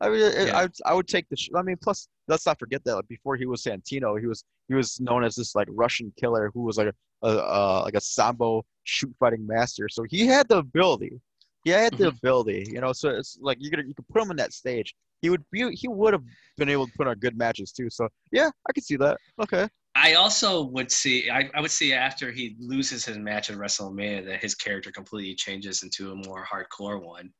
[0.00, 0.58] I mean, Yeah.
[0.58, 1.36] I I would take the.
[1.56, 4.74] I mean, plus let's not forget that like, before he was Santino, he was he
[4.74, 8.00] was known as this like Russian killer who was like a, a uh, like a
[8.00, 9.88] sambo shoot fighting master.
[9.88, 11.20] So he had the ability.
[11.64, 12.08] He had the Mhm.
[12.08, 12.92] ability, you know.
[12.92, 14.94] So it's like you could you could put him in that stage.
[15.22, 16.24] He would be he would have
[16.58, 17.88] been able to put on good matches too.
[17.88, 19.18] So yeah, I could see that.
[19.40, 19.68] Okay.
[19.96, 24.26] I also would see I, I would see after he loses his match at WrestleMania
[24.26, 27.32] that his character completely changes into a more hardcore one.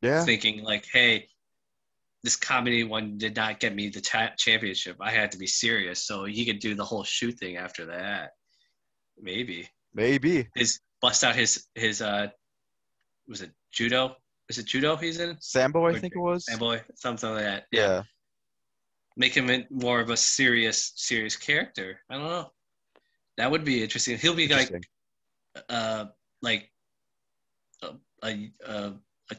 [0.00, 0.24] Yeah.
[0.24, 1.28] Thinking like, hey,
[2.22, 4.96] this comedy one did not get me the cha- championship.
[5.00, 8.32] I had to be serious, so he could do the whole shoot thing after that.
[9.20, 10.48] Maybe Maybe.
[10.54, 12.28] his bust out his his uh
[13.26, 14.14] was it judo?
[14.48, 15.36] Is it judo he's in?
[15.40, 16.46] Sambo, I think it was.
[16.58, 17.64] Boy, something like that.
[17.70, 18.02] Yeah.
[19.18, 22.00] Make him more of a serious serious character.
[22.08, 22.52] I don't know.
[23.36, 24.16] That would be interesting.
[24.16, 24.72] He'll be like
[25.68, 26.06] uh
[26.40, 26.70] like
[27.82, 27.88] a
[28.22, 28.92] a, a,
[29.30, 29.36] a,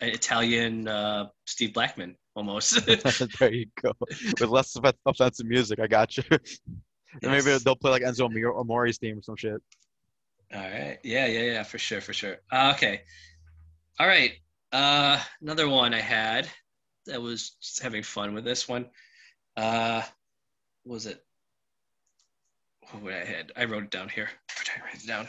[0.00, 2.84] an Italian uh Steve Blackman almost.
[3.38, 3.92] there you go.
[4.40, 6.24] With less off- offensive music, I got you.
[7.22, 9.60] And maybe they'll play like Enzo Amor- Amore's theme or some shit.
[10.54, 10.98] All right.
[11.04, 12.38] Yeah, yeah, yeah, for sure, for sure.
[12.50, 13.02] Uh, okay.
[14.00, 14.32] All right.
[14.72, 16.48] Uh, another one I had
[17.04, 18.86] that was just having fun with this one.
[19.56, 20.02] Uh,
[20.84, 21.22] was it?
[22.90, 23.52] What would I had?
[23.56, 24.28] I wrote it down here.
[24.50, 25.28] I write it down?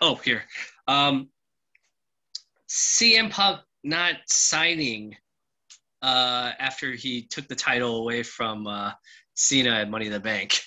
[0.00, 0.42] Oh, here.
[0.86, 1.28] Um,
[2.68, 5.16] CM Punk not signing
[6.02, 8.92] uh, after he took the title away from uh,
[9.34, 10.60] Cena at Money in the Bank.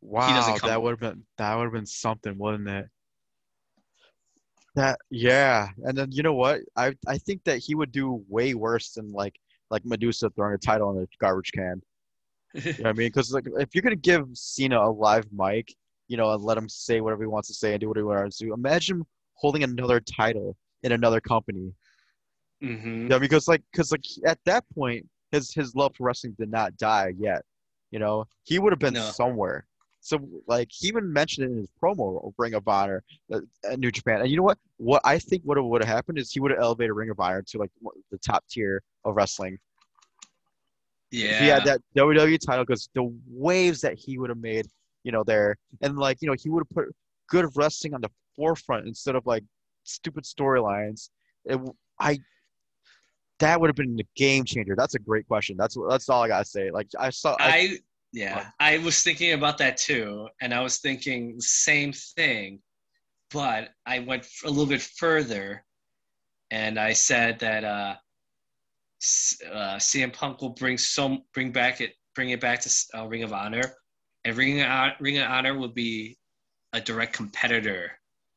[0.00, 2.86] Wow, that would have been that would have been something, wouldn't it?
[4.74, 6.60] That yeah, and then you know what?
[6.76, 9.34] I I think that he would do way worse than like
[9.74, 11.82] like Madusa throwing a title in a garbage can.
[12.76, 13.08] You know what I mean?
[13.08, 15.74] Because like if you're gonna give Cena a live mic,
[16.08, 18.02] you know, and let him say whatever he wants to say and do what he
[18.02, 21.72] wants to do, imagine holding another title in another company.
[22.62, 26.50] hmm Yeah, because like, because like at that point, his his love for wrestling did
[26.50, 27.42] not die yet.
[27.90, 29.00] You know, he would have been No.
[29.00, 29.66] somewhere.
[30.04, 33.02] So like, he even mentioned it in his promo Ring of Honor
[33.32, 34.20] uh, at New Japan.
[34.20, 34.58] And you know what?
[34.76, 37.18] What I think would have would have happened is he would have elevated Ring of
[37.18, 37.70] Honor to like
[38.10, 39.58] the top tier of wrestling.
[41.10, 41.38] Yeah.
[41.40, 44.66] He had that WWE title, because the waves that he would have made,
[45.04, 46.94] you know, there, and like, you know, he would have put
[47.30, 49.44] good wrestling on the forefront instead of like
[49.84, 51.08] stupid storylines.
[51.46, 51.58] It,
[51.98, 52.18] I
[53.38, 54.74] that would have been the game changer.
[54.76, 55.56] That's a great question.
[55.56, 56.70] That's that's all I gotta say.
[56.70, 57.78] Like I saw, I, I
[58.14, 62.60] yeah, I was thinking about that too, and I was thinking same thing.
[63.32, 65.64] but I went a little bit further,
[66.50, 67.94] and I said that uh,
[69.52, 73.24] uh, CM Punk will bring some bring back it bring it back to uh, Ring
[73.24, 73.64] of Honor,
[74.24, 76.16] and Ring of, Ring of Honor will be
[76.72, 77.90] a direct competitor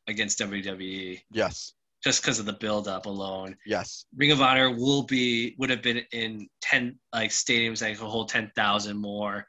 [0.07, 1.73] against WWE Yes.
[2.03, 3.55] just because of the build up alone.
[3.65, 4.05] Yes.
[4.15, 8.29] Ring of Honor will be would have been in ten like stadiums that could hold
[8.29, 9.45] ten thousand more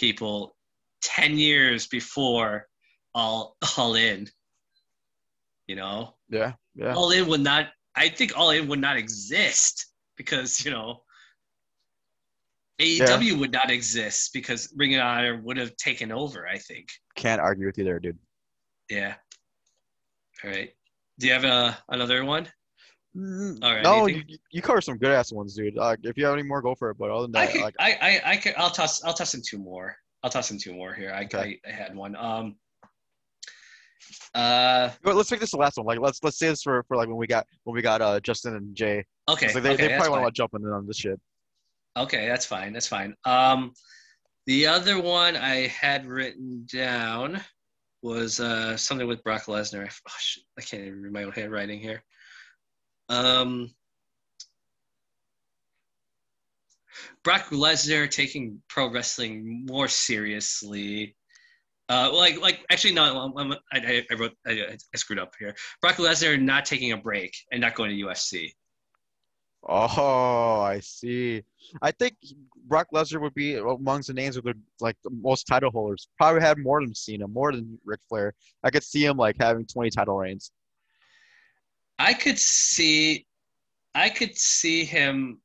[0.00, 0.56] people
[1.02, 2.66] ten years before
[3.14, 4.28] all all in.
[5.66, 6.54] You know, Yeah.
[6.74, 6.94] Yeah.
[6.94, 7.68] all in would not.
[7.94, 9.86] I think all in would not exist
[10.16, 11.02] because you know
[12.80, 16.48] AEW would not exist because Ring of Honor would have taken over.
[16.48, 16.88] I think.
[17.14, 18.18] Can't argue with you there, dude.
[18.88, 19.14] Yeah.
[20.42, 20.70] All right.
[21.18, 22.48] Do you have a, another one?
[23.16, 24.24] Mm, All right, no, anything?
[24.28, 25.74] you, you cover some good ass ones, dude.
[25.74, 26.98] Like, if you have any more, go for it.
[26.98, 29.34] But other than I that, could, like, I, I, I could, I'll toss, I'll toss
[29.34, 29.96] in two more.
[30.22, 31.12] I'll toss in two more here.
[31.12, 31.58] I, Okay.
[31.66, 32.14] I, I had one.
[32.14, 32.56] Um,
[34.34, 35.86] uh, let's make this the last one.
[35.86, 38.20] Like, let's let's say this for, for like when we got when we got uh
[38.20, 39.04] Justin and Jay.
[39.28, 41.20] okay, like, they, okay, they probably want to jump in on this shit.
[41.96, 42.72] Okay, that's fine.
[42.72, 43.14] That's fine.
[43.24, 43.72] Um,
[44.46, 47.40] the other one I had written down
[48.02, 49.90] was uh something with Brock Lesnar.
[50.08, 52.02] Oh, shit, I can't even read my own handwriting here.
[53.10, 53.74] Um,
[57.22, 61.16] Brock Lesnar taking pro wrestling more seriously.
[61.88, 63.32] Uh, like, like actually, no.
[63.36, 64.32] I'm, I, I wrote.
[64.46, 65.54] I, I screwed up here.
[65.82, 68.52] Brock Lesnar not taking a break and not going to UFC.
[69.68, 71.42] Oh, I see.
[71.82, 72.14] I think
[72.66, 76.08] Brock Lesnar would be amongst the names with the like the most title holders.
[76.16, 78.34] Probably had more than Cena, more than Ric Flair.
[78.62, 80.52] I could see him like having 20 title reigns.
[82.00, 83.26] I could see,
[83.94, 85.40] I could see him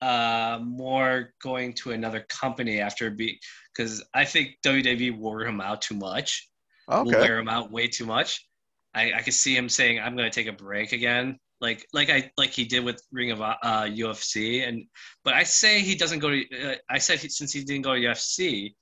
[0.00, 3.40] uh, more going to another company after be
[3.74, 6.48] because I think WWE wore him out too much.
[6.88, 7.16] Okay.
[7.18, 8.46] wear him out way too much.
[8.94, 12.08] I, I could see him saying, "I'm going to take a break again," like like
[12.10, 14.66] I like he did with Ring of uh, UFC.
[14.66, 14.84] And
[15.24, 16.72] but I say he doesn't go to.
[16.72, 18.74] Uh, I said he, since he didn't go to UFC,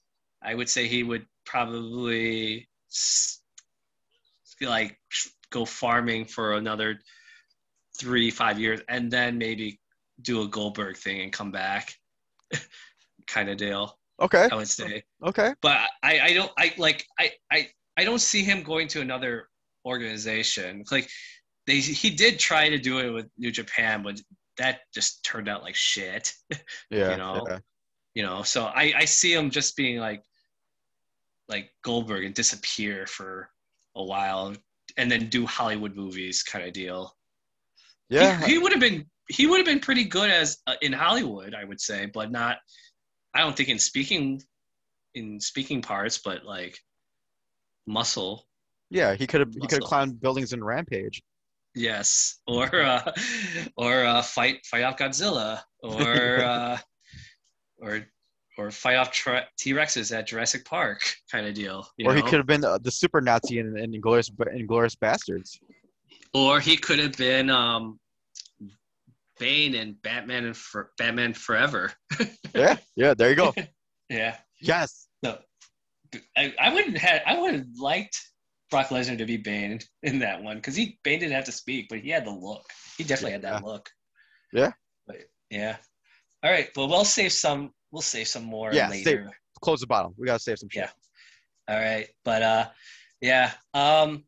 [0.42, 3.42] I would say he would probably s-
[4.60, 4.98] like
[5.50, 6.98] go farming for another
[7.98, 9.80] three five years, and then maybe
[10.22, 11.94] do a Goldberg thing and come back,
[13.26, 13.98] kind of deal.
[14.20, 14.48] Okay.
[14.50, 15.54] I would say Okay.
[15.62, 19.48] but I, I don't I like I, I I don't see him going to another
[19.86, 20.84] organization.
[20.90, 21.08] Like
[21.66, 24.20] they he did try to do it with New Japan, but
[24.56, 26.32] that just turned out like shit.
[26.90, 27.12] Yeah.
[27.12, 27.44] You know?
[27.48, 27.58] yeah.
[28.14, 30.24] You know, so I, I see him just being like
[31.48, 33.48] like Goldberg and disappear for
[33.94, 34.56] a while
[34.98, 37.14] and then do Hollywood movies kind of deal.
[38.10, 38.44] Yeah.
[38.44, 41.64] he, would have been he would have been pretty good as uh, in Hollywood, I
[41.64, 42.58] would say, but not.
[43.34, 44.42] I don't think in speaking
[45.14, 46.78] in speaking parts, but like
[47.86, 48.46] muscle,
[48.90, 49.14] Yeah.
[49.14, 51.22] He could have he could have climbed buildings in Rampage.
[51.74, 53.12] yes, or uh,
[53.76, 56.78] or uh, fight fight off Godzilla, or uh,
[57.80, 58.06] or
[58.58, 59.12] or fight off
[59.56, 61.86] T Rexes at Jurassic Park, kind of deal.
[61.96, 65.58] you or he could have been the, the super Nazi in, in Inglourious Inglourious Basterds.
[66.34, 67.98] or he could have been um,
[69.38, 71.92] Bane and Batman and for, Batman Forever.
[72.54, 72.76] Yeah.
[72.96, 73.14] Yeah.
[73.14, 73.54] There you go.
[74.10, 74.36] Yeah.
[74.58, 75.06] yes.
[75.22, 75.36] No,
[76.34, 77.20] I, I wouldn't have.
[77.26, 78.18] I would have liked
[78.70, 81.88] Brock Lesnar to be Bane in that one because he Bane didn't have to speak,
[81.90, 82.64] but he had the look.
[82.96, 83.90] He definitely had that look.
[84.50, 84.72] Yeah.
[85.06, 85.76] But yeah.
[86.42, 86.70] All right.
[86.74, 87.70] Well, we'll save some.
[87.90, 89.30] We'll save some more Yeah, later.
[89.62, 90.14] Close the bottle.
[90.16, 90.84] We gotta save some shit.
[91.68, 91.74] Yeah.
[91.74, 92.08] All right.
[92.24, 92.66] But uh,
[93.20, 93.52] yeah.
[93.74, 94.24] Um,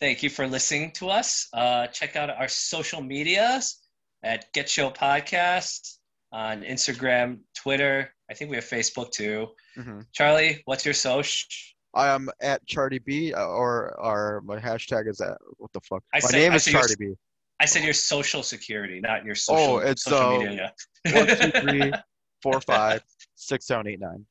[0.00, 1.48] thank you for listening to us.
[1.52, 3.78] Uh, check out our social medias
[4.22, 5.96] at Get Show Podcast
[6.32, 8.14] on Instagram, Twitter.
[8.30, 9.48] I think we have Facebook too.
[9.76, 11.46] hmm Charlie, what's your social?
[11.92, 16.04] I am at Charty B, uh, or or my hashtag is at what the fuck?
[16.14, 17.14] I my said- name I is your- B.
[17.62, 19.74] I said your social security, not your social.
[19.74, 20.72] Oh, it's, social uh, media.
[21.12, 21.92] One, two, three,
[22.42, 23.02] four, five,
[23.34, 24.24] six, seven, eight, nine.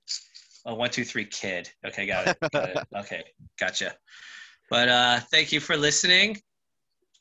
[0.66, 1.70] Oh, one, two, three, kid.
[1.86, 2.38] Okay, got it.
[2.52, 2.78] Got it.
[2.98, 3.24] Okay,
[3.60, 3.96] gotcha.
[4.70, 6.38] But uh, thank you for listening.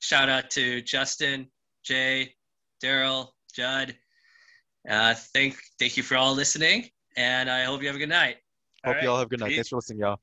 [0.00, 1.48] Shout out to Justin,
[1.84, 2.34] Jay,
[2.82, 3.96] Daryl, Judd.
[4.88, 8.36] Uh, thank, thank you for all listening, and I hope you have a good night.
[8.84, 9.48] Hope All you all have a good night.
[9.48, 9.56] peace.
[9.56, 10.18] Thanks for listening, y'all.